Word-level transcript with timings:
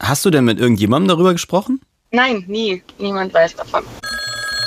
Hast 0.00 0.24
du 0.24 0.30
denn 0.30 0.44
mit 0.44 0.60
irgendjemandem 0.60 1.08
darüber 1.08 1.32
gesprochen? 1.32 1.80
Nein, 2.12 2.44
nie. 2.46 2.82
Niemand 2.98 3.34
weiß 3.34 3.56
davon. 3.56 3.82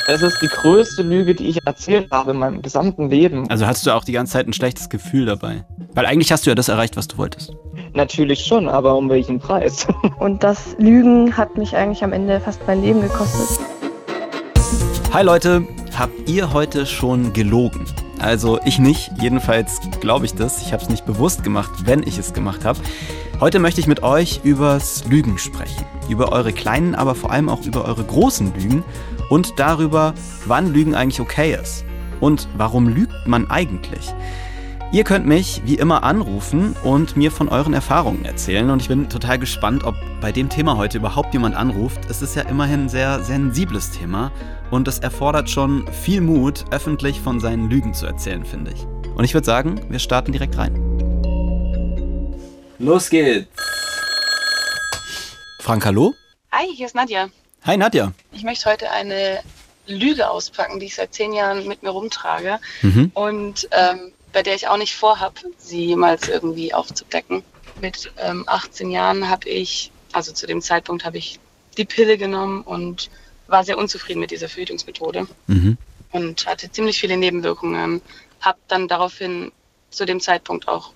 Es 0.08 0.22
ist 0.22 0.42
die 0.42 0.48
größte 0.48 1.04
Lüge, 1.04 1.34
die 1.34 1.48
ich 1.48 1.60
erzählt 1.66 2.12
habe 2.12 2.32
in 2.32 2.38
meinem 2.38 2.62
gesamten 2.62 3.10
Leben. 3.10 3.50
Also 3.50 3.66
hattest 3.66 3.86
du 3.86 3.92
auch 3.92 4.04
die 4.04 4.12
ganze 4.12 4.34
Zeit 4.34 4.48
ein 4.48 4.52
schlechtes 4.52 4.90
Gefühl 4.90 5.26
dabei? 5.26 5.64
Weil 5.94 6.06
eigentlich 6.06 6.34
hast 6.34 6.46
du 6.46 6.50
ja 6.52 6.56
das 6.56 6.68
erreicht, 6.68 6.98
was 6.98 7.08
du 7.08 7.18
wolltest. 7.18 7.54
Natürlich 7.94 8.46
schon, 8.46 8.68
aber 8.68 8.96
um 8.96 9.10
welchen 9.10 9.40
Preis? 9.40 9.88
Und 10.20 10.44
das 10.44 10.76
Lügen 10.80 11.38
hat 11.38 11.58
mich 11.58 11.76
eigentlich 11.78 12.04
am 12.04 12.12
Ende 12.12 12.42
fast 12.42 12.60
mein 12.68 12.82
Leben 12.82 13.02
gekostet. 13.02 13.66
Hi 15.14 15.24
Leute, 15.24 15.66
habt 15.98 16.30
ihr 16.30 16.52
heute 16.52 16.86
schon 16.86 17.32
gelogen? 17.32 17.86
Also 18.20 18.60
ich 18.66 18.80
nicht, 18.80 19.12
jedenfalls 19.22 19.80
glaube 20.02 20.26
ich 20.26 20.34
das. 20.34 20.62
Ich 20.62 20.74
habe 20.74 20.84
es 20.84 20.90
nicht 20.90 21.06
bewusst 21.06 21.44
gemacht, 21.44 21.72
wenn 21.86 22.04
ich 22.04 22.18
es 22.18 22.34
gemacht 22.34 22.66
habe. 22.66 22.80
Heute 23.42 23.58
möchte 23.58 23.82
ich 23.82 23.88
mit 23.88 24.04
euch 24.04 24.42
übers 24.44 25.04
Lügen 25.06 25.40
sprechen. 25.40 25.84
Über 26.08 26.32
eure 26.32 26.54
kleinen, 26.54 26.94
aber 26.94 27.16
vor 27.16 27.32
allem 27.32 27.50
auch 27.50 27.66
über 27.66 27.86
eure 27.86 28.04
großen 28.04 28.54
Lügen 28.54 28.84
und 29.32 29.58
darüber, 29.58 30.14
wann 30.46 30.72
Lügen 30.72 30.94
eigentlich 30.94 31.20
okay 31.20 31.58
ist. 31.60 31.84
Und 32.20 32.48
warum 32.56 32.88
lügt 32.88 33.26
man 33.26 33.50
eigentlich? 33.50 34.14
Ihr 34.92 35.04
könnt 35.04 35.26
mich 35.26 35.64
wie 35.66 35.74
immer 35.74 36.04
anrufen 36.04 36.76
und 36.84 37.18
mir 37.18 37.32
von 37.32 37.50
euren 37.50 37.74
Erfahrungen 37.74 38.26
erzählen. 38.26 38.70
Und 38.70 38.80
ich 38.84 38.90
bin 38.90 39.10
total 39.10 39.40
gespannt, 39.40 39.86
ob 39.86 39.96
bei 40.22 40.32
dem 40.32 40.48
Thema 40.48 40.78
heute 40.78 41.00
überhaupt 41.00 41.34
jemand 41.34 41.56
anruft. 41.56 42.02
Es 42.12 42.22
ist 42.22 42.36
ja 42.36 42.44
immerhin 42.44 42.82
ein 42.82 42.90
sehr 42.90 43.24
sensibles 43.24 43.90
Thema 43.90 44.32
und 44.70 44.88
es 44.88 45.00
erfordert 45.00 45.50
schon 45.50 45.88
viel 45.88 46.22
Mut, 46.22 46.66
öffentlich 46.70 47.20
von 47.20 47.40
seinen 47.40 47.72
Lügen 47.72 47.96
zu 47.96 48.06
erzählen, 48.06 48.46
finde 48.46 48.70
ich. 48.70 48.86
Und 49.16 49.24
ich 49.24 49.34
würde 49.34 49.46
sagen, 49.46 49.82
wir 49.90 49.98
starten 49.98 50.32
direkt 50.32 50.60
rein. 50.60 50.91
Los 52.82 53.10
geht's! 53.10 53.48
Frank, 55.60 55.86
hallo? 55.86 56.14
Hi, 56.52 56.68
hier 56.76 56.88
ist 56.88 56.96
Nadja. 56.96 57.30
Hi 57.64 57.78
Nadja. 57.78 58.12
Ich 58.32 58.44
möchte 58.44 58.70
heute 58.70 58.90
eine 58.90 59.42
Lüge 59.86 60.30
auspacken, 60.30 60.80
die 60.80 60.88
ich 60.88 60.96
seit 60.96 61.14
zehn 61.14 61.34
Jahren 61.34 61.68
mit 61.68 61.84
mir 61.84 61.90
rumtrage 61.92 62.60
Mhm. 62.82 63.12
und 63.14 63.68
ähm, 63.72 64.12
bei 64.34 64.42
der 64.44 64.56
ich 64.56 64.68
auch 64.68 64.78
nicht 64.78 64.96
vorhab, 64.96 65.34
sie 65.58 65.86
jemals 65.86 66.28
irgendwie 66.30 66.74
aufzudecken. 66.74 67.44
Mit 67.82 68.12
ähm, 68.18 68.44
18 68.48 68.90
Jahren 68.90 69.30
habe 69.30 69.48
ich, 69.50 69.92
also 70.14 70.32
zu 70.32 70.48
dem 70.48 70.62
Zeitpunkt 70.62 71.06
habe 71.06 71.18
ich 71.18 71.40
die 71.78 71.86
Pille 71.86 72.18
genommen 72.18 72.62
und 72.64 73.10
war 73.48 73.64
sehr 73.64 73.78
unzufrieden 73.78 74.20
mit 74.20 74.32
dieser 74.32 74.50
Verhütungsmethode 74.50 75.28
Mhm. 75.48 75.78
und 76.12 76.46
hatte 76.48 76.72
ziemlich 76.72 77.00
viele 77.00 77.18
Nebenwirkungen. 77.18 78.02
Habe 78.40 78.58
dann 78.68 78.88
daraufhin 78.88 79.52
zu 79.92 80.06
dem 80.06 80.20
Zeitpunkt 80.20 80.68
auch 80.68 80.94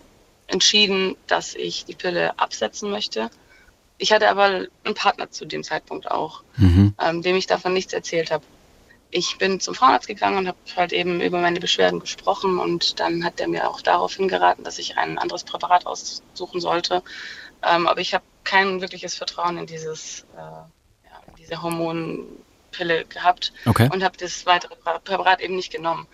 entschieden, 0.47 1.15
dass 1.27 1.55
ich 1.55 1.85
die 1.85 1.95
Pille 1.95 2.37
absetzen 2.39 2.89
möchte. 2.91 3.29
Ich 3.97 4.11
hatte 4.11 4.29
aber 4.29 4.65
einen 4.83 4.95
Partner 4.95 5.31
zu 5.31 5.45
dem 5.45 5.63
Zeitpunkt 5.63 6.11
auch, 6.11 6.43
Mhm. 6.57 6.93
ähm, 7.01 7.21
dem 7.21 7.35
ich 7.35 7.47
davon 7.47 7.73
nichts 7.73 7.93
erzählt 7.93 8.31
habe. 8.31 8.43
Ich 9.11 9.37
bin 9.37 9.59
zum 9.61 9.75
Frauenarzt 9.75 10.07
gegangen 10.07 10.37
und 10.39 10.47
habe 10.47 10.57
halt 10.75 10.91
eben 10.91 11.21
über 11.21 11.39
meine 11.39 11.59
Beschwerden 11.61 11.99
gesprochen 12.01 12.59
und 12.59 12.99
dann 12.99 13.23
hat 13.23 13.39
er 13.39 13.47
mir 13.47 13.69
auch 13.69 13.81
darauf 13.81 14.15
hingeraten, 14.15 14.63
dass 14.65 14.77
ich 14.79 14.97
ein 14.97 15.17
anderes 15.17 15.43
Präparat 15.45 15.85
aussuchen 15.85 16.59
sollte. 16.59 17.01
Ähm, 17.63 17.87
aber 17.87 18.01
ich 18.01 18.13
habe 18.13 18.25
kein 18.43 18.81
wirkliches 18.81 19.15
Vertrauen 19.15 19.57
in 19.57 19.65
dieses, 19.67 20.25
äh, 20.35 20.37
ja, 20.39 20.67
in 21.29 21.35
diese 21.37 21.61
Hormonpille 21.61 23.05
gehabt 23.05 23.53
Okay. 23.65 23.89
und 23.91 24.03
habe 24.03 24.17
das 24.17 24.45
weitere 24.45 24.75
Prä- 24.75 24.99
Präparat 24.99 25.39
eben 25.41 25.55
nicht 25.55 25.71
genommen. 25.71 26.07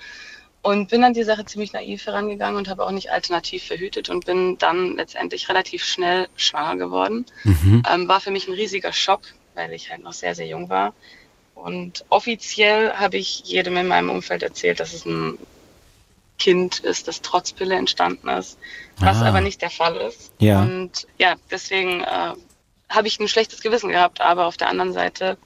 Und 0.64 0.90
bin 0.90 1.04
an 1.04 1.14
die 1.14 1.24
Sache 1.24 1.44
ziemlich 1.46 1.74
naiv 1.74 2.06
herangegangen 2.06 2.56
und 2.56 2.70
habe 2.70 2.86
auch 2.86 2.92
nicht 2.92 3.12
alternativ 3.12 3.64
verhütet 3.64 4.10
und 4.10 4.26
bin 4.26 4.60
dann 4.60 4.96
letztendlich 4.96 5.50
relativ 5.50 5.84
schnell 5.84 6.28
schwanger 6.36 6.78
geworden. 6.78 7.26
Mhm. 7.44 7.82
Ähm, 7.92 8.08
war 8.08 8.22
für 8.22 8.30
mich 8.30 8.48
ein 8.48 8.54
riesiger 8.54 8.94
Schock, 8.94 9.22
weil 9.56 9.74
ich 9.74 9.90
halt 9.90 10.04
noch 10.04 10.14
sehr, 10.14 10.36
sehr 10.36 10.46
jung 10.46 10.70
war. 10.70 10.94
Und 11.56 12.06
offiziell 12.10 12.94
habe 12.94 13.18
ich 13.18 13.40
jedem 13.46 13.76
in 13.78 13.88
meinem 13.88 14.10
Umfeld 14.12 14.44
erzählt, 14.44 14.80
dass 14.80 14.94
es 14.94 15.06
ein 15.06 15.38
Kind 16.38 16.80
ist, 16.80 17.08
das 17.08 17.22
trotz 17.22 17.54
Pille 17.54 17.76
entstanden 17.76 18.28
ist, 18.30 18.58
was 18.98 19.22
Ah. 19.22 19.28
aber 19.28 19.42
nicht 19.42 19.62
der 19.62 19.70
Fall 19.70 19.96
ist. 19.98 20.32
Ja. 20.40 20.62
Und 20.62 21.08
ja, 21.20 21.36
deswegen 21.52 22.02
äh, 22.02 22.34
habe 22.90 23.08
ich 23.08 23.20
ein 23.20 23.28
schlechtes 23.28 23.62
Gewissen 23.62 23.90
gehabt, 23.90 24.22
aber 24.22 24.48
auf 24.48 24.58
der 24.58 24.70
anderen 24.70 24.94
Seite 24.94 25.38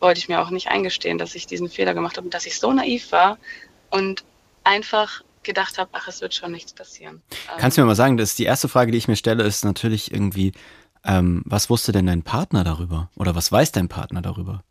wollte 0.00 0.18
ich 0.18 0.28
mir 0.28 0.40
auch 0.42 0.50
nicht 0.50 0.68
eingestehen, 0.68 1.16
dass 1.16 1.34
ich 1.34 1.46
diesen 1.46 1.70
Fehler 1.70 1.94
gemacht 1.94 2.16
habe 2.16 2.26
und 2.26 2.34
dass 2.34 2.44
ich 2.46 2.58
so 2.58 2.72
naiv 2.72 3.12
war 3.12 3.38
und 3.90 4.24
einfach 4.64 5.22
gedacht 5.42 5.78
habe, 5.78 5.90
ach, 5.92 6.06
es 6.08 6.20
wird 6.20 6.34
schon 6.34 6.52
nichts 6.52 6.72
passieren. 6.72 7.20
Kannst 7.58 7.76
du 7.76 7.82
mir 7.82 7.86
mal 7.86 7.94
sagen, 7.96 8.16
das 8.16 8.30
ist 8.30 8.38
die 8.38 8.44
erste 8.44 8.68
Frage, 8.68 8.92
die 8.92 8.98
ich 8.98 9.08
mir 9.08 9.16
stelle, 9.16 9.42
ist 9.42 9.64
natürlich 9.64 10.12
irgendwie, 10.12 10.52
ähm, 11.04 11.42
was 11.46 11.68
wusste 11.68 11.90
denn 11.90 12.06
dein 12.06 12.22
Partner 12.22 12.62
darüber? 12.62 13.10
Oder 13.16 13.34
was 13.34 13.50
weiß 13.50 13.72
dein 13.72 13.88
Partner 13.88 14.22
darüber? 14.22 14.62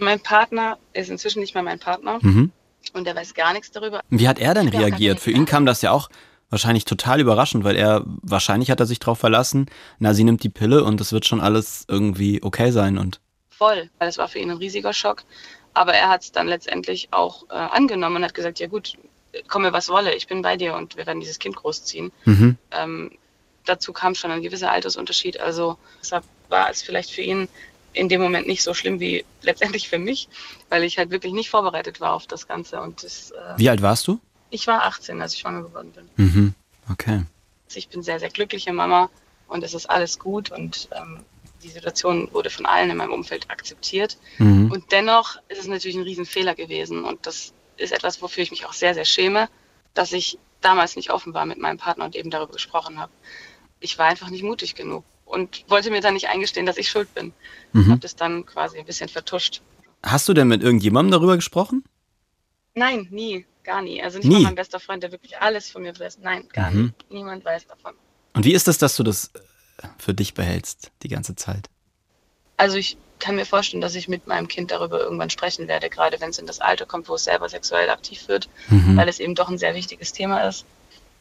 mein 0.00 0.18
Partner 0.18 0.76
ist 0.92 1.08
inzwischen 1.08 1.38
nicht 1.38 1.54
mehr 1.54 1.62
mein 1.62 1.78
Partner 1.78 2.18
Mhm. 2.20 2.50
und 2.94 3.06
er 3.06 3.14
weiß 3.14 3.32
gar 3.34 3.52
nichts 3.52 3.70
darüber. 3.70 4.00
Wie 4.10 4.26
hat 4.26 4.40
er 4.40 4.52
denn 4.52 4.66
Ich 4.66 4.74
reagiert? 4.74 5.20
Für 5.20 5.30
ihn 5.30 5.46
kam 5.46 5.66
das 5.66 5.82
ja 5.82 5.92
auch 5.92 6.08
wahrscheinlich 6.50 6.84
total 6.84 7.20
überraschend, 7.20 7.62
weil 7.62 7.76
er, 7.76 8.02
wahrscheinlich 8.04 8.72
hat 8.72 8.80
er 8.80 8.86
sich 8.86 8.98
darauf 8.98 9.20
verlassen, 9.20 9.66
na, 10.00 10.12
sie 10.12 10.24
nimmt 10.24 10.42
die 10.42 10.48
Pille 10.48 10.82
und 10.82 11.00
es 11.00 11.12
wird 11.12 11.26
schon 11.26 11.40
alles 11.40 11.84
irgendwie 11.88 12.42
okay 12.42 12.72
sein 12.72 12.98
und. 12.98 13.20
voll, 13.50 13.88
weil 14.00 14.08
es 14.08 14.18
war 14.18 14.26
für 14.26 14.40
ihn 14.40 14.50
ein 14.50 14.56
riesiger 14.56 14.92
Schock. 14.92 15.22
Aber 15.74 15.94
er 15.94 16.08
hat 16.08 16.22
es 16.22 16.32
dann 16.32 16.48
letztendlich 16.48 17.08
auch 17.12 17.44
äh, 17.50 17.54
angenommen 17.54 18.16
und 18.16 18.24
hat 18.24 18.34
gesagt, 18.34 18.58
ja 18.58 18.66
gut, 18.66 18.94
komme 19.48 19.72
was 19.72 19.88
wolle, 19.88 20.14
ich 20.14 20.26
bin 20.26 20.42
bei 20.42 20.56
dir 20.56 20.74
und 20.74 20.96
wir 20.96 21.06
werden 21.06 21.20
dieses 21.20 21.38
Kind 21.38 21.56
großziehen. 21.56 22.12
Mhm. 22.24 22.56
Ähm, 22.70 23.10
dazu 23.64 23.92
kam 23.92 24.14
schon 24.14 24.30
ein 24.30 24.42
gewisser 24.42 24.70
Altersunterschied. 24.70 25.40
Also 25.40 25.78
deshalb 26.00 26.24
war 26.48 26.70
es 26.70 26.82
vielleicht 26.82 27.10
für 27.10 27.22
ihn 27.22 27.48
in 27.92 28.08
dem 28.08 28.20
Moment 28.20 28.46
nicht 28.46 28.62
so 28.62 28.74
schlimm 28.74 29.00
wie 29.00 29.24
letztendlich 29.42 29.88
für 29.88 29.98
mich, 29.98 30.28
weil 30.68 30.82
ich 30.84 30.98
halt 30.98 31.10
wirklich 31.10 31.32
nicht 31.32 31.50
vorbereitet 31.50 32.00
war 32.00 32.12
auf 32.12 32.26
das 32.26 32.48
Ganze. 32.48 32.80
Und 32.80 33.02
das, 33.04 33.30
äh, 33.30 33.54
Wie 33.56 33.70
alt 33.70 33.82
warst 33.82 34.06
du? 34.06 34.20
ich 34.50 34.66
war 34.66 34.84
18, 34.84 35.20
als 35.20 35.34
ich 35.34 35.40
schwanger 35.40 35.62
geworden 35.62 35.92
bin. 35.92 36.08
Mhm. 36.16 36.54
Okay. 36.90 37.24
Ich 37.74 37.88
bin 37.88 38.02
sehr, 38.02 38.20
sehr 38.20 38.30
glückliche 38.30 38.72
Mama 38.72 39.10
und 39.48 39.64
es 39.64 39.74
ist 39.74 39.90
alles 39.90 40.18
gut 40.18 40.52
und 40.52 40.88
ähm, 40.92 41.20
die 41.64 41.70
Situation 41.70 42.28
wurde 42.32 42.50
von 42.50 42.66
allen 42.66 42.90
in 42.90 42.96
meinem 42.96 43.12
Umfeld 43.12 43.50
akzeptiert. 43.50 44.16
Mhm. 44.38 44.70
Und 44.70 44.92
dennoch 44.92 45.38
ist 45.48 45.58
es 45.58 45.66
natürlich 45.66 45.96
ein 45.96 46.02
Riesenfehler 46.02 46.54
gewesen. 46.54 47.04
Und 47.04 47.26
das 47.26 47.52
ist 47.76 47.92
etwas, 47.92 48.22
wofür 48.22 48.42
ich 48.42 48.50
mich 48.50 48.66
auch 48.66 48.72
sehr, 48.72 48.94
sehr 48.94 49.04
schäme, 49.04 49.48
dass 49.94 50.12
ich 50.12 50.38
damals 50.60 50.96
nicht 50.96 51.10
offen 51.10 51.34
war 51.34 51.46
mit 51.46 51.58
meinem 51.58 51.78
Partner 51.78 52.04
und 52.04 52.16
eben 52.16 52.30
darüber 52.30 52.52
gesprochen 52.52 52.98
habe. 52.98 53.12
Ich 53.80 53.98
war 53.98 54.06
einfach 54.06 54.30
nicht 54.30 54.42
mutig 54.42 54.74
genug 54.74 55.04
und 55.26 55.64
wollte 55.68 55.90
mir 55.90 56.00
dann 56.00 56.14
nicht 56.14 56.28
eingestehen, 56.28 56.66
dass 56.66 56.76
ich 56.78 56.88
schuld 56.88 57.12
bin. 57.14 57.32
Mhm. 57.72 57.90
Habe 57.90 58.00
das 58.00 58.16
dann 58.16 58.46
quasi 58.46 58.78
ein 58.78 58.86
bisschen 58.86 59.08
vertuscht. 59.08 59.60
Hast 60.02 60.28
du 60.28 60.34
denn 60.34 60.48
mit 60.48 60.62
irgendjemandem 60.62 61.12
darüber 61.12 61.36
gesprochen? 61.36 61.84
Nein, 62.74 63.06
nie, 63.10 63.46
gar 63.62 63.82
nie. 63.82 64.02
Also 64.02 64.18
nicht 64.18 64.26
Nie? 64.28 64.34
mal 64.34 64.42
mein 64.42 64.54
bester 64.54 64.80
Freund, 64.80 65.02
der 65.02 65.12
wirklich 65.12 65.38
alles 65.38 65.70
von 65.70 65.82
mir 65.82 65.98
weiß. 65.98 66.18
Nein, 66.22 66.48
gar 66.52 66.70
Mhm. 66.70 66.82
nicht. 66.98 67.10
Niemand 67.10 67.44
weiß 67.44 67.66
davon. 67.66 67.94
Und 68.34 68.44
wie 68.44 68.52
ist 68.52 68.66
es, 68.68 68.78
dass 68.78 68.96
du 68.96 69.02
das 69.02 69.30
äh, 69.78 69.86
für 69.98 70.12
dich 70.14 70.34
behältst, 70.34 70.90
die 71.02 71.08
ganze 71.08 71.36
Zeit? 71.36 71.68
Also 72.56 72.76
ich 72.76 72.96
kann 73.24 73.36
mir 73.36 73.46
vorstellen, 73.46 73.80
dass 73.80 73.94
ich 73.94 74.06
mit 74.06 74.26
meinem 74.26 74.48
Kind 74.48 74.70
darüber 74.70 75.00
irgendwann 75.00 75.30
sprechen 75.30 75.66
werde, 75.66 75.88
gerade 75.88 76.20
wenn 76.20 76.28
es 76.28 76.38
in 76.38 76.46
das 76.46 76.60
Alter 76.60 76.84
kommt, 76.84 77.08
wo 77.08 77.14
es 77.14 77.24
selber 77.24 77.48
sexuell 77.48 77.88
aktiv 77.88 78.28
wird. 78.28 78.50
Mhm. 78.68 78.98
weil 78.98 79.08
es 79.08 79.18
eben 79.18 79.34
doch 79.34 79.48
ein 79.48 79.56
sehr 79.56 79.74
wichtiges 79.74 80.12
Thema 80.12 80.46
ist. 80.46 80.66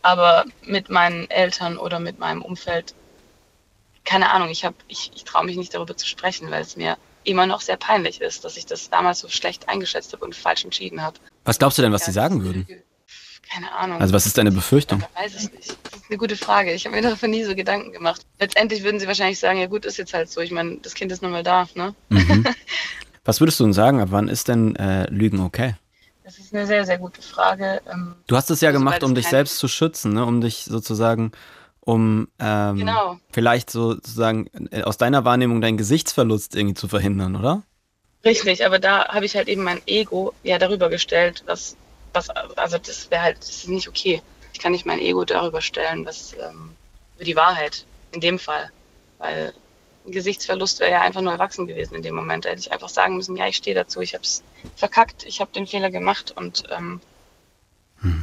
Aber 0.01 0.43
mit 0.63 0.89
meinen 0.89 1.29
Eltern 1.29 1.77
oder 1.77 1.99
mit 1.99 2.19
meinem 2.19 2.41
Umfeld, 2.41 2.93
keine 4.03 4.31
Ahnung, 4.31 4.49
ich, 4.49 4.65
hab, 4.65 4.75
ich, 4.89 5.11
ich 5.15 5.23
traue 5.23 5.45
mich 5.45 5.55
nicht 5.55 5.73
darüber 5.73 5.95
zu 5.95 6.05
sprechen, 6.05 6.51
weil 6.51 6.61
es 6.61 6.75
mir 6.75 6.97
immer 7.23 7.45
noch 7.45 7.61
sehr 7.61 7.77
peinlich 7.77 8.19
ist, 8.19 8.43
dass 8.43 8.57
ich 8.57 8.65
das 8.65 8.89
damals 8.89 9.19
so 9.19 9.29
schlecht 9.29 9.69
eingeschätzt 9.69 10.11
habe 10.11 10.25
und 10.25 10.35
falsch 10.35 10.65
entschieden 10.65 11.01
habe. 11.01 11.17
Was 11.45 11.57
glaubst 11.57 11.77
du 11.77 11.81
denn, 11.83 11.93
was 11.93 12.01
Ja, 12.01 12.07
das 12.07 12.15
sagen 12.15 12.43
würden? 12.43 12.67
Keine 13.51 13.71
Ahnung. 13.71 13.99
Also 14.01 14.13
was 14.13 14.25
ist 14.25 14.37
deine 14.37 14.51
Befürchtung? 14.51 15.03
Ich 15.15 15.21
weiß 15.21 15.35
es 15.35 15.51
nicht. 15.51 15.77
Das 15.83 15.99
ist 16.01 16.09
eine 16.09 16.17
gute 16.17 16.35
Frage. 16.35 16.73
Ich 16.73 16.85
habe 16.85 16.95
mir 16.95 17.01
dafür 17.01 17.29
nie 17.29 17.43
so 17.43 17.55
Gedanken 17.55 17.91
gemacht. 17.91 18.21
Letztendlich 18.39 18.83
würden 18.83 18.99
sie 18.99 19.07
wahrscheinlich 19.07 19.39
sagen, 19.39 19.59
ja 19.59 19.67
gut, 19.67 19.85
ist 19.85 19.97
jetzt 19.97 20.13
halt 20.13 20.29
so. 20.31 20.41
Ich 20.41 20.51
meine, 20.51 20.77
das 20.77 20.93
Kind 20.95 21.11
ist 21.11 21.21
nun 21.21 21.31
mal 21.31 21.43
da. 21.43 21.67
Ne? 21.75 21.93
Mhm. 22.09 22.45
Was 23.25 23.39
würdest 23.39 23.59
du 23.59 23.63
denn 23.63 23.73
sagen, 23.73 24.01
ab 24.01 24.09
wann 24.11 24.27
ist 24.27 24.47
denn 24.47 24.75
äh, 24.75 25.09
Lügen 25.09 25.39
okay? 25.39 25.75
Das 26.25 26.37
ist 26.39 26.53
eine 26.53 26.65
sehr, 26.65 26.85
sehr 26.85 26.97
gute 26.97 27.21
Frage. 27.21 27.81
Ähm, 27.91 28.15
Du 28.27 28.35
hast 28.35 28.49
es 28.49 28.61
ja 28.61 28.69
Also, 28.69 28.79
gemacht, 28.79 29.03
um 29.03 29.13
dich 29.15 29.27
selbst 29.27 29.57
zu 29.59 29.67
schützen, 29.67 30.13
ne? 30.13 30.25
um 30.25 30.41
dich 30.41 30.65
sozusagen, 30.65 31.31
um 31.81 32.27
ähm, 32.39 32.77
Genau. 32.77 33.19
vielleicht 33.31 33.69
so- 33.69 33.93
sozusagen 33.93 34.47
äh, 34.71 34.83
aus 34.83 34.97
deiner 34.97 35.25
Wahrnehmung 35.25 35.61
deinen 35.61 35.77
Gesichtsverlust 35.77 36.55
irgendwie 36.55 36.75
zu 36.75 36.87
verhindern, 36.87 37.35
oder? 37.35 37.63
Richtig, 38.25 38.65
aber 38.65 38.79
da 38.79 39.09
habe 39.09 39.25
ich 39.25 39.35
halt 39.35 39.49
eben 39.49 39.63
mein 39.63 39.81
Ego 39.85 40.33
ja 40.43 40.57
darüber 40.57 40.89
gestellt, 40.89 41.43
was, 41.45 41.75
was 42.13 42.29
also 42.29 42.77
das 42.77 43.09
wäre 43.11 43.21
halt, 43.21 43.37
das 43.39 43.49
ist 43.49 43.67
nicht 43.67 43.87
okay. 43.87 44.21
Ich 44.53 44.59
kann 44.59 44.71
nicht 44.71 44.85
mein 44.85 44.99
Ego 44.99 45.25
darüber 45.25 45.61
stellen, 45.61 46.05
was 46.05 46.33
ähm, 46.33 46.75
über 47.15 47.25
die 47.25 47.35
Wahrheit 47.35 47.85
in 48.11 48.21
dem 48.21 48.39
Fall. 48.39 48.71
Weil 49.17 49.53
ein 50.05 50.11
Gesichtsverlust 50.11 50.79
wäre 50.79 50.91
ja 50.91 51.01
einfach 51.01 51.21
nur 51.21 51.31
erwachsen 51.31 51.65
gewesen 51.65 51.95
in 51.95 52.03
dem 52.03 52.15
Moment. 52.15 52.45
Da 52.45 52.49
hätte 52.49 52.59
ich 52.59 52.71
einfach 52.71 52.89
sagen 52.89 53.15
müssen, 53.15 53.35
ja, 53.35 53.47
ich 53.47 53.57
stehe 53.57 53.75
dazu, 53.75 54.01
ich 54.01 54.13
habe 54.13 54.23
es 54.23 54.43
verkackt, 54.75 55.25
ich 55.25 55.41
habe 55.41 55.51
den 55.51 55.65
Fehler 55.65 55.89
gemacht 55.89 56.33
und 56.35 56.63
ähm, 56.69 57.01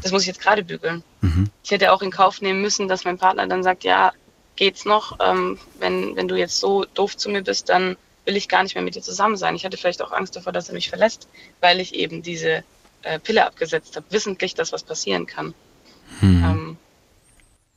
das 0.02 0.12
muss 0.12 0.22
ich 0.22 0.28
jetzt 0.28 0.40
gerade 0.40 0.62
bügeln. 0.62 1.02
Mhm. 1.22 1.50
Ich 1.64 1.70
hätte 1.70 1.92
auch 1.92 2.02
in 2.02 2.10
Kauf 2.10 2.42
nehmen 2.42 2.60
müssen, 2.60 2.86
dass 2.86 3.04
mein 3.04 3.18
Partner 3.18 3.46
dann 3.46 3.62
sagt, 3.62 3.84
ja, 3.84 4.12
geht's 4.56 4.84
noch. 4.84 5.18
Ähm, 5.20 5.58
wenn, 5.78 6.16
wenn 6.16 6.28
du 6.28 6.36
jetzt 6.36 6.60
so 6.60 6.84
doof 6.84 7.16
zu 7.16 7.30
mir 7.30 7.42
bist, 7.42 7.70
dann 7.70 7.96
will 8.26 8.36
ich 8.36 8.48
gar 8.48 8.62
nicht 8.62 8.74
mehr 8.74 8.84
mit 8.84 8.94
dir 8.94 9.02
zusammen 9.02 9.36
sein. 9.36 9.56
Ich 9.56 9.64
hatte 9.64 9.78
vielleicht 9.78 10.02
auch 10.02 10.12
Angst 10.12 10.36
davor, 10.36 10.52
dass 10.52 10.68
er 10.68 10.74
mich 10.74 10.90
verlässt, 10.90 11.28
weil 11.60 11.80
ich 11.80 11.94
eben 11.94 12.22
diese 12.22 12.62
äh, 13.02 13.18
Pille 13.18 13.46
abgesetzt 13.46 13.96
habe, 13.96 14.06
wissentlich, 14.10 14.54
dass 14.54 14.72
was 14.72 14.82
passieren 14.82 15.26
kann. 15.26 15.54
Hm. 16.20 16.44
Ähm, 16.44 16.76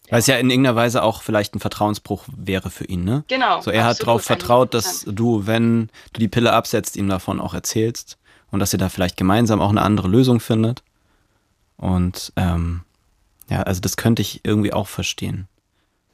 Weil 0.09 0.19
es 0.19 0.27
ja 0.27 0.37
in 0.37 0.49
irgendeiner 0.49 0.75
Weise 0.75 1.03
auch 1.03 1.21
vielleicht 1.21 1.55
ein 1.55 1.59
Vertrauensbruch 1.59 2.25
wäre 2.35 2.69
für 2.69 2.85
ihn, 2.85 3.03
ne? 3.03 3.23
genau. 3.27 3.61
So, 3.61 3.71
er 3.71 3.85
hat 3.85 4.01
darauf 4.01 4.23
vertraut, 4.23 4.73
dass 4.73 5.05
100%. 5.05 5.11
du, 5.11 5.47
wenn 5.47 5.89
du 6.13 6.19
die 6.19 6.27
Pille 6.27 6.53
absetzt, 6.53 6.95
ihm 6.95 7.07
davon 7.07 7.39
auch 7.39 7.53
erzählst 7.53 8.17
und 8.51 8.59
dass 8.59 8.73
ihr 8.73 8.79
da 8.79 8.89
vielleicht 8.89 9.17
gemeinsam 9.17 9.61
auch 9.61 9.69
eine 9.69 9.81
andere 9.81 10.07
Lösung 10.07 10.39
findet. 10.39 10.83
Und 11.77 12.31
ähm, 12.35 12.81
ja, 13.49 13.63
also 13.63 13.81
das 13.81 13.97
könnte 13.97 14.21
ich 14.21 14.41
irgendwie 14.43 14.73
auch 14.73 14.87
verstehen. 14.87 15.47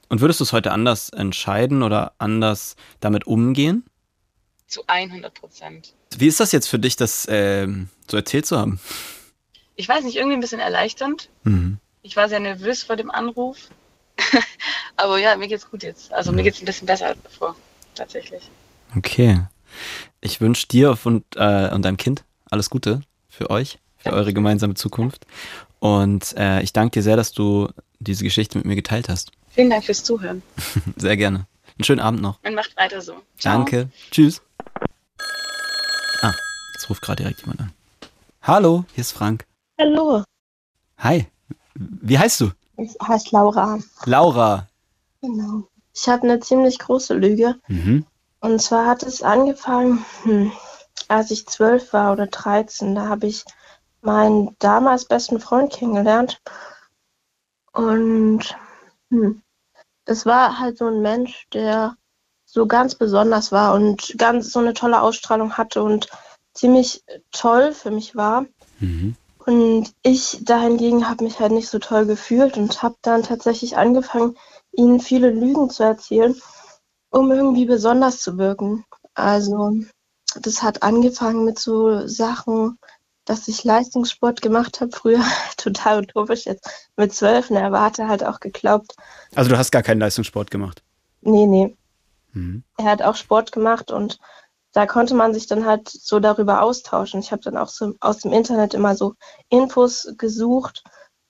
Und 0.07 0.21
würdest 0.21 0.39
du 0.39 0.44
es 0.44 0.53
heute 0.53 0.71
anders 0.71 1.09
entscheiden 1.09 1.83
oder 1.83 2.13
anders 2.17 2.75
damit 3.00 3.27
umgehen? 3.27 3.85
Zu 4.67 4.81
100 4.88 5.33
Prozent. 5.33 5.94
Wie 6.17 6.27
ist 6.27 6.39
das 6.39 6.51
jetzt 6.51 6.67
für 6.67 6.79
dich, 6.79 6.95
das 6.95 7.27
ähm, 7.29 7.89
so 8.09 8.17
erzählt 8.17 8.45
zu 8.45 8.57
haben? 8.57 8.79
Ich 9.75 9.88
weiß 9.88 10.03
nicht, 10.03 10.17
irgendwie 10.17 10.35
ein 10.35 10.41
bisschen 10.41 10.59
erleichternd. 10.59 11.29
Mhm. 11.44 11.77
Ich 12.01 12.15
war 12.15 12.29
sehr 12.29 12.39
nervös 12.39 12.83
vor 12.83 12.95
dem 12.95 13.11
Anruf. 13.11 13.69
Aber 14.97 15.17
ja, 15.17 15.35
mir 15.38 15.47
geht's 15.47 15.69
gut 15.69 15.83
jetzt. 15.83 16.11
Also 16.11 16.31
mir 16.31 16.44
geht's 16.44 16.61
ein 16.61 16.65
bisschen 16.65 16.85
besser 16.88 17.07
als 17.07 17.21
davor. 17.23 17.56
Tatsächlich. 17.95 18.50
Okay. 18.95 19.41
Ich 20.21 20.41
wünsche 20.41 20.67
dir 20.67 20.97
und, 21.03 21.23
äh, 21.35 21.69
und 21.73 21.83
deinem 21.83 21.97
Kind 21.97 22.23
alles 22.50 22.69
Gute 22.69 23.01
für 23.29 23.50
euch, 23.50 23.79
für 23.97 24.12
eure 24.12 24.33
gemeinsame 24.33 24.73
Zukunft. 24.73 25.25
Und 25.79 26.35
äh, 26.38 26.62
ich 26.62 26.73
danke 26.73 27.00
dir 27.00 27.03
sehr, 27.03 27.15
dass 27.15 27.31
du 27.31 27.69
diese 28.00 28.23
Geschichte 28.23 28.57
mit 28.57 28.65
mir 28.65 28.75
geteilt 28.75 29.09
hast. 29.09 29.31
Vielen 29.51 29.69
Dank 29.69 29.85
fürs 29.85 30.03
Zuhören. 30.03 30.41
Sehr 30.95 31.17
gerne. 31.17 31.47
Einen 31.77 31.85
schönen 31.85 32.00
Abend 32.01 32.21
noch. 32.21 32.39
Und 32.44 32.55
macht 32.55 32.75
weiter 32.77 33.01
so. 33.01 33.13
Ciao. 33.38 33.57
Danke. 33.57 33.89
Tschüss. 34.12 34.41
Ah, 36.21 36.33
jetzt 36.73 36.89
ruft 36.89 37.01
gerade 37.01 37.23
direkt 37.23 37.41
jemand 37.41 37.62
an. 37.62 37.73
Hallo, 38.50 38.84
hier 38.96 39.01
ist 39.01 39.12
Frank. 39.12 39.46
Hallo, 39.80 40.24
Hi. 40.98 41.28
Wie 41.75 42.18
heißt 42.18 42.42
du? 42.42 42.50
ich 42.78 42.96
heiße 43.00 43.28
Laura. 43.30 43.78
Laura. 44.06 44.68
Genau. 45.22 45.68
Ich 45.94 46.10
habe 46.10 46.24
eine 46.24 46.40
ziemlich 46.40 46.80
große 46.80 47.13
Lüge. 47.13 47.60
Mhm. 47.68 48.07
Und 48.40 48.60
zwar 48.60 48.88
hat 48.88 49.04
es 49.04 49.22
angefangen, 49.22 50.04
hm, 50.24 50.51
als 51.07 51.30
ich 51.30 51.46
zwölf 51.46 51.94
war 51.94 52.12
oder 52.12 52.25
13. 52.25 52.96
Da 52.96 53.07
habe 53.07 53.28
ich 53.28 53.46
meinen 54.01 54.56
damals 54.57 55.06
besten 55.06 55.40
Freund 55.40 55.72
kennengelernt. 55.72 56.42
Und 57.72 58.57
hm, 59.12 59.44
es 60.06 60.25
war 60.25 60.57
halt 60.57 60.80
so 60.80 60.88
ein 60.88 61.04
Mensch, 61.04 61.46
der 61.54 61.98
so 62.46 62.66
ganz 62.66 62.96
besonders 62.96 63.51
war 63.51 63.75
und 63.75 64.16
ganz 64.18 64.51
so 64.51 64.57
eine 64.57 64.74
tolle 64.74 65.04
Ausstrahlung 65.04 65.56
hatte 65.56 65.84
und 65.84 66.10
ziemlich 66.59 67.03
toll 67.31 67.73
für 67.73 67.91
mich 67.91 68.15
war. 68.15 68.45
Mhm. 68.79 69.15
Und 69.45 69.94
ich 70.03 70.39
dahingegen 70.44 71.09
habe 71.09 71.23
mich 71.23 71.39
halt 71.39 71.51
nicht 71.51 71.69
so 71.69 71.79
toll 71.79 72.06
gefühlt 72.06 72.57
und 72.57 72.83
habe 72.83 72.95
dann 73.01 73.23
tatsächlich 73.23 73.77
angefangen, 73.77 74.38
ihnen 74.71 75.00
viele 75.00 75.31
Lügen 75.31 75.69
zu 75.69 75.83
erzählen, 75.83 76.35
um 77.09 77.31
irgendwie 77.31 77.65
besonders 77.65 78.21
zu 78.21 78.38
wirken. 78.38 78.85
Also 79.15 79.73
das 80.41 80.61
hat 80.61 80.83
angefangen 80.83 81.45
mit 81.45 81.57
so 81.57 82.06
Sachen, 82.07 82.77
dass 83.25 83.47
ich 83.47 83.63
Leistungssport 83.63 84.41
gemacht 84.41 84.81
habe 84.81 84.91
früher, 84.95 85.23
total 85.57 86.01
utopisch 86.01 86.45
jetzt 86.45 86.69
mit 86.97 87.13
zwölf. 87.13 87.50
Ne, 87.50 87.63
aber 87.63 87.81
hatte 87.81 88.07
halt 88.07 88.23
auch 88.23 88.39
geglaubt, 88.39 88.95
Also 89.35 89.50
du 89.50 89.57
hast 89.57 89.71
gar 89.71 89.83
keinen 89.83 90.00
Leistungssport 90.00 90.51
gemacht. 90.51 90.83
nee, 91.21 91.47
nee, 91.47 91.75
Mhm. 92.33 92.63
er 92.77 92.85
hat 92.85 93.01
auch 93.01 93.15
Sport 93.15 93.51
gemacht 93.51 93.91
und 93.91 94.19
da 94.74 94.86
konnte 94.86 95.16
man 95.16 95.33
sich 95.33 95.48
dann 95.48 95.66
halt 95.66 95.89
so 95.89 96.19
darüber 96.19 96.62
austauschen. 96.62 97.19
Ich 97.19 97.31
habe 97.31 97.42
dann 97.42 97.57
auch 97.57 97.69
so 97.69 97.94
aus 98.00 98.19
dem 98.19 98.33
Internet 98.33 98.74
immer 98.74 98.95
so 98.95 99.16
Infos 99.50 100.13
gesucht, 100.18 100.83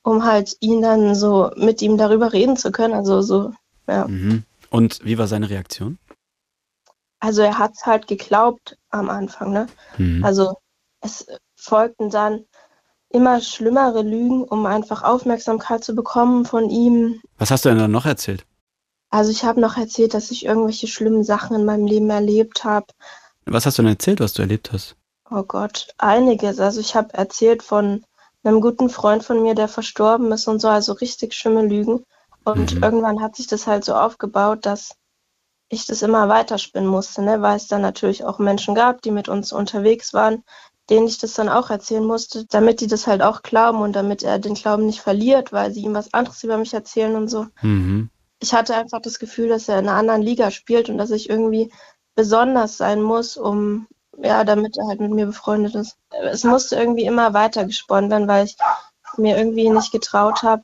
um 0.03 0.25
halt 0.25 0.55
ihn 0.59 0.81
dann 0.81 1.15
so 1.15 1.51
mit 1.55 1.81
ihm 1.81 1.97
darüber 1.97 2.33
reden 2.33 2.57
zu 2.57 2.71
können. 2.71 2.93
Also 2.93 3.21
so, 3.21 3.53
ja. 3.87 4.07
Mhm. 4.07 4.43
Und 4.69 5.03
wie 5.03 5.17
war 5.17 5.27
seine 5.27 5.49
Reaktion? 5.49 5.97
Also 7.19 7.41
er 7.41 7.57
hat 7.57 7.73
halt 7.85 8.07
geglaubt 8.07 8.77
am 8.89 9.09
Anfang, 9.09 9.51
ne? 9.51 9.67
Mhm. 9.97 10.23
Also 10.23 10.57
es 11.01 11.25
folgten 11.55 12.09
dann 12.09 12.45
immer 13.09 13.41
schlimmere 13.41 14.03
Lügen, 14.03 14.43
um 14.43 14.65
einfach 14.65 15.03
Aufmerksamkeit 15.03 15.83
zu 15.83 15.95
bekommen 15.95 16.45
von 16.45 16.69
ihm. 16.69 17.21
Was 17.37 17.51
hast 17.51 17.65
du 17.65 17.69
denn 17.69 17.79
dann 17.79 17.91
noch 17.91 18.05
erzählt? 18.05 18.45
Also 19.09 19.31
ich 19.31 19.43
habe 19.43 19.59
noch 19.59 19.77
erzählt, 19.77 20.13
dass 20.13 20.29
ich 20.29 20.45
irgendwelche 20.45 20.87
schlimmen 20.87 21.23
Sachen 21.23 21.55
in 21.55 21.65
meinem 21.65 21.87
Leben 21.87 22.09
erlebt 22.09 22.63
habe. 22.63 22.85
Was 23.51 23.65
hast 23.65 23.77
du 23.77 23.81
denn 23.81 23.91
erzählt, 23.91 24.19
was 24.19 24.33
du 24.33 24.41
erlebt 24.43 24.71
hast? 24.71 24.95
Oh 25.31 25.43
Gott, 25.43 25.87
einiges. 25.97 26.59
Also 26.59 26.79
ich 26.79 26.95
habe 26.95 27.13
erzählt 27.13 27.63
von 27.63 28.03
einem 28.43 28.61
guten 28.61 28.89
Freund 28.89 29.23
von 29.23 29.41
mir, 29.41 29.55
der 29.55 29.67
verstorben 29.67 30.31
ist 30.31 30.47
und 30.47 30.59
so, 30.59 30.67
also 30.67 30.93
richtig 30.93 31.33
schlimme 31.33 31.65
Lügen. 31.65 32.03
Und 32.45 32.75
Mhm. 32.75 32.83
irgendwann 32.83 33.21
hat 33.21 33.35
sich 33.35 33.47
das 33.47 33.67
halt 33.67 33.83
so 33.85 33.95
aufgebaut, 33.95 34.65
dass 34.65 34.95
ich 35.69 35.85
das 35.85 36.01
immer 36.01 36.29
weiterspinnen 36.29 36.89
musste, 36.89 37.21
ne? 37.21 37.41
weil 37.41 37.57
es 37.57 37.67
dann 37.67 37.81
natürlich 37.81 38.23
auch 38.23 38.39
Menschen 38.39 38.75
gab, 38.75 39.01
die 39.01 39.11
mit 39.11 39.29
uns 39.29 39.51
unterwegs 39.51 40.13
waren, 40.13 40.43
denen 40.89 41.07
ich 41.07 41.19
das 41.19 41.33
dann 41.33 41.49
auch 41.49 41.69
erzählen 41.69 42.03
musste, 42.05 42.45
damit 42.45 42.81
die 42.81 42.87
das 42.87 43.05
halt 43.05 43.21
auch 43.21 43.43
glauben 43.43 43.79
und 43.81 43.93
damit 43.93 44.23
er 44.23 44.39
den 44.39 44.55
Glauben 44.55 44.85
nicht 44.87 45.01
verliert, 45.01 45.51
weil 45.51 45.71
sie 45.71 45.81
ihm 45.81 45.93
was 45.93 46.13
anderes 46.13 46.43
über 46.43 46.57
mich 46.57 46.73
erzählen 46.73 47.15
und 47.15 47.27
so. 47.27 47.45
Mhm. 47.61 48.09
Ich 48.41 48.53
hatte 48.53 48.75
einfach 48.75 49.01
das 49.01 49.19
Gefühl, 49.19 49.49
dass 49.49 49.69
er 49.69 49.79
in 49.79 49.87
einer 49.87 49.97
anderen 49.97 50.21
Liga 50.21 50.49
spielt 50.49 50.89
und 50.89 50.97
dass 50.97 51.11
ich 51.11 51.29
irgendwie 51.29 51.71
besonders 52.19 52.75
sein 52.75 53.01
muss, 53.01 53.37
um, 53.37 53.87
ja, 54.17 54.43
damit 54.43 54.77
er 54.77 54.87
halt 54.87 54.99
mit 54.99 55.11
mir 55.11 55.25
befreundet 55.25 55.73
ist. 55.75 55.95
Es 56.09 56.43
musste 56.43 56.75
irgendwie 56.75 57.05
immer 57.05 57.33
weiter 57.33 57.63
gesponnen 57.63 58.11
werden, 58.11 58.27
weil 58.27 58.43
ich 58.43 58.57
mir 59.15 59.37
irgendwie 59.37 59.69
nicht 59.69 59.93
getraut 59.93 60.43
habe, 60.43 60.63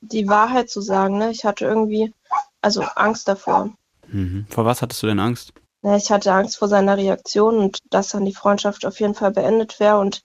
die 0.00 0.26
Wahrheit 0.28 0.70
zu 0.70 0.80
sagen. 0.80 1.18
Ne? 1.18 1.30
Ich 1.30 1.44
hatte 1.44 1.66
irgendwie, 1.66 2.14
also 2.62 2.80
Angst 2.94 3.28
davor. 3.28 3.68
Mhm. 4.08 4.46
Vor 4.48 4.64
was 4.64 4.80
hattest 4.80 5.02
du 5.02 5.08
denn 5.08 5.20
Angst? 5.20 5.52
Ne, 5.82 5.98
Ich 5.98 6.10
hatte 6.10 6.32
Angst 6.32 6.56
vor 6.56 6.68
seiner 6.68 6.96
Reaktion 6.96 7.58
und 7.58 7.80
dass 7.90 8.08
dann 8.08 8.24
die 8.24 8.34
Freundschaft 8.34 8.86
auf 8.86 8.98
jeden 8.98 9.14
Fall 9.14 9.32
beendet 9.32 9.78
wäre 9.78 9.98
und 9.98 10.22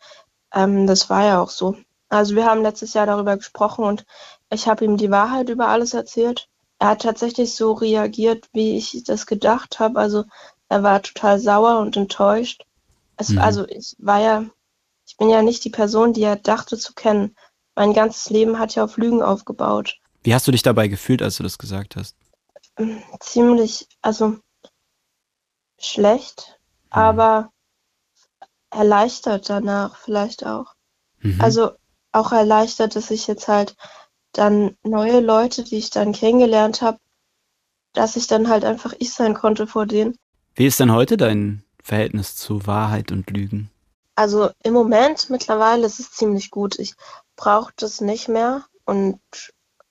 ähm, 0.54 0.88
das 0.88 1.10
war 1.10 1.26
ja 1.26 1.42
auch 1.42 1.50
so. 1.50 1.76
Also 2.08 2.36
wir 2.36 2.46
haben 2.46 2.62
letztes 2.62 2.94
Jahr 2.94 3.06
darüber 3.06 3.36
gesprochen 3.36 3.84
und 3.84 4.06
ich 4.50 4.70
habe 4.70 4.86
ihm 4.86 4.96
die 4.96 5.12
Wahrheit 5.12 5.50
über 5.50 5.68
alles 5.68 5.94
erzählt. 5.94 6.48
Er 6.80 6.90
hat 6.90 7.02
tatsächlich 7.02 7.56
so 7.56 7.74
reagiert, 7.74 8.48
wie 8.54 8.78
ich 8.78 9.04
das 9.06 9.26
gedacht 9.26 9.80
habe. 9.80 10.00
Also 10.00 10.26
er 10.70 10.84
war 10.84 11.02
total 11.02 11.40
sauer 11.40 11.80
und 11.80 11.98
enttäuscht. 11.98 12.66
Es, 13.18 13.30
Mhm. 13.30 13.40
Also 13.40 13.68
ich 13.68 13.96
war 14.00 14.22
ja, 14.22 14.46
ich 15.06 15.18
bin 15.18 15.30
ja 15.30 15.42
nicht 15.42 15.64
die 15.64 15.70
Person, 15.70 16.14
die 16.14 16.24
er 16.24 16.36
dachte 16.36 16.78
zu 16.78 16.94
kennen. 16.94 17.36
Mein 17.76 17.94
ganzes 17.94 18.30
Leben 18.30 18.60
hat 18.60 18.76
ja 18.76 18.84
auf 18.84 18.98
Lügen 18.98 19.22
aufgebaut. 19.22 20.00
Wie 20.24 20.34
hast 20.34 20.48
du 20.48 20.52
dich 20.52 20.64
dabei 20.64 20.88
gefühlt, 20.88 21.22
als 21.22 21.38
du 21.38 21.44
das 21.44 21.58
gesagt 21.58 21.96
hast? 21.96 22.16
ziemlich, 23.20 23.88
also 24.02 24.38
schlecht, 25.80 26.60
aber 26.90 27.52
erleichtert 28.70 29.50
danach 29.50 29.96
vielleicht 29.98 30.46
auch. 30.46 30.76
Mhm. 31.20 31.42
Also 31.42 31.72
auch 32.12 32.32
erleichtert, 32.32 32.96
dass 32.96 33.12
ich 33.12 33.28
jetzt 33.28 33.48
halt 33.48 33.76
dann 34.38 34.76
neue 34.84 35.20
Leute, 35.20 35.64
die 35.64 35.78
ich 35.78 35.90
dann 35.90 36.14
kennengelernt 36.14 36.82
habe, 36.82 37.00
dass 37.94 38.16
ich 38.16 38.28
dann 38.28 38.50
halt 38.50 38.64
einfach 38.64 38.94
ich 39.00 39.14
sein 39.14 39.34
konnte 39.34 39.68
vor 39.68 39.86
denen. 39.86 40.16
Wie 40.56 40.68
ist 40.68 40.80
denn 40.80 40.92
heute 40.92 41.18
dein 41.18 41.64
Verhältnis 41.84 42.36
zu 42.36 42.66
Wahrheit 42.68 43.12
und 43.12 43.30
Lügen? 43.30 43.70
Also 44.16 44.50
im 44.64 44.74
Moment 44.74 45.30
mittlerweile 45.30 45.86
ist 45.86 46.00
es 46.00 46.12
ziemlich 46.12 46.50
gut. 46.50 46.80
Ich 46.80 46.96
brauche 47.36 47.72
das 47.76 48.02
nicht 48.02 48.28
mehr 48.28 48.66
und 48.86 49.20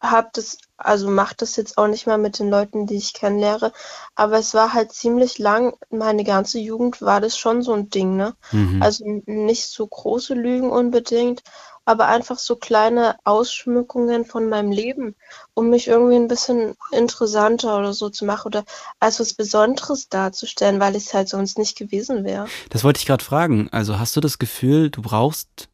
habe 0.00 0.28
das, 0.32 0.58
also 0.76 1.08
mache 1.08 1.34
das 1.38 1.56
jetzt 1.56 1.78
auch 1.78 1.86
nicht 1.86 2.06
mehr 2.06 2.18
mit 2.18 2.38
den 2.38 2.50
Leuten, 2.50 2.86
die 2.86 2.96
ich 2.96 3.14
kennenlehre. 3.14 3.72
Aber 4.14 4.38
es 4.38 4.52
war 4.54 4.72
halt 4.72 4.92
ziemlich 4.92 5.38
lang, 5.38 5.74
meine 5.90 6.24
ganze 6.24 6.58
Jugend 6.58 7.00
war 7.00 7.20
das 7.20 7.38
schon 7.38 7.62
so 7.62 7.72
ein 7.72 7.88
Ding, 7.88 8.16
ne? 8.16 8.34
Mhm. 8.52 8.82
Also 8.82 9.04
nicht 9.26 9.68
so 9.68 9.86
große 9.86 10.34
Lügen 10.34 10.70
unbedingt, 10.70 11.42
aber 11.86 12.08
einfach 12.08 12.38
so 12.38 12.56
kleine 12.56 13.16
Ausschmückungen 13.24 14.24
von 14.26 14.48
meinem 14.48 14.72
Leben, 14.72 15.14
um 15.54 15.70
mich 15.70 15.86
irgendwie 15.86 16.16
ein 16.16 16.28
bisschen 16.28 16.74
interessanter 16.90 17.78
oder 17.78 17.94
so 17.94 18.10
zu 18.10 18.26
machen 18.26 18.48
oder 18.48 18.64
als 19.00 19.20
was 19.20 19.32
Besonderes 19.32 20.08
darzustellen, 20.08 20.80
weil 20.80 20.96
ich 20.96 21.06
es 21.06 21.14
halt 21.14 21.28
sonst 21.28 21.58
nicht 21.58 21.78
gewesen 21.78 22.24
wäre. 22.24 22.46
Das 22.70 22.84
wollte 22.84 22.98
ich 22.98 23.06
gerade 23.06 23.24
fragen. 23.24 23.68
Also 23.70 23.98
hast 23.98 24.16
du 24.16 24.20
das 24.20 24.38
Gefühl, 24.38 24.90
du 24.90 25.00
brauchst 25.00 25.68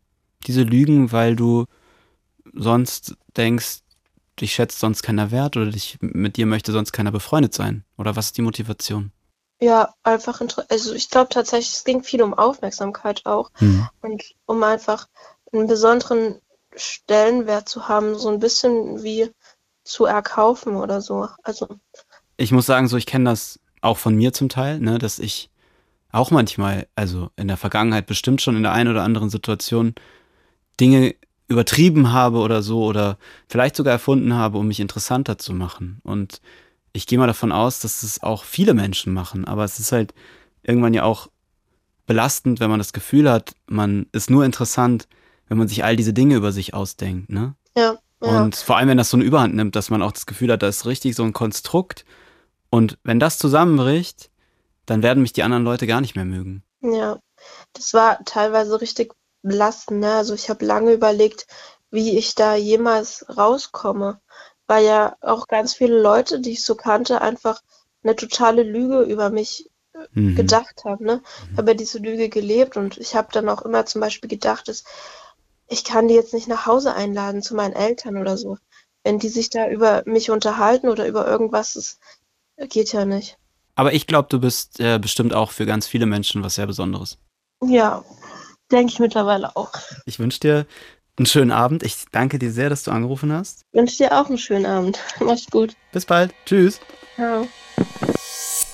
diese 0.46 0.62
Lügen, 0.62 1.12
weil 1.12 1.34
du 1.34 1.64
sonst 2.52 3.16
denkst, 3.36 3.80
dich 4.38 4.52
schätzt 4.52 4.80
sonst 4.80 5.02
keiner 5.02 5.30
wert 5.30 5.56
oder 5.56 5.70
dich, 5.70 5.96
mit 6.00 6.36
dir 6.36 6.46
möchte 6.46 6.72
sonst 6.72 6.92
keiner 6.92 7.12
befreundet 7.12 7.54
sein? 7.54 7.84
Oder 7.96 8.16
was 8.16 8.26
ist 8.26 8.36
die 8.36 8.42
Motivation? 8.42 9.12
Ja, 9.60 9.94
einfach, 10.02 10.42
also 10.68 10.92
ich 10.92 11.08
glaube 11.08 11.28
tatsächlich, 11.28 11.74
es 11.74 11.84
ging 11.84 12.02
viel 12.02 12.20
um 12.22 12.34
Aufmerksamkeit 12.34 13.24
auch 13.24 13.50
Mhm. 13.60 13.88
und 14.00 14.22
um 14.44 14.62
einfach 14.64 15.06
einen 15.52 15.66
besonderen 15.66 16.40
Stellenwert 16.74 17.68
zu 17.68 17.88
haben, 17.88 18.14
so 18.14 18.28
ein 18.30 18.38
bisschen 18.38 19.02
wie 19.02 19.30
zu 19.84 20.04
erkaufen 20.04 20.76
oder 20.76 21.00
so. 21.00 21.28
Also 21.42 21.68
Ich 22.36 22.52
muss 22.52 22.66
sagen, 22.66 22.88
so 22.88 22.96
ich 22.96 23.06
kenne 23.06 23.30
das 23.30 23.60
auch 23.80 23.98
von 23.98 24.14
mir 24.14 24.32
zum 24.32 24.48
Teil, 24.48 24.80
ne, 24.80 24.98
dass 24.98 25.18
ich 25.18 25.50
auch 26.12 26.30
manchmal, 26.30 26.86
also 26.94 27.30
in 27.36 27.48
der 27.48 27.56
Vergangenheit 27.56 28.06
bestimmt 28.06 28.42
schon 28.42 28.56
in 28.56 28.62
der 28.62 28.72
einen 28.72 28.90
oder 28.90 29.02
anderen 29.02 29.30
Situation 29.30 29.94
Dinge 30.78 31.14
übertrieben 31.48 32.12
habe 32.12 32.38
oder 32.38 32.62
so 32.62 32.84
oder 32.84 33.18
vielleicht 33.48 33.76
sogar 33.76 33.92
erfunden 33.92 34.34
habe, 34.34 34.58
um 34.58 34.68
mich 34.68 34.80
interessanter 34.80 35.38
zu 35.38 35.52
machen. 35.52 36.00
Und 36.02 36.40
ich 36.92 37.06
gehe 37.06 37.18
mal 37.18 37.26
davon 37.26 37.52
aus, 37.52 37.80
dass 37.80 38.02
es 38.02 38.22
auch 38.22 38.44
viele 38.44 38.74
Menschen 38.74 39.12
machen, 39.12 39.46
aber 39.46 39.64
es 39.64 39.78
ist 39.78 39.92
halt 39.92 40.14
irgendwann 40.62 40.94
ja 40.94 41.02
auch 41.02 41.28
belastend, 42.06 42.60
wenn 42.60 42.70
man 42.70 42.78
das 42.78 42.92
Gefühl 42.92 43.30
hat, 43.30 43.54
man 43.66 44.06
ist 44.12 44.30
nur 44.30 44.44
interessant, 44.44 45.08
wenn 45.52 45.58
man 45.58 45.68
sich 45.68 45.84
all 45.84 45.96
diese 45.96 46.14
Dinge 46.14 46.36
über 46.36 46.50
sich 46.50 46.72
ausdenkt, 46.72 47.28
ne? 47.28 47.54
ja, 47.76 47.98
ja. 48.22 48.42
Und 48.42 48.56
vor 48.56 48.78
allem, 48.78 48.88
wenn 48.88 48.96
das 48.96 49.10
so 49.10 49.18
eine 49.18 49.24
Überhand 49.24 49.54
nimmt, 49.54 49.76
dass 49.76 49.90
man 49.90 50.00
auch 50.00 50.12
das 50.12 50.24
Gefühl 50.24 50.50
hat, 50.50 50.62
da 50.62 50.68
ist 50.68 50.86
richtig 50.86 51.14
so 51.14 51.24
ein 51.24 51.34
Konstrukt. 51.34 52.06
Und 52.70 52.96
wenn 53.04 53.20
das 53.20 53.36
zusammenbricht, 53.36 54.30
dann 54.86 55.02
werden 55.02 55.20
mich 55.20 55.34
die 55.34 55.42
anderen 55.42 55.62
Leute 55.62 55.86
gar 55.86 56.00
nicht 56.00 56.16
mehr 56.16 56.24
mögen. 56.24 56.62
Ja, 56.80 57.18
das 57.74 57.92
war 57.92 58.24
teilweise 58.24 58.80
richtig 58.80 59.12
belastend. 59.42 60.00
Ne? 60.00 60.14
Also 60.14 60.32
ich 60.32 60.48
habe 60.48 60.64
lange 60.64 60.94
überlegt, 60.94 61.46
wie 61.90 62.16
ich 62.16 62.34
da 62.34 62.54
jemals 62.54 63.26
rauskomme, 63.36 64.22
weil 64.66 64.86
ja 64.86 65.16
auch 65.20 65.48
ganz 65.48 65.74
viele 65.74 66.00
Leute, 66.00 66.40
die 66.40 66.52
ich 66.52 66.64
so 66.64 66.76
kannte, 66.76 67.20
einfach 67.20 67.60
eine 68.02 68.16
totale 68.16 68.62
Lüge 68.62 69.02
über 69.02 69.28
mich 69.28 69.68
Mhm. 70.14 70.36
gedacht 70.36 70.84
haben. 70.84 71.04
Ne? 71.04 71.22
Ich 71.52 71.58
habe 71.58 71.72
ja 71.72 71.76
diese 71.76 71.98
Lüge 71.98 72.28
gelebt 72.28 72.76
und 72.76 72.98
ich 72.98 73.14
habe 73.14 73.28
dann 73.32 73.48
auch 73.48 73.62
immer 73.62 73.84
zum 73.86 74.00
Beispiel 74.00 74.28
gedacht, 74.28 74.68
dass 74.68 74.84
ich 75.68 75.84
kann 75.84 76.08
die 76.08 76.14
jetzt 76.14 76.34
nicht 76.34 76.48
nach 76.48 76.66
Hause 76.66 76.94
einladen 76.94 77.42
zu 77.42 77.54
meinen 77.54 77.74
Eltern 77.74 78.16
oder 78.16 78.36
so. 78.36 78.58
Wenn 79.04 79.18
die 79.18 79.28
sich 79.28 79.50
da 79.50 79.68
über 79.68 80.02
mich 80.06 80.30
unterhalten 80.30 80.88
oder 80.88 81.06
über 81.06 81.26
irgendwas, 81.26 81.74
das 81.74 81.98
geht 82.68 82.92
ja 82.92 83.04
nicht. 83.04 83.38
Aber 83.74 83.94
ich 83.94 84.06
glaube, 84.06 84.28
du 84.30 84.38
bist 84.38 84.80
äh, 84.80 84.98
bestimmt 84.98 85.34
auch 85.34 85.50
für 85.50 85.66
ganz 85.66 85.86
viele 85.86 86.06
Menschen 86.06 86.42
was 86.42 86.56
sehr 86.56 86.66
Besonderes. 86.66 87.18
Ja, 87.64 88.04
denke 88.70 88.92
ich 88.92 88.98
mittlerweile 88.98 89.56
auch. 89.56 89.72
Ich 90.04 90.18
wünsche 90.18 90.40
dir 90.40 90.66
einen 91.16 91.26
schönen 91.26 91.52
Abend. 91.52 91.82
Ich 91.82 92.04
danke 92.12 92.38
dir 92.38 92.52
sehr, 92.52 92.70
dass 92.70 92.82
du 92.84 92.90
angerufen 92.90 93.32
hast. 93.32 93.62
Wünsche 93.72 93.98
dir 93.98 94.20
auch 94.20 94.28
einen 94.28 94.38
schönen 94.38 94.66
Abend. 94.66 94.98
Mach's 95.20 95.46
gut. 95.50 95.74
Bis 95.92 96.06
bald. 96.06 96.34
Tschüss. 96.44 96.80
Ciao. 97.14 97.46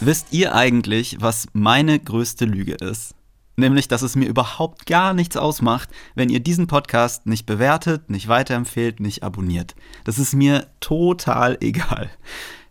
Wisst 0.01 0.29
ihr 0.33 0.55
eigentlich, 0.55 1.17
was 1.21 1.47
meine 1.53 1.99
größte 1.99 2.45
Lüge 2.45 2.75
ist? 2.75 3.15
Nämlich, 3.59 3.89
dass 3.89 4.03
es 4.03 4.15
mir 4.15 4.29
überhaupt 4.29 4.87
gar 4.87 5.13
nichts 5.13 5.37
ausmacht, 5.37 5.89
wenn 6.15 6.29
ihr 6.29 6.39
diesen 6.39 6.69
Podcast 6.69 7.27
nicht 7.27 7.45
bewertet, 7.45 8.09
nicht 8.09 8.29
weiterempfehlt, 8.29 9.01
nicht 9.01 9.25
abonniert. 9.25 9.75
Das 10.05 10.21
ist 10.21 10.33
mir 10.33 10.69
total 10.79 11.59
egal. 11.61 12.09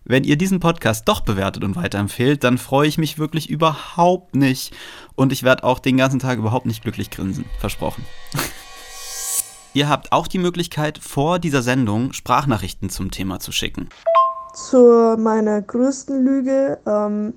Wenn 0.05 0.23
ihr 0.23 0.37
diesen 0.37 0.61
Podcast 0.61 1.05
doch 1.09 1.19
bewertet 1.19 1.65
und 1.65 1.75
weiterempfehlt, 1.75 2.45
dann 2.45 2.57
freue 2.57 2.87
ich 2.87 2.97
mich 2.97 3.19
wirklich 3.19 3.49
überhaupt 3.49 4.37
nicht. 4.37 4.73
Und 5.15 5.33
ich 5.33 5.43
werde 5.43 5.65
auch 5.65 5.79
den 5.79 5.97
ganzen 5.97 6.19
Tag 6.19 6.37
überhaupt 6.37 6.65
nicht 6.65 6.83
glücklich 6.83 7.09
grinsen. 7.09 7.43
Versprochen. 7.59 8.05
ihr 9.73 9.89
habt 9.89 10.13
auch 10.13 10.27
die 10.27 10.39
Möglichkeit, 10.39 10.99
vor 10.99 11.37
dieser 11.37 11.63
Sendung 11.63 12.13
Sprachnachrichten 12.13 12.89
zum 12.89 13.11
Thema 13.11 13.41
zu 13.41 13.51
schicken. 13.51 13.89
Zu 14.53 15.17
meiner 15.19 15.61
größten 15.61 16.23
Lüge. 16.23 16.79
Ähm, 16.87 17.33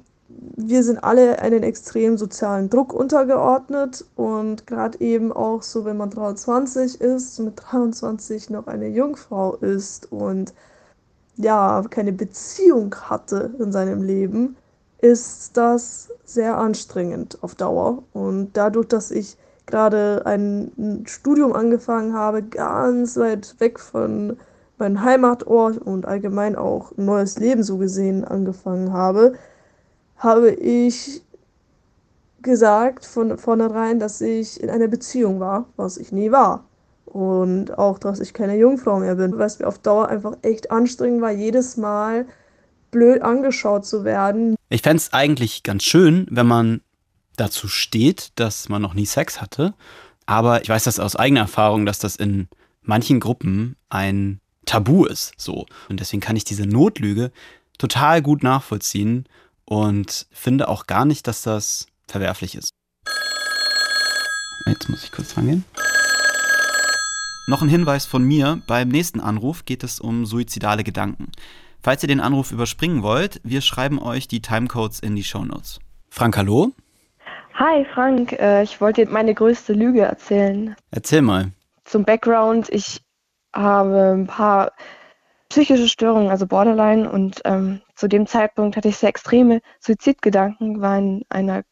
wir 0.68 0.82
sind 0.82 1.02
alle 1.02 1.38
einen 1.40 1.62
extremen 1.62 2.18
sozialen 2.18 2.70
Druck 2.70 2.92
untergeordnet 2.92 4.04
und 4.16 4.66
gerade 4.66 5.00
eben 5.00 5.32
auch 5.32 5.62
so, 5.62 5.84
wenn 5.84 5.96
man 5.96 6.10
23 6.10 7.00
ist, 7.00 7.38
mit 7.40 7.54
23 7.56 8.50
noch 8.50 8.66
eine 8.66 8.88
Jungfrau 8.88 9.56
ist 9.56 10.10
und 10.12 10.52
ja, 11.36 11.82
keine 11.88 12.12
Beziehung 12.12 12.94
hatte 12.94 13.54
in 13.58 13.72
seinem 13.72 14.02
Leben, 14.02 14.56
ist 15.00 15.56
das 15.56 16.10
sehr 16.24 16.58
anstrengend 16.58 17.38
auf 17.42 17.54
Dauer. 17.54 18.02
Und 18.12 18.50
dadurch, 18.54 18.88
dass 18.88 19.10
ich 19.10 19.36
gerade 19.66 20.22
ein 20.26 21.04
Studium 21.06 21.52
angefangen 21.52 22.12
habe, 22.12 22.42
ganz 22.42 23.16
weit 23.16 23.56
weg 23.58 23.80
von 23.80 24.36
meinem 24.78 25.02
Heimatort 25.02 25.78
und 25.78 26.06
allgemein 26.06 26.56
auch 26.56 26.92
ein 26.96 27.04
neues 27.04 27.38
Leben 27.38 27.62
so 27.62 27.78
gesehen 27.78 28.24
angefangen 28.24 28.92
habe, 28.92 29.34
habe 30.20 30.50
ich 30.50 31.22
gesagt 32.42 33.04
von 33.04 33.36
vornherein, 33.36 33.98
dass 33.98 34.20
ich 34.20 34.62
in 34.62 34.70
einer 34.70 34.88
Beziehung 34.88 35.40
war, 35.40 35.66
was 35.76 35.96
ich 35.96 36.12
nie 36.12 36.30
war. 36.30 36.64
Und 37.06 37.76
auch, 37.76 37.98
dass 37.98 38.20
ich 38.20 38.32
keine 38.34 38.56
Jungfrau 38.56 39.00
mehr 39.00 39.16
bin, 39.16 39.36
weil 39.36 39.46
es 39.46 39.58
mir 39.58 39.66
auf 39.66 39.78
Dauer 39.78 40.08
einfach 40.08 40.36
echt 40.42 40.70
anstrengend 40.70 41.22
war, 41.22 41.32
jedes 41.32 41.76
Mal 41.76 42.26
blöd 42.92 43.22
angeschaut 43.22 43.84
zu 43.84 44.04
werden. 44.04 44.56
Ich 44.68 44.82
fände 44.82 44.98
es 44.98 45.12
eigentlich 45.12 45.62
ganz 45.62 45.82
schön, 45.82 46.26
wenn 46.30 46.46
man 46.46 46.82
dazu 47.36 47.66
steht, 47.66 48.32
dass 48.36 48.68
man 48.68 48.82
noch 48.82 48.94
nie 48.94 49.06
Sex 49.06 49.40
hatte. 49.40 49.74
Aber 50.26 50.62
ich 50.62 50.68
weiß 50.68 50.84
das 50.84 51.00
aus 51.00 51.16
eigener 51.16 51.40
Erfahrung, 51.40 51.86
dass 51.86 51.98
das 51.98 52.16
in 52.16 52.48
manchen 52.82 53.20
Gruppen 53.20 53.76
ein 53.88 54.40
Tabu 54.66 55.04
ist. 55.06 55.32
So. 55.36 55.66
Und 55.88 55.98
deswegen 55.98 56.20
kann 56.20 56.36
ich 56.36 56.44
diese 56.44 56.66
Notlüge 56.66 57.32
total 57.78 58.22
gut 58.22 58.42
nachvollziehen 58.42 59.24
und 59.70 60.26
finde 60.32 60.68
auch 60.68 60.86
gar 60.86 61.04
nicht, 61.04 61.26
dass 61.28 61.42
das 61.42 61.86
verwerflich 62.08 62.56
ist. 62.56 62.70
Jetzt 64.66 64.88
muss 64.88 65.04
ich 65.04 65.12
kurz 65.12 65.36
rangehen. 65.36 65.64
Noch 67.46 67.62
ein 67.62 67.68
Hinweis 67.68 68.04
von 68.04 68.22
mir. 68.22 68.60
Beim 68.66 68.88
nächsten 68.88 69.20
Anruf 69.20 69.64
geht 69.64 69.82
es 69.84 70.00
um 70.00 70.26
suizidale 70.26 70.84
Gedanken. 70.84 71.30
Falls 71.80 72.02
ihr 72.02 72.08
den 72.08 72.20
Anruf 72.20 72.52
überspringen 72.52 73.02
wollt, 73.02 73.40
wir 73.44 73.60
schreiben 73.60 73.98
euch 74.00 74.28
die 74.28 74.42
Timecodes 74.42 75.00
in 75.00 75.16
die 75.16 75.24
Shownotes. 75.24 75.78
Frank, 76.10 76.36
hallo? 76.36 76.72
Hi 77.54 77.86
Frank, 77.94 78.32
äh, 78.32 78.62
ich 78.62 78.80
wollte 78.80 79.04
dir 79.04 79.10
meine 79.10 79.34
größte 79.34 79.72
Lüge 79.72 80.02
erzählen. 80.02 80.74
Erzähl 80.90 81.22
mal. 81.22 81.52
Zum 81.84 82.04
Background, 82.04 82.68
ich 82.70 83.00
habe 83.52 84.12
ein 84.16 84.26
paar 84.26 84.72
psychische 85.50 85.88
Störungen, 85.88 86.30
also 86.30 86.46
Borderline, 86.46 87.10
und 87.10 87.42
ähm, 87.44 87.82
zu 87.94 88.08
dem 88.08 88.26
Zeitpunkt 88.26 88.76
hatte 88.76 88.88
ich 88.88 88.96
sehr 88.96 89.10
extreme 89.10 89.60
Suizidgedanken, 89.80 90.80
war 90.80 90.96
in 90.96 91.24
einer 91.28 91.62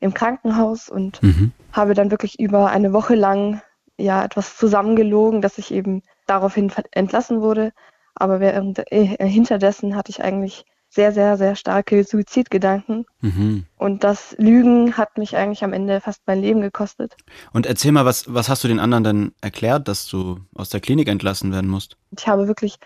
im 0.00 0.12
Krankenhaus 0.12 0.88
und 0.88 1.22
Mhm. 1.22 1.52
habe 1.72 1.94
dann 1.94 2.10
wirklich 2.10 2.38
über 2.40 2.70
eine 2.70 2.92
Woche 2.92 3.14
lang 3.14 3.62
ja 3.98 4.24
etwas 4.24 4.56
zusammengelogen, 4.56 5.40
dass 5.40 5.58
ich 5.58 5.72
eben 5.72 6.02
daraufhin 6.26 6.70
entlassen 6.90 7.40
wurde. 7.40 7.72
Aber 8.14 8.40
während, 8.40 8.82
äh, 8.92 9.16
hinterdessen 9.26 9.96
hatte 9.96 10.10
ich 10.10 10.22
eigentlich 10.22 10.64
sehr, 10.88 11.12
sehr, 11.12 11.36
sehr 11.36 11.56
starke 11.56 12.04
Suizidgedanken. 12.04 13.04
Mhm. 13.20 13.64
Und 13.76 14.04
das 14.04 14.34
Lügen 14.38 14.96
hat 14.96 15.18
mich 15.18 15.36
eigentlich 15.36 15.64
am 15.64 15.72
Ende 15.72 16.00
fast 16.00 16.22
mein 16.26 16.40
Leben 16.40 16.60
gekostet. 16.60 17.16
Und 17.52 17.66
erzähl 17.66 17.92
mal, 17.92 18.04
was, 18.04 18.32
was 18.32 18.48
hast 18.48 18.64
du 18.64 18.68
den 18.68 18.80
anderen 18.80 19.04
denn 19.04 19.32
erklärt, 19.40 19.88
dass 19.88 20.06
du 20.06 20.40
aus 20.54 20.70
der 20.70 20.80
Klinik 20.80 21.08
entlassen 21.08 21.52
werden 21.52 21.68
musst? 21.68 21.96
Ich 22.16 22.26
habe 22.28 22.48
wirklich, 22.48 22.76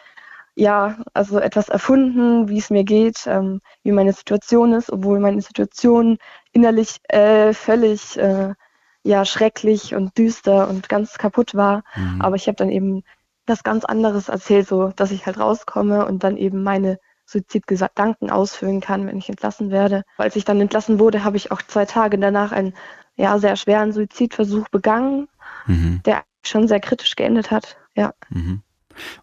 ja, 0.55 0.99
also 1.15 1.39
etwas 1.39 1.69
erfunden, 1.69 2.49
wie 2.49 2.59
es 2.59 2.71
mir 2.71 2.85
geht, 2.85 3.27
ähm, 3.27 3.61
wie 3.83 3.93
meine 3.93 4.13
Situation 4.13 4.73
ist, 4.73 4.91
obwohl 4.93 5.21
meine 5.21 5.41
Situation 5.41 6.19
innerlich 6.53 6.99
äh, 7.09 7.53
völlig, 7.55 8.17
äh, 8.19 8.55
ja, 9.03 9.25
schrecklich 9.25 9.95
und 9.95 10.19
düster 10.19 10.69
und 10.69 10.89
ganz 10.89 11.17
kaputt 11.17 11.55
war. 11.55 11.83
Mhm. 11.97 12.21
Aber 12.21 12.37
ich 12.37 12.47
habe 12.47 12.57
dann 12.57 12.71
eben 12.71 13.03
was 13.47 13.63
ganz 13.63 13.85
anderes 13.85 14.29
erzählt, 14.29 14.69
so 14.69 14.89
dass 14.89 15.11
ich 15.11 15.27
halt 15.27 15.39
rauskomme 15.39 16.07
und 16.07 16.23
dann 16.23 16.37
eben 16.37 16.63
meine 16.63 16.99
Suizidgedanken 17.25 18.31
ausführen 18.31 18.81
kann, 18.81 19.07
wenn 19.07 19.19
ich 19.19 19.29
entlassen 19.29 19.71
werde. 19.71 20.03
Als 20.19 20.37
ich 20.37 20.45
dann 20.45 20.61
entlassen 20.61 20.99
wurde, 20.99 21.25
habe 21.25 21.37
ich 21.37 21.53
auch 21.53 21.63
zwei 21.63 21.85
Tage 21.85 22.19
danach 22.19 22.53
einen 22.53 22.75
ja, 23.17 23.39
sehr 23.39 23.57
schweren 23.57 23.93
Suizidversuch 23.93 24.69
begangen, 24.69 25.29
Mhm. 25.67 26.01
der 26.05 26.23
schon 26.43 26.69
sehr 26.69 26.81
kritisch 26.81 27.17
geendet 27.17 27.51
hat. 27.51 27.77
Ja. 27.95 28.15
Mhm. 28.31 28.63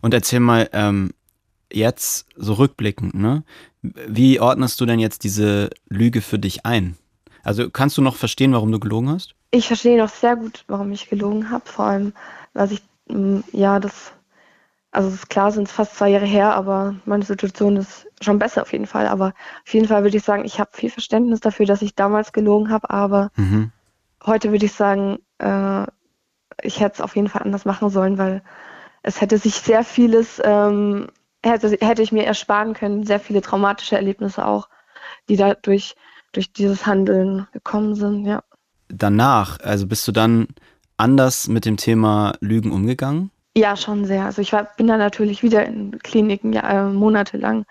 Und 0.01 0.13
erzähl 0.13 0.39
mal, 0.39 0.69
ähm, 0.71 1.11
jetzt 1.71 2.27
so 2.35 2.53
rückblickend, 2.53 3.13
ne? 3.13 3.43
Wie 3.81 4.39
ordnest 4.39 4.79
du 4.81 4.85
denn 4.85 4.99
jetzt 4.99 5.23
diese 5.23 5.69
Lüge 5.87 6.21
für 6.21 6.39
dich 6.39 6.65
ein? 6.65 6.97
Also 7.43 7.69
kannst 7.69 7.97
du 7.97 8.01
noch 8.01 8.15
verstehen, 8.15 8.53
warum 8.53 8.71
du 8.71 8.79
gelogen 8.79 9.09
hast? 9.09 9.35
Ich 9.51 9.67
verstehe 9.67 9.97
noch 9.97 10.09
sehr 10.09 10.35
gut, 10.35 10.65
warum 10.67 10.91
ich 10.91 11.09
gelogen 11.09 11.49
habe. 11.49 11.65
Vor 11.65 11.85
allem, 11.85 12.13
dass 12.53 12.71
ich, 12.71 12.81
mm, 13.07 13.39
ja, 13.53 13.79
das, 13.79 14.11
also 14.91 15.07
es 15.09 15.15
ist 15.15 15.29
klar, 15.29 15.51
sind 15.51 15.67
es 15.67 15.73
fast 15.73 15.95
zwei 15.95 16.09
Jahre 16.09 16.25
her, 16.25 16.55
aber 16.55 16.95
meine 17.05 17.23
Situation 17.23 17.77
ist 17.77 18.07
schon 18.21 18.39
besser 18.39 18.63
auf 18.63 18.73
jeden 18.73 18.87
Fall. 18.87 19.07
Aber 19.07 19.33
auf 19.65 19.73
jeden 19.73 19.87
Fall 19.87 20.03
würde 20.03 20.17
ich 20.17 20.23
sagen, 20.23 20.43
ich 20.45 20.59
habe 20.59 20.71
viel 20.73 20.89
Verständnis 20.89 21.39
dafür, 21.39 21.65
dass 21.65 21.81
ich 21.81 21.95
damals 21.95 22.33
gelogen 22.33 22.69
habe, 22.69 22.89
aber 22.89 23.31
Mhm. 23.37 23.71
heute 24.25 24.51
würde 24.51 24.65
ich 24.65 24.73
sagen, 24.73 25.19
äh, 25.39 25.85
ich 26.63 26.79
hätte 26.79 26.95
es 26.95 27.01
auf 27.01 27.15
jeden 27.15 27.29
Fall 27.29 27.43
anders 27.43 27.65
machen 27.65 27.89
sollen, 27.89 28.17
weil 28.17 28.43
es 29.03 29.21
hätte 29.21 29.37
sich 29.37 29.55
sehr 29.55 29.83
vieles, 29.83 30.41
ähm, 30.43 31.07
hätte, 31.43 31.69
hätte 31.81 32.01
ich 32.01 32.11
mir 32.11 32.25
ersparen 32.25 32.73
können, 32.73 33.05
sehr 33.05 33.19
viele 33.19 33.41
traumatische 33.41 33.95
Erlebnisse 33.95 34.45
auch, 34.45 34.69
die 35.29 35.35
dadurch 35.35 35.95
durch 36.33 36.51
dieses 36.51 36.85
Handeln 36.85 37.47
gekommen 37.53 37.95
sind, 37.95 38.25
ja. 38.25 38.43
Danach, 38.89 39.59
also 39.61 39.87
bist 39.87 40.07
du 40.07 40.11
dann 40.11 40.47
anders 40.97 41.47
mit 41.47 41.65
dem 41.65 41.77
Thema 41.77 42.33
Lügen 42.39 42.71
umgegangen? 42.71 43.31
Ja, 43.55 43.75
schon 43.75 44.05
sehr. 44.05 44.25
Also 44.25 44.41
ich 44.41 44.53
war, 44.53 44.67
bin 44.77 44.87
dann 44.87 44.99
natürlich 44.99 45.41
wieder 45.41 45.65
in 45.65 45.97
Kliniken 45.99 46.53
ja, 46.53 46.87
äh, 46.87 46.89
monatelang, 46.91 47.65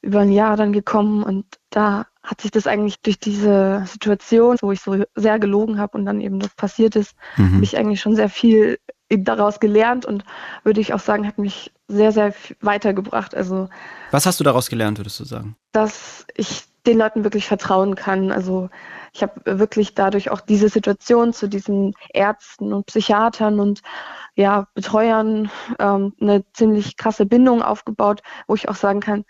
über 0.00 0.20
ein 0.20 0.30
Jahr 0.30 0.56
dann 0.56 0.72
gekommen 0.72 1.22
und 1.22 1.44
da 1.70 2.06
hat 2.22 2.40
sich 2.40 2.50
das 2.50 2.66
eigentlich 2.66 3.00
durch 3.00 3.18
diese 3.18 3.84
Situation, 3.86 4.56
wo 4.60 4.70
ich 4.72 4.80
so 4.80 5.02
sehr 5.14 5.38
gelogen 5.38 5.78
habe 5.78 5.98
und 5.98 6.06
dann 6.06 6.20
eben 6.20 6.38
das 6.40 6.54
passiert 6.54 6.94
ist, 6.94 7.14
Mhm. 7.36 7.54
habe 7.54 7.64
ich 7.64 7.76
eigentlich 7.76 8.00
schon 8.00 8.16
sehr 8.16 8.28
viel 8.28 8.78
daraus 9.10 9.60
gelernt 9.60 10.06
und 10.06 10.24
würde 10.62 10.80
ich 10.80 10.94
auch 10.94 11.00
sagen, 11.00 11.26
hat 11.26 11.38
mich 11.38 11.72
sehr, 11.94 12.12
sehr 12.12 12.34
weitergebracht. 12.60 13.34
Also, 13.34 13.68
Was 14.10 14.26
hast 14.26 14.40
du 14.40 14.44
daraus 14.44 14.68
gelernt, 14.68 14.98
würdest 14.98 15.20
du 15.20 15.24
sagen? 15.24 15.56
dass 15.72 16.26
ich 16.36 16.64
den 16.86 16.98
Leuten 16.98 17.24
wirklich 17.24 17.46
vertrauen 17.46 17.94
kann. 17.94 18.30
Also, 18.30 18.68
ich 19.12 19.22
habe 19.22 19.58
wirklich 19.58 19.94
dadurch 19.94 20.30
auch 20.30 20.40
diese 20.40 20.68
Situation 20.68 21.32
zu 21.32 21.48
diesen 21.48 21.94
Ärzten 22.12 22.72
und 22.72 22.86
Psychiatern 22.86 23.58
und 23.60 23.80
ja, 24.34 24.66
Betreuern 24.74 25.50
ähm, 25.78 26.12
eine 26.20 26.44
ziemlich 26.52 26.96
krasse 26.96 27.24
Bindung 27.26 27.62
aufgebaut, 27.62 28.22
wo 28.46 28.54
ich 28.54 28.68
auch 28.68 28.74
sagen 28.74 29.00
kann, 29.00 29.24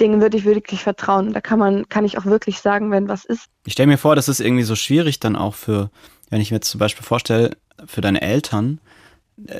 denen 0.00 0.20
würde 0.20 0.36
ich 0.36 0.44
wirklich 0.44 0.82
vertrauen. 0.82 1.32
Da 1.32 1.40
kann 1.40 1.58
man, 1.58 1.88
kann 1.88 2.04
ich 2.04 2.16
auch 2.18 2.24
wirklich 2.24 2.60
sagen, 2.60 2.90
wenn 2.90 3.08
was 3.08 3.24
ist. 3.24 3.46
Ich 3.66 3.72
stelle 3.72 3.88
mir 3.88 3.98
vor, 3.98 4.14
das 4.16 4.28
ist 4.28 4.40
irgendwie 4.40 4.62
so 4.62 4.76
schwierig 4.76 5.18
dann 5.20 5.36
auch 5.36 5.54
für, 5.54 5.90
wenn 6.30 6.40
ich 6.40 6.50
mir 6.50 6.58
jetzt 6.58 6.70
zum 6.70 6.78
Beispiel 6.78 7.04
vorstelle, 7.04 7.56
für 7.86 8.00
deine 8.00 8.22
Eltern, 8.22 8.80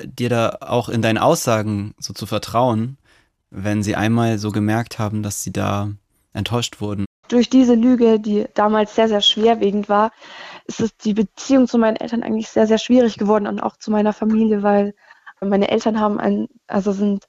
dir 0.04 0.28
da 0.28 0.58
auch 0.60 0.88
in 0.88 1.02
deinen 1.02 1.18
Aussagen 1.18 1.94
so 1.98 2.12
zu 2.12 2.26
vertrauen, 2.26 2.98
wenn 3.50 3.82
sie 3.82 3.96
einmal 3.96 4.38
so 4.38 4.50
gemerkt 4.50 4.98
haben, 4.98 5.22
dass 5.22 5.42
sie 5.42 5.52
da 5.52 5.90
enttäuscht 6.32 6.80
wurden. 6.80 7.06
durch 7.28 7.50
diese 7.50 7.74
Lüge, 7.74 8.18
die 8.20 8.46
damals 8.54 8.94
sehr, 8.94 9.08
sehr 9.08 9.20
schwerwiegend 9.20 9.88
war, 9.88 10.10
ist 10.66 10.80
es 10.80 10.96
die 10.96 11.14
Beziehung 11.14 11.68
zu 11.68 11.78
meinen 11.78 11.96
Eltern 11.96 12.22
eigentlich 12.22 12.48
sehr, 12.48 12.66
sehr 12.66 12.78
schwierig 12.78 13.16
geworden 13.18 13.46
und 13.46 13.60
auch 13.60 13.76
zu 13.76 13.90
meiner 13.90 14.12
Familie, 14.12 14.62
weil 14.62 14.94
meine 15.40 15.68
Eltern 15.68 16.00
haben 16.00 16.18
ein, 16.18 16.48
also 16.66 16.92
sind 16.92 17.28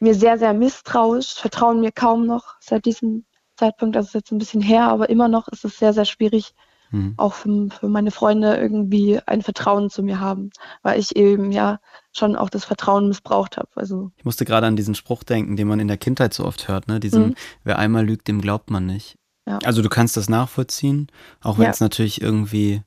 mir 0.00 0.14
sehr, 0.14 0.38
sehr 0.38 0.54
misstrauisch, 0.54 1.34
vertrauen 1.34 1.80
mir 1.80 1.92
kaum 1.92 2.26
noch 2.26 2.54
seit 2.60 2.86
diesem 2.86 3.24
Zeitpunkt. 3.56 3.96
Das 3.96 4.06
ist 4.06 4.14
jetzt 4.14 4.32
ein 4.32 4.38
bisschen 4.38 4.62
her, 4.62 4.84
aber 4.84 5.10
immer 5.10 5.28
noch 5.28 5.48
ist 5.48 5.64
es 5.64 5.78
sehr, 5.78 5.92
sehr 5.92 6.06
schwierig, 6.06 6.54
Hm. 6.90 7.14
auch 7.18 7.34
für, 7.34 7.68
für 7.70 7.88
meine 7.88 8.10
Freunde 8.10 8.56
irgendwie 8.56 9.20
ein 9.26 9.42
Vertrauen 9.42 9.90
zu 9.90 10.02
mir 10.02 10.18
haben, 10.20 10.50
weil 10.82 10.98
ich 10.98 11.14
eben 11.16 11.52
ja 11.52 11.78
schon 12.12 12.34
auch 12.34 12.50
das 12.50 12.64
Vertrauen 12.64 13.06
missbraucht 13.08 13.56
habe. 13.56 13.68
Also 13.76 14.10
Ich 14.16 14.24
musste 14.24 14.44
gerade 14.44 14.66
an 14.66 14.74
diesen 14.76 14.94
Spruch 14.96 15.22
denken, 15.22 15.56
den 15.56 15.68
man 15.68 15.78
in 15.78 15.86
der 15.88 15.98
Kindheit 15.98 16.34
so 16.34 16.44
oft 16.44 16.66
hört, 16.66 16.88
ne? 16.88 16.98
Diesen, 16.98 17.28
Mhm. 17.28 17.34
wer 17.62 17.78
einmal 17.78 18.04
lügt, 18.04 18.26
dem 18.26 18.40
glaubt 18.40 18.70
man 18.70 18.86
nicht. 18.86 19.16
Ja. 19.46 19.58
Also 19.64 19.82
du 19.82 19.88
kannst 19.88 20.16
das 20.16 20.28
nachvollziehen, 20.28 21.06
auch 21.42 21.58
wenn 21.58 21.64
Ja. 21.66 21.70
es 21.70 21.80
natürlich 21.80 22.20
irgendwie 22.20 22.82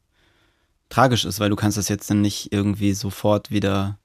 tragisch 0.89 1.25
ist, 1.25 1.39
weil 1.39 1.49
du 1.49 1.55
kannst 1.55 1.77
das 1.77 1.87
jetzt 1.89 2.09
dann 2.09 2.21
nicht 2.21 2.51
irgendwie 2.53 2.93
sofort 2.93 3.51
wieder 3.51 3.97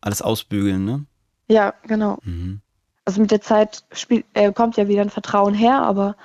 alles 0.00 0.20
ausbügeln, 0.22 0.84
ne? 0.84 1.06
ja, 1.48 1.72
genau. 1.86 2.18
Mhm. 2.24 2.60
also 3.06 3.20
mit 3.20 3.30
der 3.30 3.40
Zeit 3.40 3.84
spielt, 3.92 4.24
äh, 4.34 4.52
kommt 4.52 4.76
ja 4.76 4.86
wieder 4.88 5.02
ein 5.02 5.10
Vertrauen 5.10 5.54
her, 5.54 5.82
aber 5.82 6.16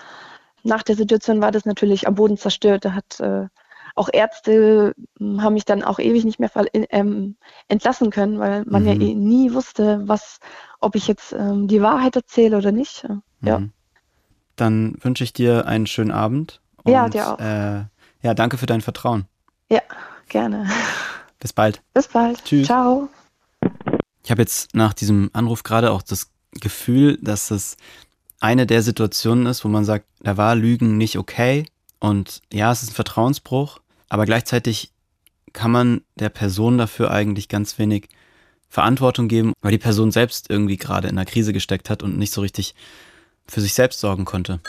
nach 0.69 0.83
der 0.83 0.95
Situation 0.95 1.41
war 1.41 1.51
das 1.51 1.65
natürlich 1.65 2.07
am 2.07 2.15
Boden 2.15 2.37
zerstört. 2.37 2.85
Da 2.85 2.93
hat 2.93 3.19
äh, 3.19 3.47
auch 3.95 4.09
Ärzte 4.13 4.93
mh, 5.19 5.43
haben 5.43 5.53
mich 5.55 5.65
dann 5.65 5.83
auch 5.83 5.99
ewig 5.99 6.23
nicht 6.23 6.39
mehr 6.39 6.49
in, 6.71 6.85
ähm, 6.91 7.35
entlassen 7.67 8.11
können, 8.11 8.39
weil 8.39 8.63
man 8.65 8.85
ja 8.85 8.93
Mhm. 8.95 9.01
eh 9.01 9.15
nie 9.15 9.53
wusste, 9.53 10.01
was, 10.05 10.39
ob 10.79 10.95
ich 10.95 11.07
jetzt 11.07 11.33
ähm, 11.33 11.67
die 11.67 11.81
Wahrheit 11.81 12.15
erzähle 12.15 12.57
oder 12.57 12.71
nicht. 12.71 13.05
Ja. 13.41 13.59
Mhm. 13.59 13.73
Dann 14.55 14.95
wünsche 15.01 15.23
ich 15.23 15.33
dir 15.33 15.67
einen 15.67 15.87
schönen 15.87 16.11
Abend. 16.11 16.61
Und, 16.83 16.93
Ja, 16.93 17.09
dir 17.09 17.33
auch. 17.33 17.39
Äh, 17.39 17.85
ja, 18.21 18.33
danke 18.33 18.57
für 18.57 18.65
dein 18.65 18.81
Vertrauen. 18.81 19.25
Gerne. 20.29 20.69
Bis 21.39 21.53
bald. 21.53 21.81
Bis 21.95 22.07
bald. 22.07 22.45
Tschüss. 22.45 22.67
Ciao. 22.67 23.09
Ich 24.23 24.29
habe 24.29 24.43
jetzt 24.43 24.75
nach 24.75 24.93
diesem 24.93 25.31
Anruf 25.33 25.63
gerade 25.63 25.89
auch 25.89 26.03
das 26.03 26.29
Gefühl, 26.51 27.17
dass 27.19 27.49
es 27.49 27.77
eine 28.39 28.65
der 28.65 28.81
Situationen 28.81 29.45
ist, 29.45 29.63
wo 29.65 29.67
man 29.67 29.85
sagt, 29.85 30.05
da 30.21 30.37
war 30.37 30.55
Lügen 30.55 30.97
nicht 30.97 31.17
okay 31.17 31.65
und 31.99 32.41
ja, 32.51 32.71
es 32.71 32.83
ist 32.83 32.91
ein 32.91 32.95
Vertrauensbruch, 32.95 33.79
aber 34.07 34.25
gleichzeitig 34.25 34.91
kann 35.51 35.71
man 35.71 36.01
der 36.15 36.29
Person 36.29 36.77
dafür 36.77 37.11
eigentlich 37.11 37.49
ganz 37.49 37.77
wenig 37.79 38.07
Verantwortung 38.69 39.27
geben, 39.27 39.53
weil 39.61 39.71
die 39.71 39.77
Person 39.77 40.11
selbst 40.11 40.49
irgendwie 40.49 40.77
gerade 40.77 41.07
in 41.07 41.17
einer 41.17 41.25
Krise 41.25 41.53
gesteckt 41.53 41.89
hat 41.89 42.03
und 42.03 42.17
nicht 42.17 42.31
so 42.31 42.41
richtig 42.41 42.75
für 43.47 43.61
sich 43.61 43.73
selbst 43.73 43.99
sorgen 43.99 44.25
konnte. 44.25 44.59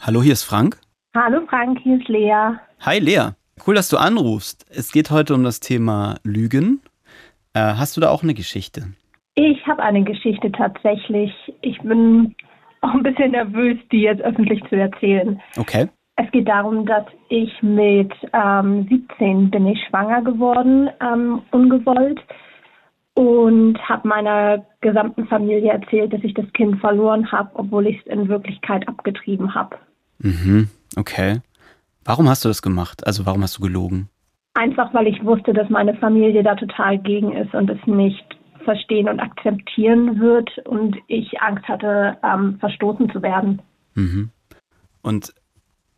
Hallo, 0.00 0.22
hier 0.22 0.32
ist 0.32 0.44
Frank. 0.44 0.78
Hallo 1.14 1.44
Frank, 1.48 1.78
hier 1.82 1.98
ist 1.98 2.08
Lea. 2.08 2.56
Hi 2.80 2.98
Lea, 2.98 3.30
cool, 3.66 3.74
dass 3.74 3.88
du 3.88 3.98
anrufst. 3.98 4.64
Es 4.70 4.92
geht 4.92 5.10
heute 5.10 5.34
um 5.34 5.42
das 5.42 5.60
Thema 5.60 6.18
Lügen. 6.22 6.80
Äh, 7.52 7.60
hast 7.60 7.96
du 7.96 8.00
da 8.00 8.08
auch 8.08 8.22
eine 8.22 8.32
Geschichte? 8.32 8.94
Ich 9.42 9.66
habe 9.66 9.82
eine 9.82 10.04
Geschichte 10.04 10.52
tatsächlich. 10.52 11.32
Ich 11.62 11.80
bin 11.80 12.34
auch 12.82 12.92
ein 12.92 13.02
bisschen 13.02 13.30
nervös, 13.30 13.78
die 13.90 14.02
jetzt 14.02 14.20
öffentlich 14.20 14.62
zu 14.68 14.76
erzählen. 14.76 15.40
Okay. 15.56 15.88
Es 16.16 16.30
geht 16.30 16.46
darum, 16.46 16.84
dass 16.84 17.06
ich 17.30 17.50
mit 17.62 18.12
ähm, 18.34 18.86
17 18.90 19.50
bin 19.50 19.66
ich 19.66 19.82
schwanger 19.88 20.20
geworden, 20.20 20.90
ähm, 21.00 21.40
ungewollt. 21.52 22.20
Und 23.14 23.78
habe 23.88 24.06
meiner 24.06 24.66
gesamten 24.82 25.26
Familie 25.26 25.72
erzählt, 25.72 26.12
dass 26.12 26.22
ich 26.22 26.34
das 26.34 26.50
Kind 26.52 26.78
verloren 26.78 27.32
habe, 27.32 27.50
obwohl 27.54 27.86
ich 27.86 27.98
es 28.00 28.06
in 28.12 28.28
Wirklichkeit 28.28 28.86
abgetrieben 28.88 29.54
habe. 29.54 29.76
Mhm, 30.18 30.68
okay. 30.98 31.40
Warum 32.04 32.28
hast 32.28 32.44
du 32.44 32.48
das 32.48 32.60
gemacht? 32.60 33.06
Also 33.06 33.24
warum 33.24 33.42
hast 33.42 33.56
du 33.56 33.62
gelogen? 33.62 34.10
Einfach 34.52 34.92
weil 34.92 35.06
ich 35.06 35.24
wusste, 35.24 35.54
dass 35.54 35.70
meine 35.70 35.94
Familie 35.94 36.42
da 36.42 36.54
total 36.56 36.98
gegen 36.98 37.32
ist 37.32 37.54
und 37.54 37.70
es 37.70 37.86
nicht 37.86 38.29
verstehen 38.64 39.08
und 39.08 39.20
akzeptieren 39.20 40.20
wird 40.20 40.50
und 40.66 40.96
ich 41.06 41.40
Angst 41.40 41.66
hatte, 41.68 42.16
ähm, 42.22 42.58
verstoßen 42.60 43.10
zu 43.10 43.22
werden. 43.22 43.62
Mhm. 43.94 44.30
Und 45.02 45.34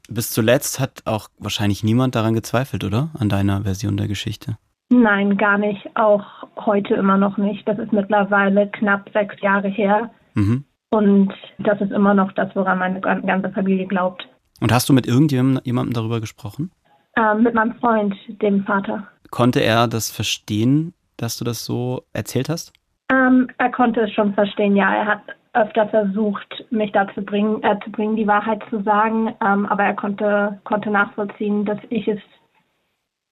bis 0.09 0.31
zuletzt 0.31 0.81
hat 0.81 1.03
auch 1.07 1.29
wahrscheinlich 1.39 1.83
niemand 1.85 2.15
daran 2.15 2.35
gezweifelt, 2.35 2.85
oder? 2.85 3.11
An 3.19 3.29
deiner 3.29 3.63
Version 3.63 3.97
der 3.97 4.09
Geschichte. 4.09 4.57
Nein, 4.91 5.37
gar 5.39 5.57
nicht. 5.59 5.89
Auch 5.97 6.25
heute 6.57 6.95
immer 6.95 7.17
noch 7.17 7.39
nicht. 7.39 7.67
Das 7.67 7.79
ist 7.79 7.93
mittlerweile 7.93 8.69
knapp 8.71 9.09
sechs 9.13 9.41
Jahre 9.41 9.69
her 9.69 10.11
Mhm. 10.35 10.65
und 10.91 11.33
das 11.59 11.81
ist 11.81 11.93
immer 11.93 12.15
noch 12.15 12.33
das, 12.33 12.55
woran 12.55 12.79
meine 12.79 13.01
gan- 13.01 13.27
ganze 13.27 13.51
Familie 13.51 13.87
glaubt. 13.87 14.27
Und 14.61 14.73
hast 14.73 14.89
du 14.89 14.93
mit 14.93 15.07
irgendjemandem 15.07 15.63
jemandem 15.65 15.95
darüber 15.95 16.21
gesprochen? 16.21 16.71
Ähm, 17.17 17.43
mit 17.43 17.55
meinem 17.55 17.75
Freund, 17.75 18.15
dem 18.41 18.65
Vater. 18.65 19.07
Konnte 19.31 19.61
er 19.61 19.89
das 19.89 20.11
verstehen, 20.11 20.95
dass 21.23 21.39
du 21.39 21.45
das 21.45 21.65
so 21.65 22.03
erzählt 22.13 22.49
hast? 22.49 22.73
Ähm, 23.11 23.49
er 23.59 23.71
konnte 23.71 24.01
es 24.01 24.13
schon 24.13 24.35
verstehen, 24.35 24.77
ja. 24.77 24.95
Er 24.95 25.07
hat 25.07 25.23
öfter 25.55 25.89
versucht, 25.89 26.65
mich 26.71 26.93
dazu 26.93 27.23
bringen, 27.23 27.63
äh, 27.63 27.79
zu 27.85 27.91
bringen, 27.91 28.17
die 28.17 28.27
Wahrheit 28.27 28.63
zu 28.71 28.83
sagen, 28.83 29.35
ähm, 29.45 29.67
aber 29.67 29.85
er 29.85 29.95
konnte, 29.95 30.61
konnte 30.65 30.91
nachvollziehen, 30.91 31.65
dass 31.65 31.79
ich 31.91 32.09
es, 32.09 32.21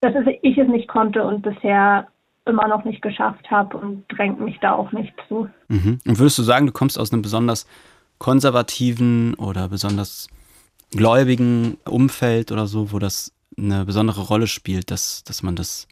dass 0.01 0.15
ich 0.43 0.59
es 0.59 0.69
nicht 0.69 0.89
konnte 0.89 1.25
und 1.25 1.43
bisher 1.43 2.09
immer 2.47 2.69
noch 2.69 2.85
nicht 2.85 3.03
geschafft 3.03 3.51
habe 3.51 3.77
und 3.77 4.05
drängt 4.09 4.41
mich 4.41 4.59
da 4.61 4.73
auch 4.73 4.93
nicht 4.93 5.15
zu. 5.29 5.49
Mhm. 5.69 5.99
Und 6.07 6.19
würdest 6.19 6.39
du 6.39 6.43
sagen, 6.43 6.67
du 6.67 6.73
kommst 6.73 6.99
aus 6.99 7.13
einem 7.13 7.23
besonders 7.23 7.67
konservativen 8.19 9.35
oder 9.35 9.69
besonders 9.69 10.29
gläubigen 10.91 11.79
Umfeld 11.85 12.53
oder 12.53 12.67
so, 12.67 12.93
wo 12.93 12.99
das 12.99 13.33
eine 13.57 13.85
besondere 13.85 14.23
Rolle 14.23 14.47
spielt, 14.47 14.91
dass, 14.91 15.25
dass 15.25 15.43
man 15.43 15.57
das 15.57 15.87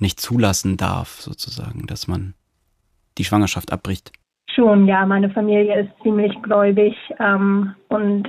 nicht 0.00 0.20
zulassen 0.20 0.76
darf, 0.76 1.20
sozusagen, 1.20 1.86
dass 1.86 2.08
man 2.08 2.34
die 3.18 3.24
Schwangerschaft 3.24 3.72
abbricht? 3.72 4.12
Schon, 4.54 4.86
ja, 4.86 5.06
meine 5.06 5.30
Familie 5.30 5.82
ist 5.82 6.02
ziemlich 6.02 6.32
gläubig 6.42 6.94
ähm, 7.18 7.74
und 7.88 8.28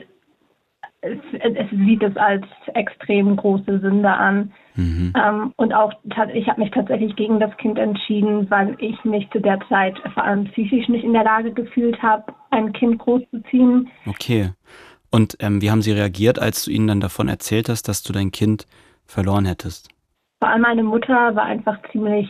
es, 1.01 1.17
es 1.33 1.69
sieht 1.71 2.03
es 2.03 2.15
als 2.15 2.45
extrem 2.73 3.35
große 3.35 3.79
Sünde 3.79 4.09
an. 4.09 4.53
Mhm. 4.75 5.13
Ähm, 5.15 5.53
und 5.57 5.73
auch, 5.73 5.91
ich 6.33 6.47
habe 6.47 6.61
mich 6.61 6.71
tatsächlich 6.71 7.15
gegen 7.15 7.39
das 7.39 7.55
Kind 7.57 7.77
entschieden, 7.77 8.49
weil 8.49 8.75
ich 8.79 9.03
mich 9.03 9.29
zu 9.31 9.39
der 9.39 9.59
Zeit 9.67 9.95
vor 10.13 10.23
allem 10.23 10.45
psychisch 10.45 10.87
nicht 10.87 11.03
in 11.03 11.13
der 11.13 11.23
Lage 11.23 11.51
gefühlt 11.51 12.01
habe, 12.01 12.33
ein 12.51 12.71
Kind 12.73 12.99
großzuziehen. 12.99 13.89
Okay. 14.05 14.51
Und 15.09 15.35
ähm, 15.39 15.61
wie 15.61 15.71
haben 15.71 15.81
sie 15.81 15.91
reagiert, 15.91 16.39
als 16.39 16.63
du 16.65 16.71
ihnen 16.71 16.87
dann 16.87 17.01
davon 17.01 17.27
erzählt 17.27 17.67
hast, 17.67 17.87
dass 17.89 18.03
du 18.03 18.13
dein 18.13 18.31
Kind 18.31 18.65
verloren 19.05 19.45
hättest? 19.45 19.89
Vor 20.41 20.49
allem 20.49 20.61
meine 20.63 20.83
Mutter 20.83 21.35
war 21.35 21.43
einfach 21.43 21.77
ziemlich 21.91 22.27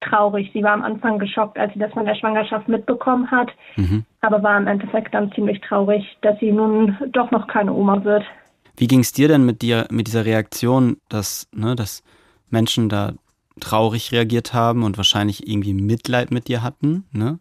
traurig. 0.00 0.50
Sie 0.52 0.62
war 0.62 0.72
am 0.72 0.84
Anfang 0.84 1.18
geschockt, 1.18 1.58
als 1.58 1.72
sie 1.72 1.80
das 1.80 1.92
von 1.92 2.04
der 2.06 2.14
Schwangerschaft 2.14 2.68
mitbekommen 2.68 3.28
hat, 3.30 3.50
Mhm. 3.76 4.04
aber 4.20 4.40
war 4.42 4.56
im 4.56 4.68
Endeffekt 4.68 5.12
dann 5.12 5.32
ziemlich 5.32 5.60
traurig, 5.62 6.04
dass 6.22 6.38
sie 6.38 6.52
nun 6.52 6.96
doch 7.10 7.30
noch 7.32 7.48
keine 7.48 7.72
Oma 7.72 8.04
wird. 8.04 8.22
Wie 8.76 8.86
ging 8.86 9.00
es 9.00 9.12
dir 9.12 9.26
denn 9.26 9.44
mit 9.44 9.62
dir, 9.62 9.88
mit 9.90 10.06
dieser 10.06 10.24
Reaktion, 10.24 10.98
dass, 11.08 11.48
ne, 11.52 11.74
dass 11.74 12.04
Menschen 12.50 12.88
da 12.88 13.14
traurig 13.58 14.12
reagiert 14.12 14.54
haben 14.54 14.84
und 14.84 14.96
wahrscheinlich 14.96 15.48
irgendwie 15.48 15.72
Mitleid 15.74 16.30
mit 16.30 16.46
dir 16.46 16.62
hatten, 16.62 17.04
ne? 17.10 17.40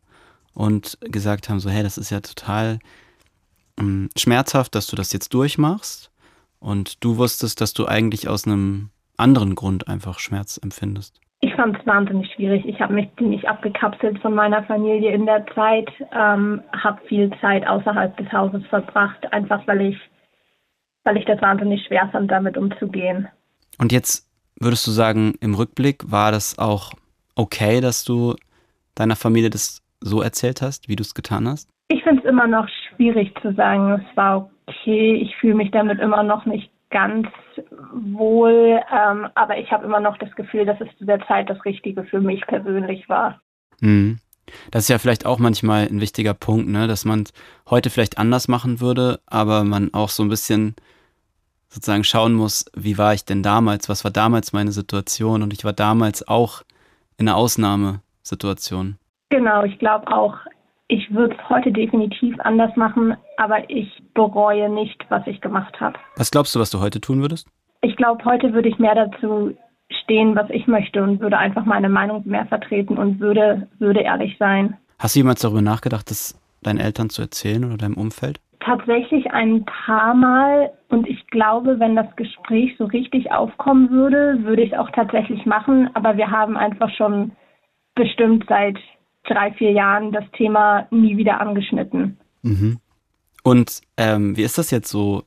Und 0.53 0.97
gesagt 1.01 1.49
haben, 1.49 1.59
so, 1.59 1.69
hey, 1.69 1.83
das 1.83 1.97
ist 1.97 2.09
ja 2.09 2.21
total 2.21 2.79
ähm, 3.77 4.09
schmerzhaft, 4.17 4.73
dass 4.73 4.87
du 4.87 4.95
das 4.95 5.11
jetzt 5.11 5.33
durchmachst. 5.33 6.09
Und 6.59 7.03
du 7.03 7.17
wusstest, 7.17 7.59
dass 7.59 7.73
du 7.73 7.85
eigentlich 7.85 8.29
aus 8.29 8.47
einem 8.47 8.89
anderen 9.17 9.55
Grund 9.55 9.87
einfach 9.87 10.19
Schmerz 10.19 10.57
empfindest. 10.61 11.19
Ich 11.41 11.53
fand 11.53 11.77
es 11.77 11.85
wahnsinnig 11.85 12.31
schwierig. 12.33 12.65
Ich 12.65 12.79
habe 12.79 12.93
mich 12.93 13.07
ziemlich 13.17 13.47
abgekapselt 13.47 14.19
von 14.19 14.33
meiner 14.33 14.63
Familie 14.63 15.11
in 15.11 15.25
der 15.25 15.45
Zeit, 15.53 15.89
ähm, 16.11 16.61
habe 16.71 16.99
viel 17.07 17.29
Zeit 17.41 17.67
außerhalb 17.67 18.15
des 18.17 18.31
Hauses 18.31 18.65
verbracht, 18.67 19.31
einfach 19.31 19.65
weil 19.67 19.81
ich, 19.81 19.97
weil 21.03 21.17
ich 21.17 21.25
das 21.25 21.41
wahnsinnig 21.41 21.85
schwer 21.85 22.09
fand, 22.11 22.31
damit 22.31 22.57
umzugehen. 22.57 23.27
Und 23.77 23.91
jetzt 23.91 24.27
würdest 24.59 24.87
du 24.87 24.91
sagen, 24.91 25.35
im 25.41 25.53
Rückblick 25.53 26.09
war 26.09 26.31
das 26.31 26.57
auch 26.57 26.93
okay, 27.35 27.81
dass 27.81 28.03
du 28.05 28.35
deiner 28.95 29.15
Familie 29.15 29.49
das 29.49 29.83
so 29.99 30.21
erzählt 30.21 30.61
hast, 30.61 30.87
wie 30.87 30.95
du 30.95 31.01
es 31.01 31.13
getan 31.13 31.47
hast? 31.47 31.69
Ich 31.89 32.03
finde 32.03 32.21
es 32.21 32.29
immer 32.29 32.47
noch 32.47 32.67
schwierig 32.89 33.33
zu 33.41 33.53
sagen, 33.53 33.91
es 33.91 34.17
war 34.17 34.49
okay. 34.67 35.15
Ich 35.15 35.35
fühle 35.37 35.55
mich 35.55 35.71
damit 35.71 35.99
immer 35.99 36.23
noch 36.23 36.45
nicht 36.45 36.71
ganz 36.95 37.27
wohl, 37.91 38.81
ähm, 38.89 39.27
aber 39.35 39.57
ich 39.57 39.69
habe 39.69 39.83
immer 39.83 39.99
noch 39.99 40.17
das 40.17 40.33
Gefühl, 40.35 40.65
dass 40.65 40.79
es 40.79 40.87
zu 40.97 41.03
der 41.03 41.19
Zeit 41.27 41.49
das 41.49 41.63
Richtige 41.65 42.05
für 42.05 42.21
mich 42.21 42.47
persönlich 42.47 43.09
war. 43.09 43.41
Mhm. 43.81 44.19
Das 44.71 44.83
ist 44.83 44.89
ja 44.89 44.97
vielleicht 44.97 45.25
auch 45.25 45.37
manchmal 45.37 45.87
ein 45.87 45.99
wichtiger 45.99 46.33
Punkt, 46.33 46.69
ne? 46.69 46.87
dass 46.87 47.03
man 47.03 47.23
es 47.23 47.33
heute 47.69 47.89
vielleicht 47.89 48.17
anders 48.17 48.47
machen 48.47 48.79
würde, 48.79 49.19
aber 49.25 49.65
man 49.65 49.93
auch 49.93 50.07
so 50.07 50.23
ein 50.23 50.29
bisschen 50.29 50.75
sozusagen 51.67 52.05
schauen 52.05 52.31
muss, 52.31 52.63
wie 52.73 52.97
war 52.97 53.13
ich 53.13 53.25
denn 53.25 53.43
damals, 53.43 53.89
was 53.89 54.05
war 54.05 54.11
damals 54.11 54.53
meine 54.53 54.71
Situation 54.71 55.43
und 55.43 55.51
ich 55.51 55.65
war 55.65 55.73
damals 55.73 56.25
auch 56.25 56.61
in 57.17 57.27
einer 57.27 57.35
Ausnahmesituation. 57.35 58.97
Genau, 59.31 59.63
ich 59.65 59.77
glaube 59.79 60.07
auch, 60.07 60.37
ich 60.87 61.13
würde 61.13 61.35
es 61.35 61.49
heute 61.49 61.71
definitiv 61.71 62.35
anders 62.39 62.75
machen, 62.75 63.15
aber 63.37 63.69
ich 63.69 63.89
bereue 64.13 64.69
nicht, 64.69 65.03
was 65.09 65.25
ich 65.27 65.41
gemacht 65.41 65.79
habe. 65.79 65.97
Was 66.15 66.31
glaubst 66.31 66.55
du, 66.55 66.59
was 66.59 66.69
du 66.69 66.79
heute 66.79 67.01
tun 67.01 67.21
würdest? 67.21 67.47
Ich 67.81 67.95
glaube, 67.95 68.23
heute 68.25 68.53
würde 68.53 68.69
ich 68.69 68.79
mehr 68.79 68.95
dazu 68.95 69.55
stehen, 70.03 70.35
was 70.35 70.49
ich 70.49 70.67
möchte 70.67 71.01
und 71.01 71.19
würde 71.19 71.37
einfach 71.37 71.65
meine 71.65 71.89
Meinung 71.89 72.23
mehr 72.25 72.45
vertreten 72.45 72.97
und 72.97 73.19
würde, 73.19 73.67
würde 73.79 74.01
ehrlich 74.01 74.35
sein. 74.37 74.77
Hast 74.99 75.15
du 75.15 75.19
jemals 75.19 75.41
darüber 75.41 75.61
nachgedacht, 75.61 76.09
das 76.09 76.39
deinen 76.63 76.79
Eltern 76.79 77.09
zu 77.09 77.21
erzählen 77.21 77.65
oder 77.65 77.77
deinem 77.77 77.97
Umfeld? 77.97 78.39
Tatsächlich 78.59 79.31
ein 79.31 79.63
paar 79.65 80.15
Mal 80.15 80.71
und 80.89 81.07
ich 81.07 81.27
glaube, 81.27 81.79
wenn 81.79 81.95
das 81.95 82.15
Gespräch 82.15 82.75
so 82.77 82.85
richtig 82.85 83.31
aufkommen 83.31 83.91
würde, 83.91 84.43
würde 84.43 84.63
ich 84.63 84.71
es 84.71 84.79
auch 84.79 84.89
tatsächlich 84.91 85.45
machen, 85.45 85.89
aber 85.93 86.17
wir 86.17 86.31
haben 86.31 86.57
einfach 86.57 86.89
schon 86.95 87.33
bestimmt 87.93 88.45
seit 88.49 88.77
drei, 89.27 89.51
vier 89.53 89.71
Jahren 89.71 90.11
das 90.11 90.25
Thema 90.37 90.87
nie 90.91 91.17
wieder 91.17 91.39
angeschnitten. 91.41 92.17
Mhm. 92.41 92.79
Und 93.43 93.81
ähm, 93.97 94.35
wie 94.37 94.43
ist 94.43 94.57
das 94.57 94.71
jetzt 94.71 94.89
so, 94.89 95.23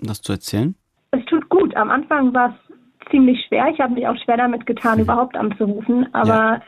das 0.00 0.20
zu 0.20 0.32
erzählen? 0.32 0.74
Es 1.10 1.24
tut 1.26 1.48
gut. 1.48 1.74
Am 1.76 1.90
Anfang 1.90 2.34
war 2.34 2.50
es 2.50 3.10
ziemlich 3.10 3.38
schwer. 3.46 3.68
Ich 3.72 3.80
habe 3.80 3.94
mich 3.94 4.06
auch 4.06 4.16
schwer 4.24 4.36
damit 4.36 4.66
getan, 4.66 4.96
mhm. 4.96 5.04
überhaupt 5.04 5.36
anzurufen. 5.36 6.12
Aber 6.14 6.28
ja. 6.28 6.62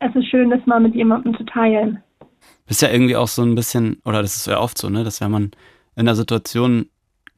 es 0.00 0.14
ist 0.14 0.28
schön, 0.28 0.50
das 0.50 0.64
mal 0.66 0.80
mit 0.80 0.94
jemandem 0.94 1.36
zu 1.36 1.44
teilen. 1.44 2.02
Das 2.66 2.76
ist 2.76 2.82
ja 2.82 2.90
irgendwie 2.90 3.16
auch 3.16 3.28
so 3.28 3.42
ein 3.42 3.54
bisschen, 3.54 4.00
oder 4.04 4.22
das 4.22 4.36
ist 4.36 4.46
ja 4.46 4.60
oft 4.60 4.78
so, 4.78 4.88
ne, 4.88 5.04
dass 5.04 5.20
wenn 5.20 5.30
man 5.30 5.44
in 5.94 6.00
einer 6.00 6.14
Situation 6.14 6.86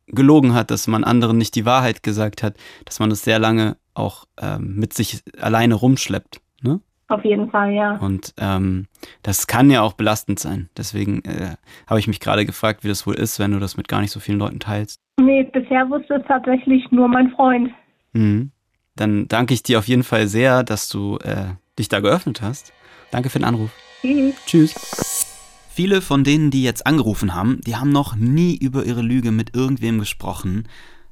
gelogen 0.07 0.55
hat, 0.55 0.71
dass 0.71 0.87
man 0.87 1.05
anderen 1.05 1.39
nicht 1.39 1.55
die 1.55 1.65
Wahrheit 1.65 2.03
gesagt 2.03 2.43
hat, 2.43 2.57
dass 2.85 3.01
man 3.01 3.11
das 3.11 3.23
sehr 3.23 3.39
lange 3.39 3.77
auch 3.95 4.27
ähm, 4.41 4.77
mit 4.77 4.93
sich 4.93 5.23
alleine 5.41 5.75
rumschleppt. 5.75 6.41
Ne? 6.63 6.81
Auf 7.15 7.25
jeden 7.25 7.49
Fall, 7.49 7.73
ja. 7.73 7.97
Und 7.99 8.35
ähm, 8.39 8.87
das 9.23 9.47
kann 9.47 9.71
ja 9.71 9.83
auch 9.83 9.93
belastend 9.93 10.41
sein. 10.41 10.69
Deswegen 10.77 11.23
äh, 11.25 11.55
habe 11.87 12.01
ich 12.01 12.09
mich 12.09 12.19
gerade 12.19 12.45
gefragt, 12.45 12.83
wie 12.83 12.89
das 12.89 13.07
wohl 13.07 13.15
ist, 13.15 13.39
wenn 13.39 13.53
du 13.53 13.61
das 13.61 13.77
mit 13.77 13.87
gar 13.87 14.01
nicht 14.01 14.11
so 14.11 14.19
vielen 14.19 14.41
Leuten 14.41 14.59
teilst. 14.59 14.99
Nee, 15.21 15.45
bisher 15.45 15.89
wusste 15.89 16.15
es 16.15 16.27
tatsächlich 16.27 16.91
nur 16.91 17.07
mein 17.07 17.31
Freund. 17.31 17.71
Mhm. 18.15 18.51
Dann 18.97 19.29
danke 19.29 19.55
ich 19.55 19.63
dir 19.63 19.79
auf 19.79 19.87
jeden 19.87 20.03
Fall 20.03 20.27
sehr, 20.27 20.65
dass 20.65 20.89
du 20.89 21.19
äh, 21.19 21.55
dich 21.79 21.89
da 21.89 22.01
geöffnet 22.01 22.43
hast. 22.43 22.73
Danke 23.13 23.31
für 23.31 23.39
den 23.39 23.45
Anruf. 23.45 23.71
Tschüss. 24.03 24.35
Tschüss. 24.45 25.31
Viele 25.71 26.01
von 26.01 26.25
denen, 26.25 26.51
die 26.51 26.65
jetzt 26.65 26.85
angerufen 26.85 27.33
haben, 27.33 27.61
die 27.65 27.77
haben 27.77 27.93
noch 27.93 28.17
nie 28.17 28.57
über 28.57 28.85
ihre 28.85 29.03
Lüge 29.03 29.31
mit 29.31 29.55
irgendwem 29.55 30.01
gesprochen. 30.01 30.67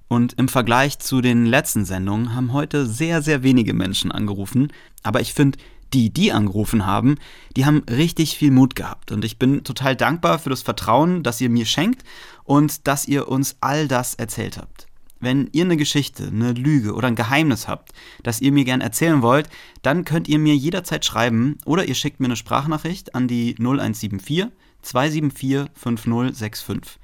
Und 0.09 0.35
im 0.35 0.49
Vergleich 0.49 0.99
zu 0.99 1.23
den 1.23 1.47
letzten 1.47 1.87
Sendungen 1.87 2.35
haben 2.35 2.53
heute 2.53 2.85
sehr, 2.85 3.23
sehr 3.23 3.43
wenige 3.43 3.73
Menschen 3.73 4.13
angerufen. 4.13 4.73
Aber 5.03 5.23
ich 5.23 5.33
finde, 5.33 5.59
die, 5.93 6.11
die 6.11 6.33
angerufen 6.33 6.87
haben, 6.87 7.17
die 7.57 7.67
haben 7.67 7.83
richtig 7.91 8.37
viel 8.37 8.51
Mut 8.51 8.75
gehabt. 8.77 9.13
Und 9.13 9.25
ich 9.25 9.39
bin 9.39 9.65
total 9.65 9.97
dankbar 9.97 10.39
für 10.39 10.51
das 10.51 10.63
Vertrauen, 10.63 11.23
das 11.23 11.41
ihr 11.41 11.51
mir 11.51 11.67
schenkt 11.67 12.05
und 12.45 12.87
dass 12.87 13.07
ihr 13.07 13.29
uns 13.29 13.57
all 13.61 13.89
das 13.89 14.15
erzählt 14.15 14.59
habt. 14.59 14.87
Wenn 15.21 15.49
ihr 15.53 15.65
eine 15.65 15.77
Geschichte, 15.77 16.27
eine 16.27 16.53
Lüge 16.53 16.95
oder 16.95 17.07
ein 17.07 17.15
Geheimnis 17.15 17.69
habt, 17.69 17.93
das 18.25 18.41
ihr 18.41 18.51
mir 18.51 18.65
gerne 18.65 18.83
erzählen 18.83 19.23
wollt, 19.23 19.49
dann 19.83 20.05
könnt 20.05 20.27
ihr 20.27 20.41
mir 20.41 20.57
jederzeit 20.57 21.05
schreiben 21.05 21.59
oder 21.65 21.85
ihr 21.85 21.95
schickt 21.95 22.19
mir 22.19 22.27
eine 22.27 22.37
Sprachnachricht 22.37 23.15
an 23.15 23.29
die 23.29 23.55
0174 23.57 24.49
274 24.83 25.71
5065. 25.75 26.99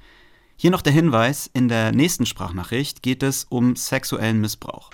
Hier 0.57 0.71
noch 0.71 0.81
der 0.81 0.91
Hinweis, 0.91 1.49
in 1.53 1.69
der 1.69 1.93
nächsten 1.93 2.25
Sprachnachricht 2.25 3.01
geht 3.01 3.23
es 3.23 3.45
um 3.45 3.77
sexuellen 3.77 4.41
Missbrauch. 4.41 4.89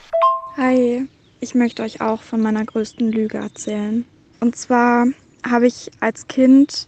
Hi, 0.56 1.08
ich 1.46 1.54
möchte 1.54 1.84
euch 1.84 2.02
auch 2.02 2.24
von 2.24 2.42
meiner 2.42 2.66
größten 2.66 3.12
Lüge 3.12 3.38
erzählen. 3.38 4.04
Und 4.40 4.56
zwar 4.56 5.06
habe 5.48 5.68
ich 5.68 5.92
als 6.00 6.28
Kind, 6.28 6.88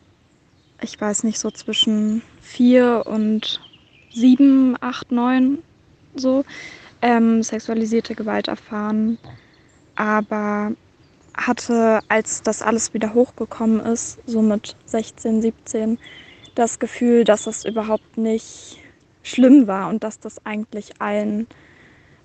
ich 0.82 1.00
weiß 1.00 1.26
nicht, 1.26 1.38
so 1.38 1.52
zwischen 1.52 2.24
vier 2.42 3.04
und 3.06 3.62
sieben, 4.12 4.76
acht, 4.82 5.12
neun, 5.12 5.60
so, 6.16 6.44
ähm, 7.04 7.44
sexualisierte 7.44 8.16
Gewalt 8.16 8.48
erfahren. 8.48 9.20
Aber 9.96 10.72
hatte, 11.36 12.00
als 12.08 12.42
das 12.42 12.64
alles 12.64 12.96
wieder 12.96 13.14
hochgekommen 13.14 13.80
ist, 13.82 14.18
so 14.26 14.42
mit 14.42 14.76
16, 14.88 15.44
17, 15.44 16.00
das 16.56 16.80
Gefühl, 16.80 17.26
dass 17.26 17.44
das 17.44 17.64
überhaupt 17.64 18.18
nicht 18.18 18.80
schlimm 19.22 19.68
war 19.68 19.88
und 19.90 20.04
dass 20.04 20.20
das 20.20 20.44
eigentlich 20.48 21.00
allen 21.00 21.46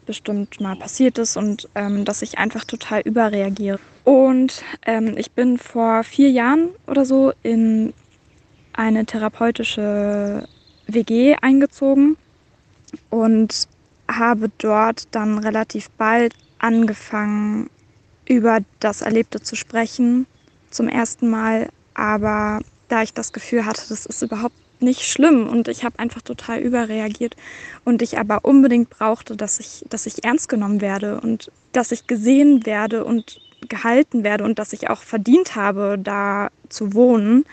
bestimmt 0.07 0.61
mal 0.61 0.77
passiert 0.77 1.19
ist 1.19 1.37
und 1.37 1.69
ähm, 1.75 2.05
dass 2.05 2.23
ich 2.23 2.39
einfach 2.39 2.65
total 2.65 3.01
überreagiere. 3.03 3.79
Und 4.05 4.63
ähm, 4.85 5.17
ich 5.17 5.31
bin 5.33 5.59
vor 5.59 6.03
vier 6.05 6.31
Jahren 6.31 6.71
oder 6.87 7.05
so 7.05 7.33
in 7.43 7.93
eine 8.73 9.05
therapeutische 9.07 10.49
WG 10.87 11.37
eingezogen 11.41 12.17
und 13.11 13.69
habe 14.11 14.51
dort 14.59 15.05
dann 15.13 15.39
relativ 15.39 15.91
bald 15.91 16.35
angefangen, 16.59 17.71
über 18.29 18.59
das 18.81 19.03
Erlebte 19.03 19.41
zu 19.41 19.57
sprechen, 19.57 20.27
zum 20.71 20.89
ersten 20.89 21.29
Mal. 21.29 21.69
Aber 21.95 22.61
da 22.93 23.03
ich 23.03 23.15
das 23.15 23.33
Gefühl 23.33 23.65
hatte, 23.65 23.83
das 23.89 24.05
ist 24.05 24.21
überhaupt 24.21 24.55
nicht 24.81 25.05
schlimm 25.05 25.49
und 25.49 25.69
ich 25.69 25.83
habe 25.85 25.99
einfach 25.99 26.21
total 26.21 26.59
überreagiert 26.61 27.37
und 27.85 28.03
ich 28.03 28.19
aber 28.19 28.45
unbedingt 28.45 28.91
brauchte, 28.91 29.35
dass 29.37 29.61
ich, 29.61 29.85
dass 29.89 30.05
ich 30.07 30.25
ernst 30.25 30.49
genommen 30.49 30.81
werde 30.83 31.21
und 31.21 31.51
dass 31.73 31.91
ich 31.91 32.07
gesehen 32.07 32.67
werde 32.67 33.05
und 33.05 33.41
gehalten 33.69 34.25
werde 34.25 34.45
und 34.45 34.59
dass 34.59 34.75
ich 34.75 34.91
auch 34.91 35.01
verdient 35.01 35.57
habe, 35.57 35.99
da 35.99 36.51
zu 36.69 36.93
wohnen, 36.93 37.45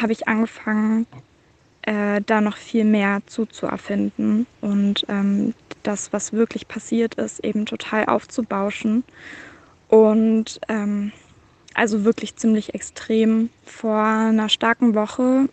habe 0.00 0.12
ich 0.12 0.28
angefangen, 0.28 1.06
äh, 1.82 2.20
da 2.24 2.40
noch 2.40 2.56
viel 2.56 2.84
mehr 2.84 3.22
zuzuerfinden 3.26 4.46
und 4.60 5.04
ähm, 5.08 5.54
das, 5.82 6.12
was 6.12 6.32
wirklich 6.32 6.68
passiert 6.68 7.14
ist, 7.14 7.44
eben 7.44 7.66
total 7.66 8.06
aufzubauschen. 8.06 9.02
Und 9.88 10.60
ähm, 10.68 11.12
also 11.76 12.04
wirklich 12.04 12.36
ziemlich 12.36 12.74
extrem. 12.74 13.50
Vor 13.64 14.00
einer 14.00 14.48
starken 14.48 14.94
Woche 14.94 15.48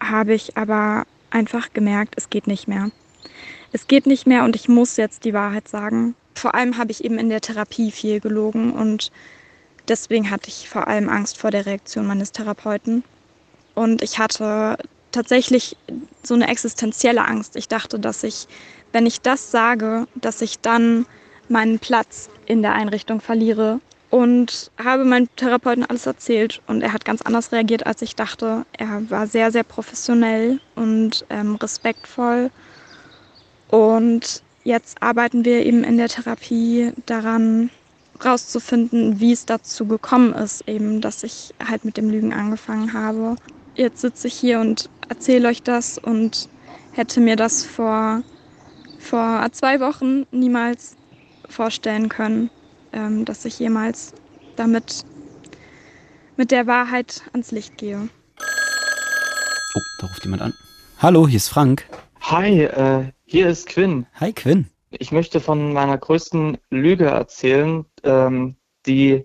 habe 0.00 0.34
ich 0.34 0.56
aber 0.56 1.04
einfach 1.30 1.72
gemerkt, 1.72 2.14
es 2.16 2.30
geht 2.30 2.46
nicht 2.46 2.68
mehr. 2.68 2.90
Es 3.72 3.88
geht 3.88 4.06
nicht 4.06 4.26
mehr 4.26 4.44
und 4.44 4.54
ich 4.54 4.68
muss 4.68 4.96
jetzt 4.96 5.24
die 5.24 5.34
Wahrheit 5.34 5.68
sagen. 5.68 6.14
Vor 6.34 6.54
allem 6.54 6.78
habe 6.78 6.92
ich 6.92 7.04
eben 7.04 7.18
in 7.18 7.28
der 7.28 7.40
Therapie 7.40 7.90
viel 7.90 8.20
gelogen 8.20 8.72
und 8.72 9.10
deswegen 9.88 10.30
hatte 10.30 10.48
ich 10.48 10.68
vor 10.68 10.86
allem 10.86 11.08
Angst 11.08 11.38
vor 11.38 11.50
der 11.50 11.66
Reaktion 11.66 12.06
meines 12.06 12.32
Therapeuten. 12.32 13.02
Und 13.74 14.02
ich 14.02 14.18
hatte 14.18 14.76
tatsächlich 15.10 15.76
so 16.22 16.34
eine 16.34 16.48
existenzielle 16.48 17.24
Angst. 17.24 17.56
Ich 17.56 17.68
dachte, 17.68 17.98
dass 17.98 18.22
ich, 18.22 18.46
wenn 18.92 19.06
ich 19.06 19.20
das 19.20 19.50
sage, 19.50 20.06
dass 20.14 20.40
ich 20.40 20.60
dann 20.60 21.06
meinen 21.48 21.78
Platz 21.78 22.28
in 22.46 22.62
der 22.62 22.74
Einrichtung 22.74 23.20
verliere 23.20 23.80
und 24.12 24.70
habe 24.76 25.06
meinem 25.06 25.26
Therapeuten 25.36 25.86
alles 25.86 26.04
erzählt 26.04 26.60
und 26.66 26.82
er 26.82 26.92
hat 26.92 27.06
ganz 27.06 27.22
anders 27.22 27.50
reagiert, 27.50 27.86
als 27.86 28.02
ich 28.02 28.14
dachte. 28.14 28.66
Er 28.76 29.10
war 29.10 29.26
sehr, 29.26 29.50
sehr 29.50 29.64
professionell 29.64 30.60
und 30.74 31.24
ähm, 31.30 31.54
respektvoll 31.54 32.50
und 33.68 34.42
jetzt 34.64 35.02
arbeiten 35.02 35.46
wir 35.46 35.64
eben 35.64 35.82
in 35.82 35.96
der 35.96 36.08
Therapie 36.08 36.92
daran, 37.06 37.70
rauszufinden, 38.22 39.18
wie 39.18 39.32
es 39.32 39.46
dazu 39.46 39.86
gekommen 39.86 40.34
ist, 40.34 40.68
eben, 40.68 41.00
dass 41.00 41.24
ich 41.24 41.54
halt 41.66 41.86
mit 41.86 41.96
dem 41.96 42.10
Lügen 42.10 42.34
angefangen 42.34 42.92
habe. 42.92 43.36
Jetzt 43.76 44.02
sitze 44.02 44.28
ich 44.28 44.34
hier 44.34 44.60
und 44.60 44.90
erzähle 45.08 45.48
euch 45.48 45.62
das 45.62 45.96
und 45.96 46.50
hätte 46.92 47.20
mir 47.20 47.36
das 47.36 47.64
vor, 47.64 48.22
vor 48.98 49.48
zwei 49.52 49.80
Wochen 49.80 50.26
niemals 50.30 50.96
vorstellen 51.48 52.10
können 52.10 52.50
ähm, 52.92 53.24
dass 53.24 53.44
ich 53.44 53.58
jemals 53.58 54.12
damit 54.56 55.04
mit 56.36 56.50
der 56.50 56.66
Wahrheit 56.66 57.22
ans 57.32 57.50
Licht 57.50 57.76
gehe. 57.78 58.08
Oh, 59.74 59.80
da 60.00 60.06
ruft 60.06 60.24
jemand 60.24 60.42
an. 60.42 60.54
Hallo, 60.98 61.26
hier 61.26 61.36
ist 61.36 61.48
Frank. 61.48 61.86
Hi, 62.20 62.62
äh, 62.62 63.04
hier 63.24 63.48
ist 63.48 63.66
Quinn. 63.68 64.06
Hi, 64.20 64.32
Quinn. 64.32 64.66
Ich 64.90 65.10
möchte 65.12 65.40
von 65.40 65.72
meiner 65.72 65.96
größten 65.98 66.58
Lüge 66.70 67.06
erzählen, 67.06 67.84
ähm, 68.04 68.56
die 68.86 69.24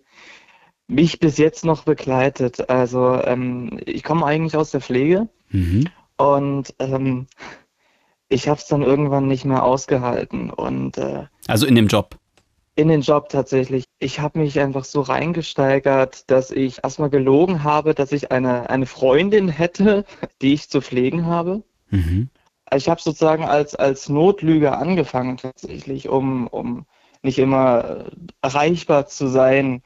mich 0.88 1.20
bis 1.20 1.38
jetzt 1.38 1.66
noch 1.66 1.84
begleitet. 1.84 2.70
Also 2.70 3.22
ähm, 3.24 3.80
ich 3.86 4.04
komme 4.04 4.26
eigentlich 4.26 4.56
aus 4.56 4.72
der 4.72 4.82
Pflege 4.82 5.28
Mhm. 5.50 5.86
und 6.18 6.74
ähm, 6.80 7.28
ich 8.30 8.50
habe 8.50 8.60
es 8.60 8.68
dann 8.68 8.82
irgendwann 8.82 9.28
nicht 9.30 9.46
mehr 9.46 9.64
ausgehalten 9.64 10.50
und 10.50 10.98
äh, 10.98 11.26
Also 11.48 11.66
in 11.66 11.76
dem 11.76 11.88
Job. 11.88 12.18
In 12.78 12.88
den 12.90 13.02
Job 13.02 13.30
tatsächlich. 13.30 13.86
Ich 14.00 14.20
habe 14.20 14.38
mich 14.38 14.60
einfach 14.60 14.86
so 14.86 15.02
reingesteigert, 15.02 16.30
dass 16.30 16.52
ich 16.52 16.84
erstmal 16.84 17.10
gelogen 17.10 17.64
habe, 17.64 17.96
dass 17.96 18.12
ich 18.12 18.32
eine, 18.32 18.70
eine 18.70 18.86
Freundin 18.86 19.50
hätte, 19.50 20.06
die 20.42 20.54
ich 20.54 20.70
zu 20.70 20.82
pflegen 20.82 21.26
habe. 21.26 21.64
Mhm. 21.90 22.30
Also 22.66 22.84
ich 22.84 22.90
habe 22.90 23.02
sozusagen 23.02 23.46
als, 23.46 23.74
als 23.74 24.10
Notlüge 24.10 24.78
angefangen 24.78 25.38
tatsächlich, 25.38 26.08
um, 26.08 26.48
um 26.48 26.86
nicht 27.24 27.40
immer 27.40 28.06
erreichbar 28.44 29.08
zu 29.08 29.28
sein. 29.28 29.82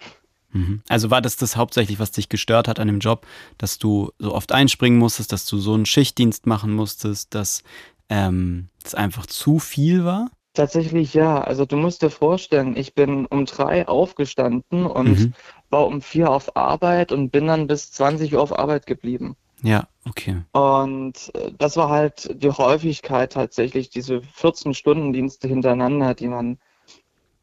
Mhm. 0.52 0.82
Also 0.90 1.10
war 1.10 1.22
das 1.22 1.38
das 1.38 1.56
hauptsächlich, 1.56 1.98
was 1.98 2.12
dich 2.12 2.28
gestört 2.28 2.68
hat 2.68 2.78
an 2.78 2.88
dem 2.88 3.00
Job, 3.00 3.26
dass 3.58 3.78
du 3.78 4.12
so 4.20 4.36
oft 4.36 4.52
einspringen 4.52 5.00
musstest, 5.00 5.32
dass 5.32 5.46
du 5.46 5.60
so 5.60 5.74
einen 5.74 5.86
Schichtdienst 5.86 6.46
machen 6.46 6.74
musstest, 6.74 7.34
dass 7.36 7.64
ähm, 8.10 8.68
es 8.84 8.96
einfach 8.96 9.28
zu 9.28 9.60
viel 9.60 10.04
war? 10.04 10.30
Tatsächlich 10.54 11.14
ja. 11.14 11.42
Also 11.42 11.66
du 11.66 11.78
musst 11.78 12.02
dir 12.02 12.10
vorstellen, 12.10 12.76
ich 12.76 12.94
bin 12.94 13.26
um 13.26 13.46
drei 13.46 13.88
aufgestanden 13.88 14.86
und 14.86 15.20
Mhm. 15.20 15.34
war 15.70 15.88
um 15.88 16.02
vier 16.02 16.30
auf 16.30 16.56
Arbeit 16.58 17.12
und 17.12 17.30
bin 17.30 17.48
dann 17.48 17.68
bis 17.68 17.92
20 17.92 18.34
Uhr 18.34 18.42
auf 18.42 18.58
Arbeit 18.58 18.86
geblieben. 18.86 19.36
Ja, 19.64 19.88
okay. 20.08 20.42
Und 20.52 21.32
äh, 21.36 21.52
das 21.58 21.78
war 21.78 21.90
halt 21.90 22.30
die 22.42 22.50
Häufigkeit 22.50 23.34
tatsächlich, 23.34 23.90
diese 23.90 24.18
14-Stunden-Dienste 24.18 25.48
hintereinander, 25.48 26.16
die 26.16 26.28
man, 26.28 26.58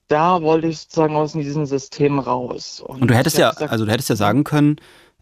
da 0.09 0.43
wollte 0.43 0.67
ich 0.67 0.81
sozusagen 0.81 1.17
aus 1.17 1.33
diesem 1.33 1.67
System 1.67 2.19
raus. 2.19 2.81
Und 2.81 3.09
du 3.09 3.15
hättest 3.15 3.39
ja, 3.39 3.51
gesagt, 3.51 3.71
also 3.71 3.85
du 3.87 3.93
hättest 3.93 4.11
ja 4.11 4.17
sagen 4.17 4.45
können, 4.45 4.77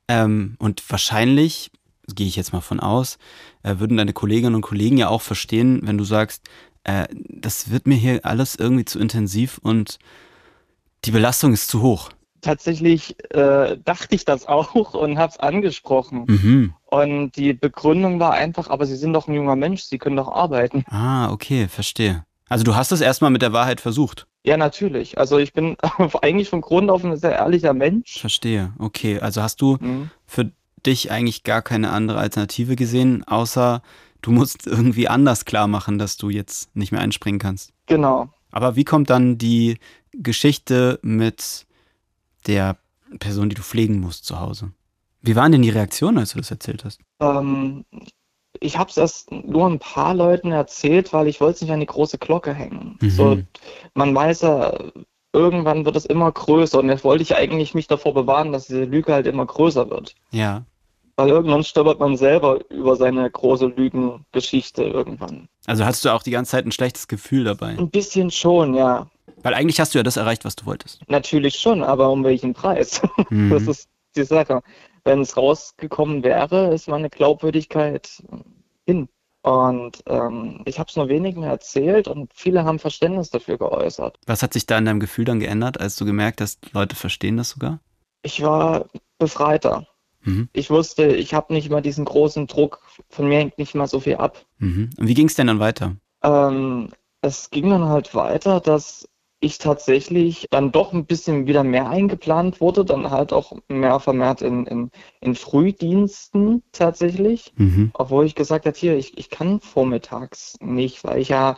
ähm, 0.08 0.56
und 0.58 0.88
wahrscheinlich, 0.90 1.70
gehe 2.14 2.26
ich 2.26 2.36
jetzt 2.36 2.52
mal 2.52 2.60
von 2.60 2.80
aus, 2.80 3.18
äh, 3.62 3.78
würden 3.78 3.96
deine 3.96 4.12
Kolleginnen 4.12 4.54
und 4.54 4.62
Kollegen 4.62 4.96
ja 4.96 5.08
auch 5.08 5.22
verstehen, 5.22 5.80
wenn 5.82 5.98
du 5.98 6.04
sagst, 6.04 6.48
äh, 6.86 7.06
das 7.12 7.70
wird 7.70 7.86
mir 7.86 7.96
hier 7.96 8.24
alles 8.24 8.56
irgendwie 8.56 8.84
zu 8.84 8.98
intensiv 8.98 9.58
und 9.62 9.98
die 11.04 11.10
Belastung 11.10 11.52
ist 11.52 11.68
zu 11.68 11.82
hoch. 11.82 12.10
tatsächlich 12.40 13.16
äh, 13.34 13.76
dachte 13.84 14.14
ich 14.14 14.24
das 14.24 14.46
auch 14.46 14.74
und 14.94 15.18
habe 15.18 15.32
es 15.32 15.38
angesprochen. 15.38 16.24
Mhm. 16.28 16.74
Und 16.84 17.32
die 17.36 17.52
Begründung 17.52 18.20
war 18.20 18.32
einfach, 18.32 18.70
aber 18.70 18.86
Sie 18.86 18.96
sind 18.96 19.12
doch 19.12 19.26
ein 19.28 19.34
junger 19.34 19.56
Mensch, 19.56 19.82
Sie 19.82 19.98
können 19.98 20.16
doch 20.16 20.28
arbeiten. 20.32 20.84
Ah, 20.88 21.30
okay, 21.32 21.66
verstehe. 21.68 22.24
Also 22.48 22.62
du 22.62 22.76
hast 22.76 22.92
es 22.92 23.00
erstmal 23.00 23.32
mit 23.32 23.42
der 23.42 23.52
Wahrheit 23.52 23.80
versucht. 23.80 24.26
Ja, 24.44 24.56
natürlich. 24.56 25.18
Also 25.18 25.38
ich 25.38 25.52
bin 25.52 25.76
eigentlich 26.22 26.48
von 26.48 26.60
Grund 26.60 26.90
auf 26.90 27.04
ein 27.04 27.16
sehr 27.16 27.32
ehrlicher 27.32 27.74
Mensch. 27.74 28.20
Verstehe. 28.20 28.72
Okay, 28.78 29.18
also 29.18 29.42
hast 29.42 29.60
du 29.60 29.78
Mhm. 29.80 30.10
für 30.26 30.52
dich 30.86 31.10
eigentlich 31.10 31.42
gar 31.42 31.62
keine 31.62 31.90
andere 31.90 32.18
Alternative 32.18 32.76
gesehen, 32.76 33.24
außer 33.24 33.82
du 34.26 34.32
musst 34.32 34.66
irgendwie 34.66 35.06
anders 35.06 35.44
klar 35.44 35.68
machen, 35.68 35.98
dass 35.98 36.16
du 36.16 36.30
jetzt 36.30 36.74
nicht 36.74 36.90
mehr 36.90 37.00
einspringen 37.00 37.38
kannst. 37.38 37.72
Genau. 37.86 38.28
Aber 38.50 38.74
wie 38.74 38.82
kommt 38.82 39.08
dann 39.08 39.38
die 39.38 39.78
Geschichte 40.12 40.98
mit 41.02 41.64
der 42.48 42.76
Person, 43.20 43.48
die 43.48 43.54
du 43.54 43.62
pflegen 43.62 44.00
musst 44.00 44.24
zu 44.24 44.40
Hause? 44.40 44.72
Wie 45.22 45.36
waren 45.36 45.52
denn 45.52 45.62
die 45.62 45.70
Reaktionen, 45.70 46.18
als 46.18 46.32
du 46.32 46.38
das 46.38 46.50
erzählt 46.50 46.84
hast? 46.84 47.00
Ähm, 47.20 47.84
ich 48.58 48.78
habe 48.78 48.90
es 48.90 48.96
erst 48.96 49.30
nur 49.30 49.68
ein 49.68 49.78
paar 49.78 50.14
Leuten 50.14 50.50
erzählt, 50.50 51.12
weil 51.12 51.28
ich 51.28 51.40
wollte 51.40 51.56
es 51.56 51.62
nicht 51.62 51.70
an 51.70 51.80
die 51.80 51.86
große 51.86 52.18
Glocke 52.18 52.52
hängen. 52.52 52.98
Mhm. 53.00 53.10
So, 53.10 53.38
man 53.94 54.12
weiß 54.12 54.40
ja, 54.40 54.76
irgendwann 55.32 55.84
wird 55.84 55.94
es 55.94 56.04
immer 56.04 56.32
größer 56.32 56.80
und 56.80 56.88
jetzt 56.88 57.04
wollte 57.04 57.22
ich 57.22 57.36
eigentlich 57.36 57.74
mich 57.74 57.86
davor 57.86 58.12
bewahren, 58.12 58.50
dass 58.50 58.66
diese 58.66 58.84
Lüge 58.84 59.12
halt 59.12 59.28
immer 59.28 59.46
größer 59.46 59.88
wird. 59.88 60.16
Ja. 60.32 60.64
Weil 61.16 61.30
irgendwann 61.30 61.64
stolpert 61.64 61.98
man 61.98 62.16
selber 62.16 62.60
über 62.70 62.94
seine 62.96 63.30
große 63.30 63.66
Lügengeschichte 63.66 64.84
irgendwann. 64.84 65.48
Also 65.64 65.84
hattest 65.86 66.04
du 66.04 66.10
auch 66.10 66.22
die 66.22 66.30
ganze 66.30 66.52
Zeit 66.52 66.66
ein 66.66 66.72
schlechtes 66.72 67.08
Gefühl 67.08 67.44
dabei? 67.44 67.68
Ein 67.78 67.90
bisschen 67.90 68.30
schon, 68.30 68.74
ja. 68.74 69.08
Weil 69.42 69.54
eigentlich 69.54 69.80
hast 69.80 69.94
du 69.94 69.98
ja 69.98 70.02
das 70.02 70.16
erreicht, 70.18 70.44
was 70.44 70.56
du 70.56 70.66
wolltest. 70.66 71.00
Natürlich 71.08 71.58
schon, 71.58 71.82
aber 71.82 72.10
um 72.10 72.24
welchen 72.24 72.54
Preis? 72.54 73.00
Mhm. 73.30 73.50
Das 73.50 73.62
ist 73.66 73.88
die 74.14 74.24
Sache. 74.24 74.62
Wenn 75.04 75.20
es 75.20 75.36
rausgekommen 75.36 76.22
wäre, 76.22 76.72
ist 76.72 76.86
meine 76.86 77.10
Glaubwürdigkeit 77.10 78.22
hin. 78.86 79.08
Und 79.42 80.02
ähm, 80.06 80.62
ich 80.64 80.78
habe 80.78 80.90
es 80.90 80.96
nur 80.96 81.08
wenigen 81.08 81.44
erzählt 81.44 82.08
und 82.08 82.32
viele 82.34 82.64
haben 82.64 82.78
Verständnis 82.78 83.30
dafür 83.30 83.58
geäußert. 83.58 84.18
Was 84.26 84.42
hat 84.42 84.52
sich 84.52 84.66
da 84.66 84.76
in 84.78 84.84
deinem 84.84 85.00
Gefühl 85.00 85.24
dann 85.24 85.40
geändert, 85.40 85.80
als 85.80 85.96
du 85.96 86.04
gemerkt 86.04 86.40
hast, 86.40 86.72
Leute 86.72 86.96
verstehen 86.96 87.36
das 87.36 87.50
sogar? 87.50 87.80
Ich 88.22 88.42
war 88.42 88.86
befreiter. 89.18 89.86
Mhm. 90.26 90.48
Ich 90.52 90.70
wusste, 90.70 91.06
ich 91.06 91.32
habe 91.32 91.52
nicht 91.54 91.70
mehr 91.70 91.80
diesen 91.80 92.04
großen 92.04 92.46
Druck, 92.46 92.82
von 93.08 93.28
mir 93.28 93.38
hängt 93.38 93.58
nicht 93.58 93.74
mehr 93.74 93.86
so 93.86 94.00
viel 94.00 94.16
ab. 94.16 94.44
Mhm. 94.58 94.90
Und 94.98 95.08
wie 95.08 95.14
ging 95.14 95.28
es 95.28 95.34
denn 95.34 95.46
dann 95.46 95.60
weiter? 95.60 95.96
Ähm, 96.22 96.90
es 97.22 97.50
ging 97.50 97.70
dann 97.70 97.84
halt 97.84 98.14
weiter, 98.14 98.60
dass 98.60 99.08
ich 99.38 99.58
tatsächlich 99.58 100.46
dann 100.50 100.72
doch 100.72 100.92
ein 100.92 101.04
bisschen 101.04 101.46
wieder 101.46 101.62
mehr 101.62 101.88
eingeplant 101.88 102.60
wurde, 102.60 102.84
dann 102.84 103.10
halt 103.10 103.32
auch 103.32 103.52
mehr 103.68 104.00
vermehrt 104.00 104.40
in, 104.40 104.66
in, 104.66 104.90
in 105.20 105.34
Frühdiensten 105.34 106.62
tatsächlich. 106.72 107.52
Mhm. 107.56 107.90
Obwohl 107.94 108.24
ich 108.24 108.34
gesagt 108.34 108.66
habe, 108.66 108.76
hier, 108.76 108.96
ich, 108.96 109.18
ich 109.18 109.30
kann 109.30 109.60
vormittags 109.60 110.56
nicht, 110.60 111.04
weil 111.04 111.20
ich 111.20 111.28
ja, 111.28 111.56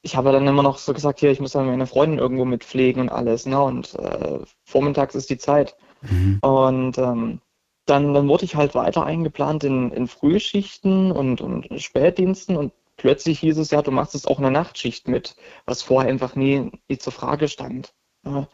ich 0.00 0.16
habe 0.16 0.32
dann 0.32 0.46
immer 0.46 0.62
noch 0.62 0.78
so 0.78 0.94
gesagt, 0.94 1.18
hier, 1.18 1.30
ich 1.30 1.40
muss 1.40 1.52
dann 1.52 1.66
meine 1.66 1.86
Freundin 1.86 2.20
irgendwo 2.20 2.44
mit 2.44 2.64
pflegen 2.64 3.00
und 3.00 3.08
alles, 3.08 3.46
ne? 3.46 3.60
Und 3.60 3.94
äh, 3.96 4.38
vormittags 4.64 5.16
ist 5.16 5.28
die 5.28 5.38
Zeit. 5.38 5.76
Mhm. 6.02 6.38
Und 6.40 6.98
ähm, 6.98 7.40
dann, 7.88 8.14
dann 8.14 8.28
wurde 8.28 8.44
ich 8.44 8.56
halt 8.56 8.74
weiter 8.74 9.04
eingeplant 9.04 9.64
in, 9.64 9.90
in 9.92 10.06
Frühschichten 10.06 11.10
und, 11.12 11.40
und 11.40 11.68
Spätdiensten 11.80 12.56
und 12.56 12.72
plötzlich 12.96 13.40
hieß 13.40 13.58
es 13.58 13.70
ja, 13.70 13.82
du 13.82 13.90
machst 13.90 14.14
jetzt 14.14 14.28
auch 14.28 14.38
eine 14.38 14.50
Nachtschicht 14.50 15.08
mit, 15.08 15.36
was 15.64 15.82
vorher 15.82 16.10
einfach 16.10 16.34
nie, 16.34 16.70
nie 16.88 16.98
zur 16.98 17.12
Frage 17.12 17.48
stand. 17.48 17.94
Ja. 18.24 18.48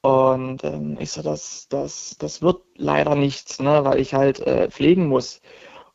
Und 0.00 0.62
ähm, 0.64 0.96
ich 1.00 1.10
so, 1.10 1.22
das, 1.22 1.66
das, 1.68 2.16
das 2.18 2.42
wird 2.42 2.62
leider 2.76 3.14
nichts, 3.14 3.58
ne, 3.58 3.84
weil 3.84 4.00
ich 4.00 4.14
halt 4.14 4.40
äh, 4.40 4.70
pflegen 4.70 5.06
muss. 5.06 5.40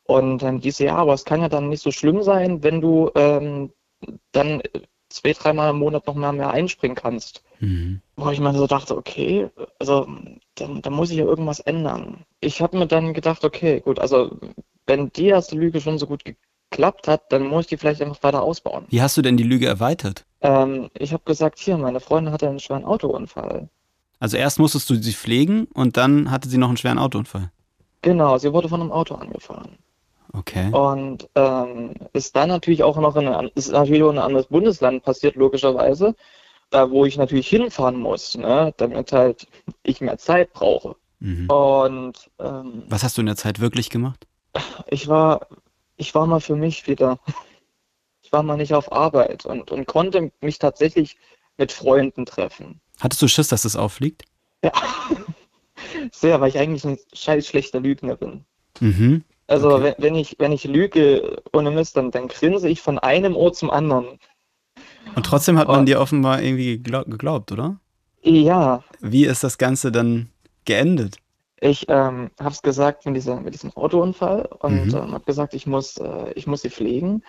Und 0.04 0.40
dann 0.40 0.60
hieß 0.60 0.80
ja, 0.80 0.96
aber 0.96 1.14
es 1.14 1.26
kann 1.26 1.42
ja 1.42 1.50
dann 1.50 1.70
nicht 1.70 1.82
so 1.82 1.92
schlimm 1.92 2.22
sein, 2.24 2.64
wenn 2.64 2.82
du 2.82 3.12
ähm, 3.16 3.72
dann 4.32 4.62
zwei, 5.10 5.32
dreimal 5.32 5.70
im 5.70 5.80
Monat 5.80 6.08
noch 6.08 6.16
mal 6.16 6.34
mehr 6.34 6.52
einspringen 6.52 6.96
kannst. 6.96 7.44
Mhm. 7.60 8.02
Wo 8.16 8.30
ich 8.30 8.40
mir 8.40 8.54
so 8.54 8.68
dachte, 8.68 8.98
okay, 8.98 9.50
also 9.80 10.08
dann, 10.56 10.82
dann 10.82 10.94
muss 10.94 11.12
ich 11.12 11.18
ja 11.18 11.26
irgendwas 11.26 11.60
ändern. 11.62 12.26
Ich 12.44 12.62
habe 12.62 12.78
mir 12.78 12.88
dann 12.88 13.14
gedacht, 13.14 13.44
okay, 13.44 13.80
gut, 13.80 14.00
also 14.00 14.38
wenn 14.86 15.12
die 15.12 15.28
erste 15.28 15.56
Lüge 15.56 15.80
schon 15.80 15.98
so 15.98 16.08
gut 16.08 16.24
geklappt 16.26 17.08
hat, 17.08 17.32
dann 17.32 17.48
muss 17.48 17.66
ich 17.66 17.70
die 17.70 17.78
vielleicht 17.78 18.02
einfach 18.02 18.22
weiter 18.22 18.42
ausbauen. 18.42 18.86
Wie 18.90 19.02
hast 19.02 19.16
du 19.18 19.22
denn 19.22 19.38
die 19.38 19.44
Lüge 19.44 19.68
erweitert? 19.68 20.26
Ähm, 20.42 20.90
ich 20.98 21.14
habe 21.14 21.24
gesagt, 21.24 21.60
hier, 21.60 21.78
meine 21.78 22.00
Freundin 22.00 22.34
hatte 22.34 22.50
einen 22.50 22.60
schweren 22.60 22.86
Autounfall. 22.86 23.70
Also 24.20 24.38
erst 24.38 24.60
musstest 24.60 24.90
du 24.90 24.96
sie 24.96 25.14
pflegen 25.14 25.68
und 25.74 25.98
dann 25.98 26.32
hatte 26.32 26.50
sie 26.50 26.58
noch 26.58 26.68
einen 26.68 26.78
schweren 26.78 27.00
Autounfall. 27.00 27.52
Genau, 28.02 28.38
sie 28.38 28.52
wurde 28.52 28.70
von 28.70 28.82
einem 28.82 28.92
Auto 28.92 29.16
angefahren. 29.16 29.78
Okay. 30.34 30.72
Und 30.72 31.30
ähm, 31.36 31.94
ist 32.14 32.36
dann 32.36 32.50
natürlich 32.50 32.84
auch 32.84 32.98
noch 32.98 33.16
in 33.16 33.28
ein, 33.28 33.52
ist 33.56 33.72
natürlich 33.72 34.04
auch 34.04 34.12
in 34.12 34.18
ein 34.18 34.26
anderes 34.26 34.48
Bundesland 34.48 35.04
passiert, 35.04 35.36
logischerweise, 35.36 36.16
da 36.72 36.90
wo 36.90 37.06
ich 37.06 37.18
natürlich 37.18 37.48
hinfahren 37.48 37.98
muss, 37.98 38.36
ne, 38.36 38.74
damit 38.78 39.12
halt 39.12 39.48
ich 39.84 40.02
mehr 40.02 40.18
Zeit 40.18 40.52
brauche. 40.54 40.96
Mhm. 41.24 41.50
Und 41.50 42.30
ähm, 42.40 42.84
Was 42.90 43.04
hast 43.04 43.18
du 43.18 43.22
in 43.22 43.28
der 43.28 43.38
Zeit 43.38 43.62
wirklich 43.62 43.90
gemacht? 43.90 44.28
ich 44.88 45.08
war, 45.08 45.48
ich 45.96 46.14
war 46.14 46.28
mal 46.28 46.42
für 46.42 46.58
mich 46.58 46.86
wieder. 46.86 47.18
Ich 48.22 48.32
war 48.34 48.44
mal 48.44 48.58
nicht 48.58 48.74
auf 48.74 48.92
Arbeit 48.92 49.46
und, 49.46 49.72
und 49.72 49.86
konnte 49.88 50.32
mich 50.42 50.60
tatsächlich 50.60 51.16
mit 51.58 51.72
Freunden 51.72 52.26
treffen. 52.26 52.82
Hattest 53.00 53.22
du 53.22 53.28
Schiss, 53.30 53.48
dass 53.48 53.62
das 53.64 53.78
auffliegt? 53.78 54.24
Ja. 54.64 54.72
Sehr, 56.12 56.42
weil 56.42 56.50
ich 56.50 56.58
eigentlich 56.60 56.84
ein 56.84 56.98
scheiß 57.14 57.48
schlechter 57.48 57.80
Lügner 57.80 58.16
bin. 58.18 58.44
Mhm. 58.82 59.24
Also 59.48 59.70
Okay. 59.76 59.84
wenn, 59.98 60.04
wenn 60.04 60.16
ich 60.16 60.36
wenn 60.40 60.52
ich 60.52 60.66
lüge 60.66 61.42
ohne 61.54 61.72
Mist, 61.72 61.96
dann, 61.96 62.12
dann 62.12 62.28
grinse 62.28 62.68
ich 62.68 62.82
von 62.82 63.00
einem 63.00 63.36
Ohr 63.36 63.54
zum 63.54 63.70
anderen. 63.72 64.20
Und 65.16 65.26
trotzdem 65.26 65.58
hat 65.58 65.68
man 65.70 65.82
Oh. 65.84 65.86
dir 65.86 66.02
offenbar 66.02 66.42
irgendwie 66.42 66.78
geglaub, 66.78 67.06
geglaubt, 67.10 67.52
oder? 67.54 67.80
Ja, 68.24 68.84
Wie 69.00 69.26
ist 69.26 69.44
das 69.44 69.58
Ganze 69.58 69.92
dann 69.92 70.30
geendet? 70.66 71.18
ich 71.64 71.86
ähm, 71.88 72.30
habe 72.40 72.50
es 72.52 72.62
gesagt 72.62 73.06
mit, 73.06 73.16
dieser, 73.16 73.40
mit 73.40 73.54
diesem 73.54 73.72
Autounfall 73.78 74.48
und 74.60 74.94
Mhm. 74.94 75.00
ähm, 75.00 75.14
habe 75.14 75.24
gesagt, 75.24 75.54
ich 75.54 75.66
muss, 75.66 75.98
äh, 75.98 76.32
ich 76.36 76.46
muss 76.46 76.62
sie 76.62 76.70
pflegen. 76.70 77.24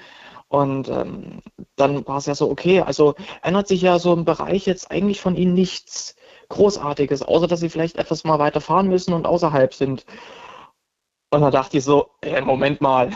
Und 0.48 0.88
ähm, 0.88 1.40
dann 1.76 2.06
war 2.06 2.18
es 2.18 2.26
ja 2.26 2.34
so, 2.34 2.50
okay, 2.50 2.80
also 2.80 3.14
ändert 3.42 3.68
sich 3.68 3.82
ja 3.82 3.98
so 3.98 4.12
im 4.12 4.24
Bereich 4.24 4.66
jetzt 4.66 4.90
eigentlich 4.90 5.20
von 5.20 5.36
Ihnen 5.36 5.54
nichts. 5.54 6.16
Großartiges, 6.50 7.22
außer 7.22 7.46
dass 7.48 7.60
sie 7.60 7.70
vielleicht 7.70 7.96
etwas 7.96 8.24
mal 8.24 8.38
weiter 8.38 8.60
fahren 8.60 8.88
müssen 8.88 9.14
und 9.14 9.26
außerhalb 9.26 9.72
sind. 9.72 10.04
Und 11.30 11.40
da 11.40 11.50
dachte 11.50 11.78
ich 11.78 11.84
so, 11.84 12.10
ey, 12.20 12.40
Moment 12.42 12.80
mal. 12.80 13.10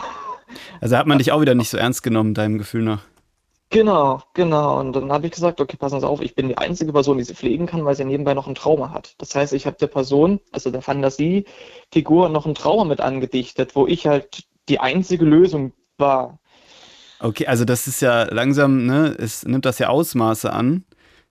Also 0.81 0.97
hat 0.97 1.07
man 1.07 1.17
dich 1.19 1.31
auch 1.31 1.41
wieder 1.41 1.55
nicht 1.55 1.69
so 1.69 1.77
ernst 1.77 2.01
genommen, 2.03 2.33
deinem 2.33 2.57
Gefühl 2.57 2.83
nach. 2.83 3.03
Genau, 3.71 4.23
genau. 4.33 4.79
Und 4.79 4.93
dann 4.93 5.11
habe 5.11 5.27
ich 5.27 5.31
gesagt, 5.33 5.61
okay, 5.61 5.77
passen 5.77 5.99
Sie 5.99 6.07
auf, 6.07 6.21
ich 6.21 6.33
bin 6.35 6.47
die 6.47 6.57
einzige 6.57 6.91
Person, 6.91 7.17
die 7.19 7.23
sie 7.23 7.35
pflegen 7.35 7.67
kann, 7.67 7.85
weil 7.85 7.95
sie 7.95 8.03
nebenbei 8.05 8.33
noch 8.33 8.47
ein 8.47 8.55
Trauma 8.55 8.91
hat. 8.91 9.13
Das 9.19 9.35
heißt, 9.35 9.53
ich 9.53 9.67
habe 9.67 9.77
der 9.77 9.87
Person, 9.87 10.39
also 10.51 10.71
der 10.71 10.81
Fantasiefigur, 10.81 12.29
noch 12.29 12.47
ein 12.47 12.55
Trauma 12.55 12.83
mit 12.85 12.99
angedichtet, 12.99 13.75
wo 13.75 13.85
ich 13.85 14.07
halt 14.07 14.43
die 14.69 14.79
einzige 14.79 15.25
Lösung 15.25 15.73
war. 15.97 16.39
Okay, 17.19 17.47
also 17.47 17.65
das 17.65 17.87
ist 17.87 18.01
ja 18.01 18.23
langsam, 18.23 18.85
ne, 18.85 19.15
es 19.19 19.43
nimmt 19.45 19.65
das 19.65 19.79
ja 19.79 19.89
Ausmaße 19.89 20.51
an. 20.53 20.85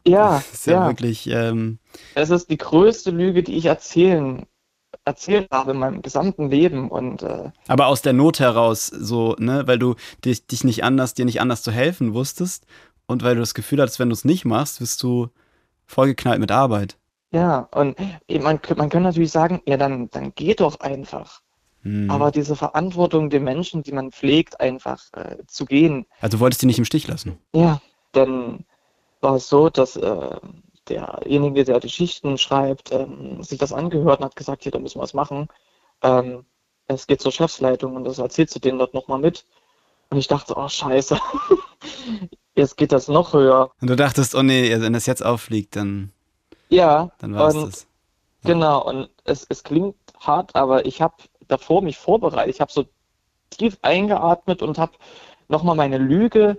Ja, 0.07 0.45
Das 0.45 0.53
ist 0.53 0.67
ja, 0.67 0.75
ja. 0.75 0.87
wirklich, 0.87 1.29
ähm, 1.29 1.79
Es 2.15 2.29
ist 2.31 2.51
die 2.51 2.59
größte 2.59 3.11
Lüge, 3.11 3.43
die 3.43 3.57
ich 3.57 3.65
erzählen, 3.67 4.47
erzählt 5.05 5.49
habe 5.51 5.73
in 5.73 5.79
meinem 5.79 6.03
gesamten 6.03 6.51
Leben. 6.51 6.91
Und 6.91 7.23
äh, 7.23 7.51
aber 7.67 7.87
aus 7.87 8.03
der 8.03 8.13
Not 8.13 8.41
heraus, 8.41 8.87
so, 8.87 9.35
ne, 9.39 9.67
weil 9.67 9.79
du 9.79 9.95
dich, 10.25 10.47
dich 10.47 10.65
nicht 10.65 10.85
anders, 10.85 11.15
dir 11.15 11.25
nicht 11.25 11.41
anders 11.41 11.63
zu 11.63 11.73
helfen 11.73 12.15
wusstest 12.15 12.67
und 13.07 13.23
weil 13.23 13.35
du 13.35 13.41
das 13.41 13.55
Gefühl 13.55 13.81
hattest, 13.81 13.99
wenn 13.99 14.09
du 14.09 14.15
es 14.15 14.25
nicht 14.25 14.45
machst, 14.45 14.81
wirst 14.81 15.03
du 15.03 15.29
vollgeknallt 15.87 16.41
mit 16.41 16.51
Arbeit. 16.51 16.97
ja, 17.31 17.69
und 17.73 17.97
eh, 18.29 18.39
man, 18.39 18.61
man 18.77 18.89
kann 18.89 19.03
natürlich 19.03 19.31
sagen, 19.31 19.61
ja, 19.67 19.77
dann, 19.77 20.11
dann 20.11 20.33
geh 20.35 20.55
doch 20.55 20.81
einfach. 20.81 21.41
Hm. 21.83 22.11
Aber 22.11 22.31
diese 22.31 22.57
Verantwortung 22.57 23.31
den 23.31 23.45
Menschen, 23.45 23.83
die 23.83 23.93
man 23.93 24.11
pflegt, 24.13 24.61
einfach 24.61 25.03
äh, 25.13 25.37
zu 25.47 25.65
gehen, 25.65 26.07
also 26.21 26.37
du 26.37 26.41
wolltest 26.41 26.63
die 26.63 26.67
nicht 26.67 26.79
im 26.79 26.85
Stich 26.85 27.07
lassen. 27.07 27.39
Ja, 27.55 27.81
dann 28.13 28.65
war 29.21 29.37
es 29.37 29.49
so, 29.49 29.71
dass 29.71 29.97
äh, 29.97 30.37
derjenige, 30.89 31.65
der 31.65 31.81
die 31.81 31.89
Schichten 31.91 32.39
schreibt, 32.39 32.93
ähm, 32.93 33.43
sich 33.43 33.59
das 33.59 33.73
angehört 33.73 34.21
und 34.21 34.27
hat 34.27 34.37
gesagt, 34.37 34.63
hier, 34.63 34.73
da 34.73 34.79
müssen 34.79 34.99
wir 34.99 35.03
was 35.03 35.15
machen. 35.15 35.49
Ähm, 36.03 36.45
es 36.87 37.07
geht 37.07 37.21
zur 37.21 37.33
Chefsleitung 37.33 37.97
und 37.97 38.05
das 38.05 38.19
erzählst 38.19 38.55
du 38.55 38.61
denen 38.61 38.79
dort 38.79 38.95
nochmal 38.95 39.19
mit. 39.19 39.45
Und 40.11 40.19
ich 40.19 40.29
dachte, 40.29 40.55
oh 40.57 40.69
scheiße, 40.69 41.19
jetzt 42.55 42.77
geht 42.77 42.93
das 42.93 43.09
noch 43.09 43.33
höher. 43.33 43.71
Und 43.81 43.91
du 43.91 43.97
dachtest, 43.97 44.35
oh 44.35 44.43
nee, 44.43 44.71
wenn 44.81 44.93
das 44.93 45.07
jetzt 45.07 45.25
auffliegt, 45.25 45.77
dann, 45.77 46.13
Ja, 46.71 47.11
dann 47.19 47.35
war 47.35 47.49
es 47.49 47.55
das. 47.55 47.87
genau, 48.45 48.85
und 48.87 49.11
es, 49.25 49.47
es 49.49 49.63
klingt 49.65 49.97
hart, 50.21 50.55
aber 50.57 50.87
ich 50.87 51.01
habe 51.03 51.15
davor 51.47 51.83
mich 51.83 51.99
vorbereitet. 51.99 52.55
Ich 52.55 52.61
habe 52.61 52.73
so 52.73 52.87
tief 53.51 53.79
eingeatmet 53.83 54.63
und 54.63 54.79
habe 54.79 54.93
nochmal 55.49 55.77
meine 55.77 55.99
Lüge 55.99 56.59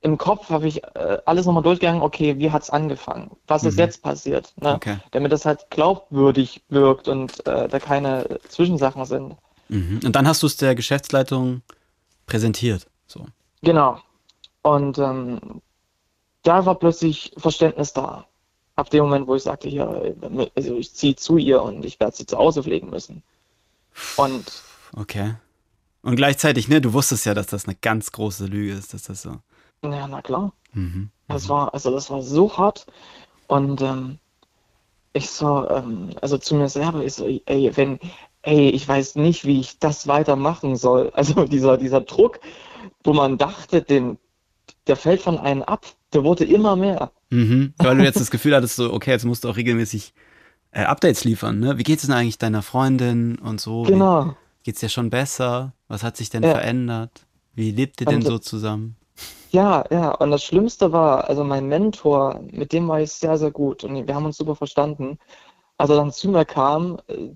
im 0.00 0.16
Kopf, 0.16 0.48
habe 0.50 0.68
ich 0.68 0.84
äh, 0.84 1.18
alles 1.26 1.46
nochmal 1.46 1.62
durchgegangen, 1.62 2.02
okay, 2.02 2.38
wie 2.38 2.50
hat's 2.50 2.70
angefangen? 2.70 3.30
Was 3.46 3.64
ist 3.64 3.74
Mhm. 3.74 3.80
jetzt 3.80 4.02
passiert? 4.02 4.52
Ne? 4.60 4.74
Okay. 4.74 4.98
Damit 5.10 5.32
das 5.32 5.44
halt 5.44 5.66
glaubwürdig 5.70 6.62
wirkt 6.68 7.08
und 7.08 7.44
äh, 7.46 7.68
da 7.68 7.78
keine 7.80 8.38
Zwischensachen 8.48 9.04
sind. 9.04 9.36
Mhm. 9.68 10.00
Und 10.04 10.14
dann 10.14 10.26
hast 10.28 10.42
du 10.42 10.46
es 10.46 10.56
der 10.56 10.74
Geschäftsleitung 10.74 11.62
präsentiert. 12.26 12.86
So. 13.06 13.26
Genau. 13.62 13.98
Und 14.62 14.98
ähm, 14.98 15.40
da 16.42 16.64
war 16.64 16.76
plötzlich 16.76 17.32
Verständnis 17.36 17.92
da. 17.92 18.26
Ab 18.76 18.90
dem 18.90 19.04
Moment, 19.04 19.26
wo 19.26 19.34
ich 19.34 19.42
sagte, 19.42 19.68
hier, 19.68 20.14
also 20.54 20.76
ich 20.76 20.94
ziehe 20.94 21.16
zu 21.16 21.36
ihr 21.36 21.60
und 21.60 21.84
ich 21.84 21.98
werde 21.98 22.16
sie 22.16 22.26
zu 22.26 22.38
Hause 22.38 22.62
pflegen 22.62 22.90
müssen. 22.90 23.22
Und 24.16 24.62
Okay. 24.94 25.34
Und 26.02 26.14
gleichzeitig, 26.16 26.68
ne, 26.68 26.80
du 26.80 26.92
wusstest 26.92 27.26
ja, 27.26 27.34
dass 27.34 27.48
das 27.48 27.64
eine 27.66 27.74
ganz 27.74 28.12
große 28.12 28.46
Lüge 28.46 28.72
ist, 28.72 28.94
dass 28.94 29.02
das 29.02 29.22
so. 29.22 29.40
Ja, 29.82 30.06
na 30.08 30.22
klar. 30.22 30.52
Mhm. 30.72 31.10
Das 31.28 31.48
war, 31.48 31.74
also 31.74 31.90
das 31.90 32.10
war 32.10 32.22
so 32.22 32.56
hart. 32.56 32.86
Und 33.46 33.80
ähm, 33.82 34.18
ich 35.12 35.30
so, 35.30 35.68
ähm, 35.68 36.10
also 36.20 36.38
zu 36.38 36.54
mir 36.54 36.68
selber, 36.68 37.04
ich 37.04 37.14
so, 37.14 37.26
ey, 37.26 37.70
wenn, 37.76 37.98
ey, 38.42 38.70
ich 38.70 38.86
weiß 38.86 39.16
nicht, 39.16 39.44
wie 39.44 39.60
ich 39.60 39.78
das 39.78 40.06
weitermachen 40.06 40.76
soll. 40.76 41.10
Also 41.14 41.44
dieser, 41.44 41.76
dieser 41.78 42.00
Druck, 42.00 42.40
wo 43.04 43.12
man 43.12 43.38
dachte, 43.38 43.82
den, 43.82 44.18
der 44.86 44.96
fällt 44.96 45.22
von 45.22 45.38
einem 45.38 45.62
ab, 45.62 45.86
der 46.12 46.24
wurde 46.24 46.44
immer 46.44 46.76
mehr. 46.76 47.10
Mhm. 47.30 47.74
Weil 47.78 47.98
du 47.98 48.04
jetzt 48.04 48.20
das 48.20 48.30
Gefühl 48.30 48.54
hattest, 48.54 48.76
so, 48.76 48.92
okay, 48.92 49.10
jetzt 49.10 49.24
musst 49.24 49.44
du 49.44 49.48
auch 49.50 49.56
regelmäßig 49.56 50.12
äh, 50.72 50.82
Updates 50.84 51.24
liefern, 51.24 51.60
ne? 51.60 51.78
Wie 51.78 51.82
geht's 51.82 52.02
denn 52.02 52.12
eigentlich 52.14 52.38
deiner 52.38 52.62
Freundin 52.62 53.38
und 53.38 53.60
so? 53.60 53.84
Wie, 53.86 53.92
Genau. 53.92 54.36
geht's 54.62 54.80
dir 54.80 54.88
schon 54.90 55.08
besser? 55.10 55.72
Was 55.88 56.02
hat 56.02 56.16
sich 56.18 56.28
denn 56.30 56.42
Ja. 56.42 56.50
verändert? 56.52 57.26
Wie 57.54 57.70
lebt 57.70 58.00
ihr 58.02 58.06
denn 58.06 58.16
Und- 58.16 58.26
so 58.26 58.38
zusammen? 58.38 58.96
Ja, 59.50 59.84
ja, 59.90 60.10
und 60.16 60.30
das 60.30 60.44
Schlimmste 60.44 60.92
war, 60.92 61.28
also 61.28 61.42
mein 61.44 61.66
Mentor, 61.68 62.40
mit 62.52 62.72
dem 62.72 62.88
war 62.88 63.00
ich 63.00 63.12
sehr, 63.12 63.38
sehr 63.38 63.50
gut 63.50 63.82
und 63.84 64.06
wir 64.06 64.14
haben 64.14 64.26
uns 64.26 64.36
super 64.36 64.54
verstanden. 64.54 65.18
Als 65.78 65.90
er 65.90 65.96
dann 65.96 66.12
zu 66.12 66.28
mir 66.30 66.44
kam, 66.44 66.98
äh, 67.08 67.30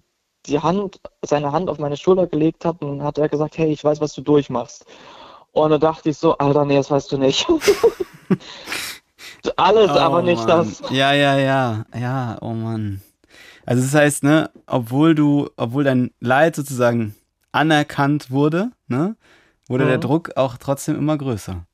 die 0.46 0.59
Hand, 0.61 1.01
seine 1.22 1.53
Hand 1.53 1.70
auf 1.70 1.79
meine 1.79 1.96
Schulter 1.96 2.27
gelegt 2.27 2.64
hat 2.64 2.83
und 2.83 3.03
hat 3.03 3.18
er 3.18 3.29
gesagt, 3.29 3.57
hey, 3.59 3.72
ich 3.72 3.83
weiß, 3.85 4.01
was 4.01 4.12
du 4.14 4.22
durchmachst. 4.22 4.85
Und 5.53 5.70
da 5.70 5.79
dachte 5.79 6.11
ich 6.11 6.18
so, 6.18 6.37
Alter, 6.38 6.64
nee, 6.64 6.77
das 6.77 6.90
weißt 6.90 7.12
du 7.12 7.18
nicht. 7.18 7.46
Alles, 9.57 9.90
aber 9.96 10.18
Oh, 10.20 10.22
nicht 10.22 10.46
Mann. 10.48 10.48
das. 10.48 10.81
Ja, 10.90 11.12
ja, 11.12 11.37
ja, 11.38 11.85
ja, 11.94 12.38
oh 12.40 12.53
Mann. 12.53 13.03
Also 13.66 13.83
das 13.83 13.94
heißt, 13.94 14.22
ne, 14.25 14.51
obwohl 14.66 15.14
du, 15.14 15.48
obwohl 15.57 15.85
dein 15.85 16.11
Leid 16.20 16.57
sozusagen 16.57 17.14
anerkannt 17.53 18.31
wurde, 18.31 18.70
ne, 18.88 19.16
wurde 19.68 19.87
der 19.87 19.98
Mhm. 19.98 20.03
Druck 20.03 20.37
auch 20.37 20.57
trotzdem 20.59 20.96
immer 20.96 21.16
größer. 21.18 21.66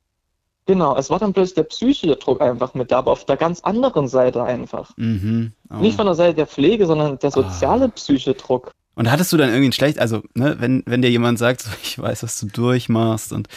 Genau, 0.69 0.95
es 0.97 1.09
war 1.09 1.19
dann 1.19 1.33
plötzlich 1.33 1.55
der 1.55 1.63
psychische 1.63 2.15
Druck 2.17 2.43
einfach 2.43 2.75
mit 2.75 2.91
da, 2.91 2.99
aber 2.99 3.13
auf 3.13 3.25
der 3.25 3.39
ganz 3.39 3.61
anderen 3.61 4.07
Seite 4.07 4.43
einfach. 4.43 4.95
Mhm. 4.99 5.53
Oh. 5.71 5.77
Nicht 5.77 5.97
von 5.97 6.05
der 6.05 6.15
Seite 6.15 6.35
der 6.35 6.47
Pflege, 6.47 6.85
sondern 6.85 7.19
der 7.19 7.31
soziale 7.31 7.89
psychische 7.89 8.35
Druck. 8.35 8.73
Und 8.95 9.11
hattest 9.11 9.33
du 9.33 9.39
dann 9.39 9.49
irgendwie 9.49 9.71
ein 9.71 9.73
schlecht, 9.73 9.99
also, 9.99 10.21
ne, 10.35 10.57
wenn, 10.59 10.83
wenn 10.85 11.01
dir 11.01 11.11
jemand 11.11 11.39
sagt, 11.39 11.63
so, 11.63 11.71
ich 11.83 11.99
weiß, 11.99 12.23
was 12.23 12.39
du 12.39 12.49
durchmachst 12.49 13.33
und 13.33 13.49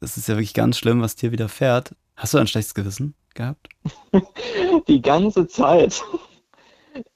das 0.00 0.18
ist 0.18 0.28
ja 0.28 0.34
wirklich 0.34 0.52
ganz 0.52 0.76
schlimm, 0.76 1.00
was 1.00 1.16
dir 1.16 1.32
widerfährt, 1.32 1.94
hast 2.14 2.34
du 2.34 2.38
ein 2.38 2.46
schlechtes 2.46 2.74
Gewissen 2.74 3.14
gehabt? 3.32 3.66
Die 4.86 5.00
ganze 5.00 5.46
Zeit. 5.46 6.02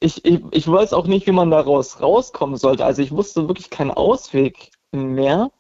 Ich, 0.01 0.25
ich, 0.25 0.41
ich 0.53 0.67
weiß 0.67 0.95
auch 0.95 1.07
nicht, 1.07 1.27
wie 1.27 1.33
man 1.33 1.51
daraus 1.51 2.01
rauskommen 2.01 2.57
sollte. 2.57 2.87
Also 2.87 3.03
ich 3.03 3.13
wusste 3.13 3.47
wirklich 3.47 3.69
keinen 3.69 3.91
Ausweg 3.91 4.71
mehr, 4.91 5.51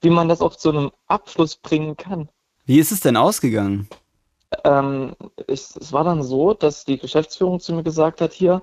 wie 0.00 0.08
man 0.08 0.30
das 0.30 0.40
auch 0.40 0.56
zu 0.56 0.70
einem 0.70 0.92
Abschluss 1.08 1.56
bringen 1.56 1.98
kann. 1.98 2.30
Wie 2.68 2.78
ist 2.78 2.92
es 2.92 3.00
denn 3.00 3.16
ausgegangen? 3.16 3.88
Ähm, 4.64 5.14
ich, 5.46 5.74
es 5.80 5.92
war 5.92 6.04
dann 6.04 6.22
so, 6.22 6.52
dass 6.52 6.84
die 6.84 6.98
Geschäftsführung 6.98 7.60
zu 7.60 7.72
mir 7.72 7.82
gesagt 7.82 8.20
hat, 8.20 8.34
hier, 8.34 8.60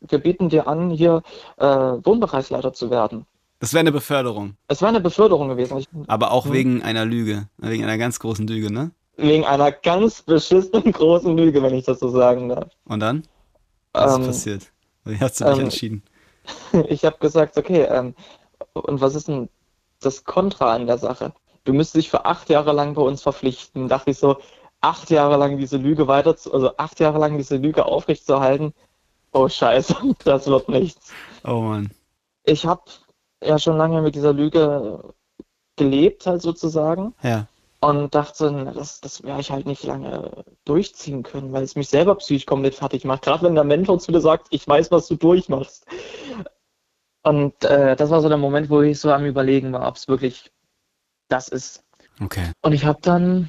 wir 0.00 0.18
bieten 0.18 0.50
dir 0.50 0.66
an, 0.68 0.90
hier 0.90 1.22
äh, 1.56 1.64
Wohnbereichsleiter 1.66 2.74
zu 2.74 2.90
werden. 2.90 3.24
Das 3.58 3.72
wäre 3.72 3.80
eine 3.80 3.92
Beförderung, 3.92 4.56
Es 4.68 4.82
war 4.82 4.90
eine 4.90 5.00
Beförderung 5.00 5.48
gewesen. 5.48 5.78
Ich, 5.78 5.88
aber 6.06 6.32
auch 6.32 6.44
Hm. 6.44 6.52
wegen 6.52 6.82
einer 6.82 7.06
Lüge, 7.06 7.48
wegen 7.56 7.84
einer 7.84 7.96
ganz 7.96 8.18
großen 8.18 8.46
Lüge, 8.46 8.70
ne? 8.70 8.90
wegen 9.16 9.46
einer 9.46 9.72
ganz 9.72 10.20
beschissenen 10.20 10.92
großen 10.92 11.34
Lüge, 11.34 11.62
wenn 11.62 11.74
ich 11.74 11.86
das 11.86 12.00
so 12.00 12.10
sagen 12.10 12.50
darf. 12.50 12.68
Und 12.84 13.00
dann? 13.00 13.22
Was 13.96 14.12
ist 14.12 14.20
Ähm, 14.20 14.26
passiert? 14.26 14.72
Wie 15.04 15.18
hast 15.20 15.40
du 15.40 15.44
dich 15.44 15.58
ähm, 15.58 15.64
entschieden? 15.64 16.02
Ich 16.88 17.04
habe 17.04 17.18
gesagt, 17.18 17.56
okay, 17.58 17.82
ähm, 17.82 18.14
und 18.74 19.00
was 19.00 19.14
ist 19.14 19.28
denn 19.28 19.48
das 20.00 20.24
Kontra 20.24 20.74
an 20.74 20.86
der 20.86 20.98
Sache? 20.98 21.32
Du 21.66 21.72
müsstest 21.72 21.96
dich 21.96 22.10
für 22.10 22.24
acht 22.24 22.48
Jahre 22.48 22.72
lang 22.72 22.94
bei 22.94 23.02
uns 23.02 23.22
verpflichten. 23.22 23.88
Dachte 23.88 24.12
ich 24.12 24.18
so, 24.18 24.38
acht 24.80 25.10
Jahre 25.10 25.36
lang 25.36 25.58
diese 25.58 25.76
Lüge 25.76 26.06
weiter, 26.06 26.36
zu, 26.36 26.54
also 26.54 26.76
acht 26.76 27.00
Jahre 27.00 27.18
lang 27.18 27.36
diese 27.36 27.56
Lüge 27.56 27.84
aufrechtzuerhalten. 27.84 28.72
Oh 29.32 29.48
Scheiße, 29.48 29.96
das 30.24 30.46
wird 30.46 30.68
nichts. 30.68 31.12
Oh 31.44 31.60
Mann. 31.60 31.90
Ich 32.44 32.64
habe 32.64 32.82
ja 33.42 33.58
schon 33.58 33.76
lange 33.76 34.00
mit 34.00 34.14
dieser 34.14 34.32
Lüge 34.32 35.12
gelebt, 35.74 36.26
halt 36.26 36.40
sozusagen. 36.40 37.14
Ja. 37.22 37.46
Und 37.80 38.14
dachte, 38.14 38.50
na, 38.50 38.72
das, 38.72 39.00
das 39.00 39.24
werde 39.24 39.40
ich 39.40 39.50
halt 39.50 39.66
nicht 39.66 39.82
lange 39.82 40.44
durchziehen 40.64 41.24
können, 41.24 41.52
weil 41.52 41.64
es 41.64 41.74
mich 41.74 41.88
selber 41.88 42.14
psychisch 42.14 42.46
komplett 42.46 42.76
fertig 42.76 43.04
macht. 43.04 43.22
Gerade 43.22 43.44
wenn 43.44 43.56
der 43.56 43.64
Mentor 43.64 43.98
zu 43.98 44.12
dir 44.12 44.20
sagt, 44.20 44.46
ich 44.50 44.66
weiß, 44.66 44.92
was 44.92 45.08
du 45.08 45.16
durchmachst. 45.16 45.84
Und 47.22 47.64
äh, 47.64 47.96
das 47.96 48.10
war 48.10 48.20
so 48.20 48.28
der 48.28 48.38
Moment, 48.38 48.70
wo 48.70 48.82
ich 48.82 49.00
so 49.00 49.10
am 49.10 49.26
Überlegen 49.26 49.72
war, 49.72 49.88
ob 49.88 49.96
es 49.96 50.06
wirklich 50.06 50.52
das 51.28 51.48
ist. 51.48 51.82
Okay. 52.20 52.50
Und 52.62 52.72
ich 52.72 52.84
habe 52.84 52.98
dann 53.02 53.48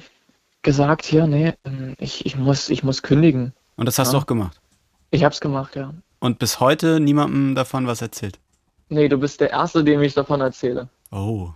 gesagt, 0.62 1.04
hier, 1.04 1.26
nee, 1.26 1.54
ähm, 1.64 1.94
ich, 1.98 2.26
ich, 2.26 2.36
muss, 2.36 2.68
ich 2.68 2.82
muss 2.82 3.02
kündigen. 3.02 3.52
Und 3.76 3.86
das 3.86 3.98
hast 3.98 4.08
Ja. 4.08 4.12
du 4.12 4.18
auch 4.18 4.26
gemacht. 4.26 4.60
Ich 5.10 5.24
habe 5.24 5.32
es 5.32 5.40
gemacht, 5.40 5.76
ja. 5.76 5.94
Und 6.18 6.38
bis 6.38 6.60
heute 6.60 7.00
niemandem 7.00 7.54
davon 7.54 7.86
was 7.86 8.02
erzählt. 8.02 8.38
Nee, 8.88 9.08
du 9.08 9.18
bist 9.18 9.40
der 9.40 9.50
Erste, 9.50 9.84
dem 9.84 10.02
ich 10.02 10.14
davon 10.14 10.40
erzähle. 10.40 10.88
Oh. 11.10 11.50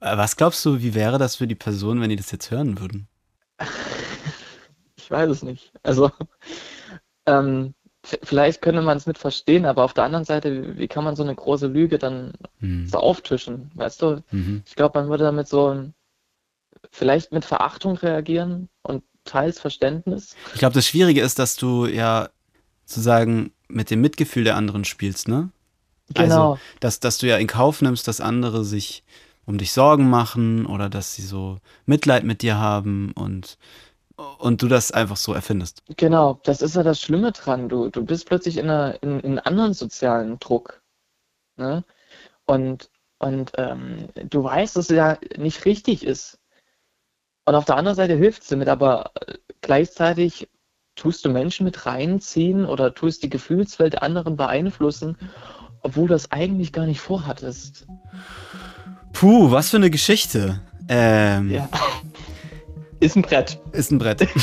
Äh, 0.00 0.16
Was 0.16 0.36
glaubst 0.36 0.64
du, 0.64 0.80
wie 0.80 0.94
wäre 0.94 1.18
das 1.18 1.36
für 1.36 1.46
die 1.46 1.54
Person, 1.54 2.00
wenn 2.00 2.10
die 2.10 2.16
das 2.16 2.30
jetzt 2.30 2.50
hören 2.50 2.78
würden? 2.80 3.08
Ich 4.96 5.10
weiß 5.10 5.28
es 5.28 5.42
nicht. 5.42 5.70
Also, 5.82 6.10
ähm, 7.26 7.74
vielleicht 8.04 8.62
könnte 8.62 8.82
man 8.82 8.96
es 8.96 9.06
mit 9.06 9.18
verstehen, 9.18 9.64
aber 9.64 9.82
auf 9.84 9.94
der 9.94 10.04
anderen 10.04 10.24
Seite, 10.24 10.76
wie, 10.76 10.88
kann 10.88 11.04
man 11.04 11.16
so 11.16 11.22
eine 11.22 11.34
große 11.34 11.66
Lüge 11.66 11.98
dann 11.98 12.32
Hm. 12.60 12.86
so 12.86 12.98
auftischen? 12.98 13.70
Weißt 13.74 14.02
du? 14.02 14.22
Mhm. 14.30 14.62
Ich 14.66 14.76
glaube, 14.76 14.98
man 14.98 15.08
würde 15.08 15.24
damit 15.24 15.48
so 15.48 15.90
vielleicht 16.90 17.32
mit 17.32 17.44
Verachtung 17.44 17.96
reagieren 17.96 18.68
und 18.82 19.02
teils 19.24 19.58
Verständnis. 19.58 20.36
Ich 20.52 20.58
glaube, 20.58 20.74
das 20.74 20.86
Schwierige 20.86 21.22
ist, 21.22 21.38
dass 21.38 21.56
du 21.56 21.86
ja 21.86 22.28
sozusagen 22.84 23.52
mit 23.68 23.90
dem 23.90 24.02
Mitgefühl 24.02 24.44
der 24.44 24.56
anderen 24.56 24.84
spielst, 24.84 25.28
ne? 25.28 25.50
Genau. 26.12 26.52
Also, 26.52 26.60
dass, 26.80 27.00
dass 27.00 27.16
du 27.18 27.26
ja 27.26 27.38
in 27.38 27.46
Kauf 27.46 27.80
nimmst, 27.80 28.06
dass 28.06 28.20
andere 28.20 28.64
sich 28.64 29.02
um 29.46 29.56
dich 29.56 29.72
Sorgen 29.72 30.10
machen 30.10 30.66
oder 30.66 30.90
dass 30.90 31.14
sie 31.14 31.22
so 31.22 31.58
Mitleid 31.86 32.24
mit 32.24 32.42
dir 32.42 32.58
haben 32.58 33.12
und, 33.12 33.56
und 34.16 34.62
du 34.62 34.68
das 34.68 34.92
einfach 34.92 35.16
so 35.16 35.32
erfindest. 35.32 35.82
Genau, 35.96 36.40
das 36.44 36.62
ist 36.62 36.76
ja 36.76 36.82
das 36.82 37.00
Schlimme 37.00 37.32
dran. 37.32 37.68
Du, 37.68 37.88
du 37.88 38.04
bist 38.04 38.26
plötzlich 38.26 38.58
in, 38.58 38.70
einer, 38.70 39.02
in, 39.02 39.20
in 39.20 39.38
einem 39.38 39.40
anderen 39.44 39.74
sozialen 39.74 40.38
Druck. 40.38 40.82
Ne? 41.56 41.84
Und, 42.46 42.90
und 43.18 43.52
ähm, 43.56 44.08
du 44.14 44.44
weißt, 44.44 44.76
dass 44.76 44.90
es 44.90 44.96
ja 44.96 45.18
nicht 45.36 45.64
richtig 45.64 46.04
ist. 46.04 46.38
Und 47.46 47.54
auf 47.54 47.64
der 47.64 47.76
anderen 47.76 47.96
Seite 47.96 48.14
hilft 48.14 48.42
es 48.42 48.48
damit, 48.48 48.68
aber 48.68 49.10
äh, 49.26 49.34
gleichzeitig 49.60 50.48
tust 50.94 51.24
du 51.24 51.28
Menschen 51.28 51.64
mit 51.64 51.86
reinziehen 51.86 52.64
oder 52.64 52.94
tust 52.94 53.22
die 53.22 53.28
Gefühlswelt 53.30 53.94
der 53.94 54.02
anderen 54.02 54.36
beeinflussen, 54.36 55.16
obwohl 55.82 56.06
du 56.06 56.14
das 56.14 56.30
eigentlich 56.30 56.72
gar 56.72 56.86
nicht 56.86 57.00
vorhattest. 57.00 57.86
Puh, 59.12 59.50
was 59.50 59.70
für 59.70 59.76
eine 59.76 59.90
Geschichte. 59.90 60.60
Ähm, 60.88 61.50
Ja. 61.50 61.68
Ist 63.00 63.16
ein 63.16 63.22
Brett. 63.22 63.60
Ist 63.72 63.90
ein 63.90 63.98
Brett. 63.98 64.28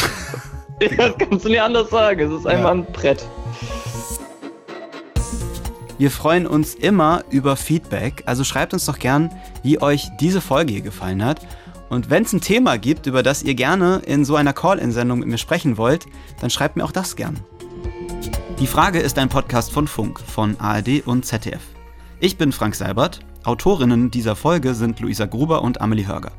Das 0.97 1.15
kannst 1.19 1.45
du 1.45 1.49
nicht 1.49 1.61
anders 1.61 1.91
sagen. 1.91 2.19
Es 2.21 2.39
ist 2.39 2.47
einfach 2.47 2.71
ein 2.71 2.83
Brett. 2.85 3.23
Wir 5.99 6.09
freuen 6.09 6.47
uns 6.47 6.73
immer 6.73 7.23
über 7.29 7.55
Feedback, 7.55 8.23
also 8.25 8.43
schreibt 8.43 8.73
uns 8.73 8.85
doch 8.85 8.97
gern, 8.97 9.29
wie 9.61 9.79
euch 9.79 10.07
diese 10.19 10.41
Folge 10.41 10.73
hier 10.73 10.81
gefallen 10.81 11.23
hat. 11.23 11.45
Und 11.89 12.09
wenn 12.09 12.23
es 12.23 12.33
ein 12.33 12.41
Thema 12.41 12.79
gibt, 12.79 13.05
über 13.05 13.21
das 13.21 13.43
ihr 13.43 13.53
gerne 13.53 14.01
in 14.07 14.25
so 14.25 14.35
einer 14.35 14.53
Call-In-Sendung 14.53 15.19
mit 15.19 15.27
mir 15.27 15.37
sprechen 15.37 15.77
wollt, 15.77 16.07
dann 16.39 16.49
schreibt 16.49 16.77
mir 16.77 16.83
auch 16.83 16.91
das 16.91 17.15
gern. 17.15 17.39
Die 18.59 18.65
Frage 18.65 18.97
ist 18.99 19.19
ein 19.19 19.29
Podcast 19.29 19.71
von 19.71 19.87
Funk, 19.87 20.19
von 20.19 20.59
ARD 20.59 21.05
und 21.05 21.27
ZDF. 21.27 21.61
Ich 22.19 22.37
bin 22.37 22.51
Frank 22.51 22.73
Seibert. 22.73 23.19
Autorinnen 23.43 24.09
dieser 24.09 24.35
Folge 24.35 24.73
sind 24.73 24.99
Luisa 24.99 25.25
Gruber 25.25 25.61
und 25.61 25.81
Amelie 25.81 26.07
Hörger. 26.07 26.31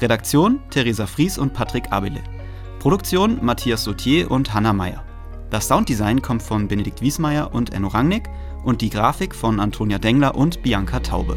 Redaktion 0.00 0.60
Theresa 0.70 1.06
Fries 1.06 1.36
und 1.36 1.52
Patrick 1.52 1.92
Abele. 1.92 2.22
Produktion 2.78 3.38
Matthias 3.44 3.84
Sautier 3.84 4.30
und 4.30 4.54
Hanna 4.54 4.72
Meyer. 4.72 5.04
Das 5.50 5.68
Sounddesign 5.68 6.22
kommt 6.22 6.42
von 6.42 6.68
Benedikt 6.68 7.02
Wiesmeier 7.02 7.52
und 7.52 7.74
Enno 7.74 7.88
Rangnick 7.88 8.28
und 8.64 8.80
die 8.80 8.88
Grafik 8.88 9.34
von 9.34 9.60
Antonia 9.60 9.98
Dengler 9.98 10.34
und 10.36 10.62
Bianca 10.62 11.00
Taube. 11.00 11.36